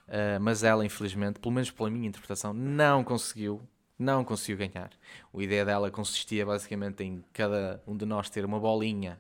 Eh, 0.09 0.41
mas 0.41 0.65
ela, 0.65 0.85
infelizmente, 0.85 1.39
pelo 1.39 1.55
menos 1.55 1.71
pela 1.71 1.89
minha 1.89 2.09
interpretação, 2.09 2.53
não 2.53 3.05
conseguiu, 3.05 3.63
não 3.97 4.25
conseguiu 4.25 4.57
ganhar. 4.69 4.91
A 5.33 5.41
ideia 5.43 5.65
dela 5.65 5.93
consistia 5.93 6.45
basicamente 6.45 7.05
em 7.05 7.23
cada 7.33 7.81
um 7.87 7.97
de 7.97 8.05
nós 8.05 8.29
ter 8.29 8.45
uma 8.45 8.59
bolinha 8.59 9.17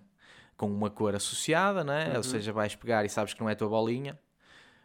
com 0.62 0.70
uma 0.70 0.88
cor 0.88 1.12
associada, 1.12 1.82
não 1.82 1.92
é? 1.92 2.16
Ou 2.16 2.22
seja, 2.22 2.52
vais 2.52 2.72
pegar 2.76 3.04
e 3.04 3.08
sabes 3.08 3.34
que 3.34 3.40
não 3.40 3.48
é 3.48 3.52
a 3.52 3.56
tua 3.56 3.68
bolinha, 3.68 4.16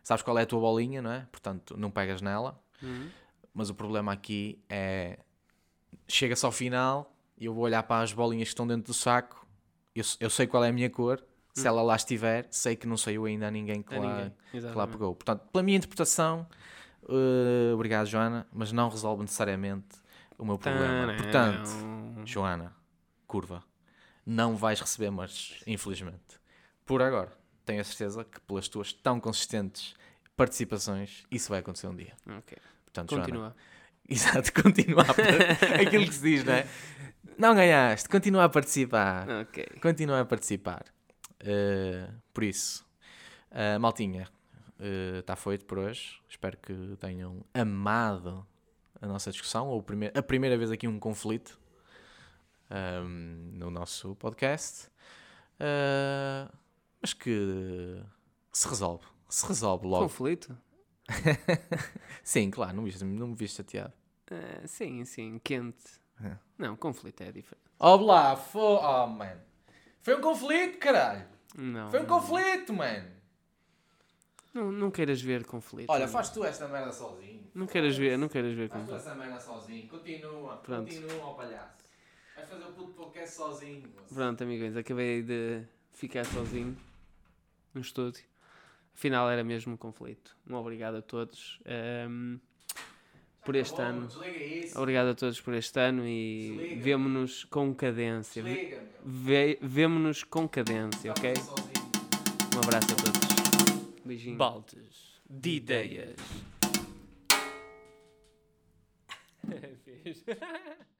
sabes 0.01 0.23
qual 0.23 0.35
é 0.39 0.41
a 0.41 0.45
tua 0.47 0.59
bolinha, 0.59 1.03
não 1.03 1.11
é? 1.11 1.27
Portanto, 1.31 1.77
não 1.77 1.91
pegas 1.91 2.19
nela. 2.19 2.59
Uhum. 2.81 3.07
Mas 3.53 3.69
o 3.69 3.75
problema 3.75 4.11
aqui 4.11 4.59
é 4.67 5.19
chega-se 6.07 6.43
ao 6.43 6.51
final 6.51 7.13
e 7.37 7.45
eu 7.45 7.53
vou 7.53 7.63
olhar 7.63 7.83
para 7.83 8.01
as 8.01 8.11
bolinhas 8.11 8.47
que 8.47 8.53
estão 8.53 8.65
dentro 8.65 8.87
do 8.87 8.93
saco. 8.95 9.45
Eu, 9.95 10.03
eu 10.19 10.31
sei 10.31 10.47
qual 10.47 10.63
é 10.63 10.69
a 10.69 10.73
minha 10.73 10.89
cor. 10.89 11.23
Se 11.53 11.67
ela 11.67 11.83
lá 11.83 11.95
estiver, 11.95 12.47
sei 12.49 12.75
que 12.75 12.87
não 12.87 12.97
saiu 12.97 13.25
ainda 13.25 13.47
a 13.47 13.51
ninguém 13.51 13.83
que, 13.83 13.93
A 13.93 13.99
lá, 13.99 14.15
ninguém. 14.15 14.33
que 14.51 14.75
lá 14.75 14.87
pegou. 14.87 15.13
Portanto, 15.13 15.41
pela 15.51 15.61
minha 15.61 15.77
interpretação, 15.77 16.47
eh, 17.07 17.71
obrigado, 17.75 18.07
Joana, 18.07 18.47
mas 18.51 18.71
não 18.71 18.89
resolve 18.89 19.21
necessariamente 19.21 19.95
o 20.39 20.45
meu 20.45 20.57
problema. 20.57 21.13
Portanto, 21.13 21.69
Joana, 22.25 22.75
curva, 23.27 23.63
não 24.27 24.57
vais 24.57 24.81
receber 24.81 25.09
mas 25.09 25.55
infelizmente. 25.65 26.37
Por 26.85 27.01
agora, 27.01 27.31
tenho 27.65 27.79
a 27.79 27.83
certeza 27.83 28.25
que 28.25 28.41
pelas 28.41 28.67
tuas 28.67 28.91
tão 28.91 29.19
consistentes 29.19 29.95
participações, 30.35 31.25
isso 31.31 31.49
vai 31.49 31.59
acontecer 31.59 31.87
um 31.87 31.95
dia. 31.95 32.13
Ok. 32.37 32.57
Portanto, 32.83 33.09
Joana, 33.11 33.23
Continua. 33.25 33.55
Exato, 34.09 34.53
continua 34.53 35.03
a 35.03 35.11
aquilo 35.81 36.05
que 36.05 36.13
se 36.13 36.21
diz, 36.21 36.43
não 36.45 36.53
é? 36.53 36.65
Não 37.37 37.53
ganhaste, 37.53 38.07
continua 38.07 38.45
a 38.45 38.49
participar. 38.49 39.27
Ok. 39.41 39.65
Continua 39.81 40.21
a 40.21 40.25
participar. 40.25 40.85
Uh, 41.41 42.13
por 42.33 42.45
isso, 42.45 42.85
uh, 43.51 43.77
maltinha, 43.79 44.29
está 45.19 45.35
feito 45.35 45.65
por 45.65 45.79
hoje. 45.79 46.21
Espero 46.29 46.57
que 46.57 46.73
tenham 47.01 47.43
amado 47.53 48.47
a 49.01 49.07
nossa 49.07 49.29
discussão, 49.29 49.67
ou 49.67 49.85
a 50.15 50.23
primeira 50.23 50.57
vez 50.57 50.71
aqui 50.71 50.87
um 50.87 50.99
conflito 50.99 51.59
um, 52.71 53.51
no 53.53 53.69
nosso 53.69 54.15
podcast. 54.15 54.87
Uh, 55.59 56.51
mas 57.01 57.13
que 57.13 58.01
se 58.51 58.67
resolve. 58.67 59.05
Se 59.29 59.45
resolve 59.47 59.87
logo. 59.87 60.03
Conflito? 60.03 60.57
Sim, 62.23 62.49
claro, 62.49 62.75
não, 62.75 62.83
viste, 62.83 63.03
não 63.03 63.27
me 63.29 63.35
viste 63.35 63.57
chateado. 63.57 63.93
Ah, 64.29 64.67
sim, 64.67 65.05
sim. 65.05 65.39
Quente. 65.41 65.85
É. 66.21 66.35
Não, 66.57 66.75
conflito 66.75 67.21
é 67.21 67.31
diferente. 67.31 67.63
Ó 67.79 67.95
lá, 67.95 68.35
foi. 68.35 68.61
Oh, 68.61 69.07
man. 69.07 69.37
Foi 70.01 70.15
um 70.17 70.21
conflito, 70.21 70.77
caralho. 70.79 71.25
Não. 71.55 71.89
Foi 71.89 71.99
um 71.99 72.03
não. 72.03 72.09
conflito, 72.09 72.73
man. 72.73 73.05
Não, 74.53 74.71
não 74.71 74.91
queiras 74.91 75.21
ver 75.21 75.45
conflito. 75.45 75.89
Olha, 75.89 76.07
faz 76.07 76.29
tu 76.29 76.43
esta 76.43 76.67
merda 76.67 76.91
sozinho. 76.91 77.49
Não 77.53 77.67
queiras 77.67 77.95
ver, 77.95 78.17
não 78.17 78.27
queiras 78.27 78.53
ver 78.53 78.69
Faz 78.69 78.83
tu 78.83 78.85
conflito. 78.91 79.07
essa 79.07 79.15
merda 79.15 79.39
sozinho. 79.39 79.87
Continua. 79.87 80.57
Pronto. 80.57 80.93
Continua, 80.93 81.33
palhaço. 81.35 81.86
Vais 82.37 82.47
fazer 82.49 82.63
o 82.65 82.71
puto 82.71 82.93
podcast 82.93 83.35
sozinho. 83.35 83.81
moço. 83.95 84.13
Pronto, 84.13 84.43
amigos, 84.43 84.77
acabei 84.77 85.21
de 85.23 85.63
ficar 85.93 86.23
sozinho 86.25 86.77
no 87.73 87.81
estúdio. 87.81 88.23
Afinal, 88.95 89.29
era 89.29 89.43
mesmo 89.43 89.73
um 89.73 89.77
conflito. 89.77 90.37
Um 90.49 90.55
obrigado 90.55 90.95
a 90.97 91.01
todos 91.01 91.59
ehm, 91.65 92.37
por 93.43 93.55
este 93.55 93.75
bom, 93.77 93.81
ano. 93.83 94.07
Obrigado 94.75 95.07
a 95.09 95.15
todos 95.15 95.41
por 95.41 95.53
este 95.55 95.79
ano 95.79 96.03
e 96.07 96.79
vemo-nos 96.81 97.43
com 97.45 97.73
cadência. 97.75 98.41
Desliga, 98.43 98.77
meu. 98.77 98.87
Ve- 99.03 99.57
Vemo-nos 99.61 100.23
com 100.23 100.47
cadência, 100.47 101.11
ok? 101.11 101.35
Sozinho. 101.35 101.67
Um 102.55 102.59
abraço 102.59 102.87
a 102.93 102.95
todos. 102.95 103.21
Beijinho. 104.05 104.37
Baldes 104.37 105.19
de 105.29 105.49
ideias. 105.57 106.15
Fiz. 110.03 110.23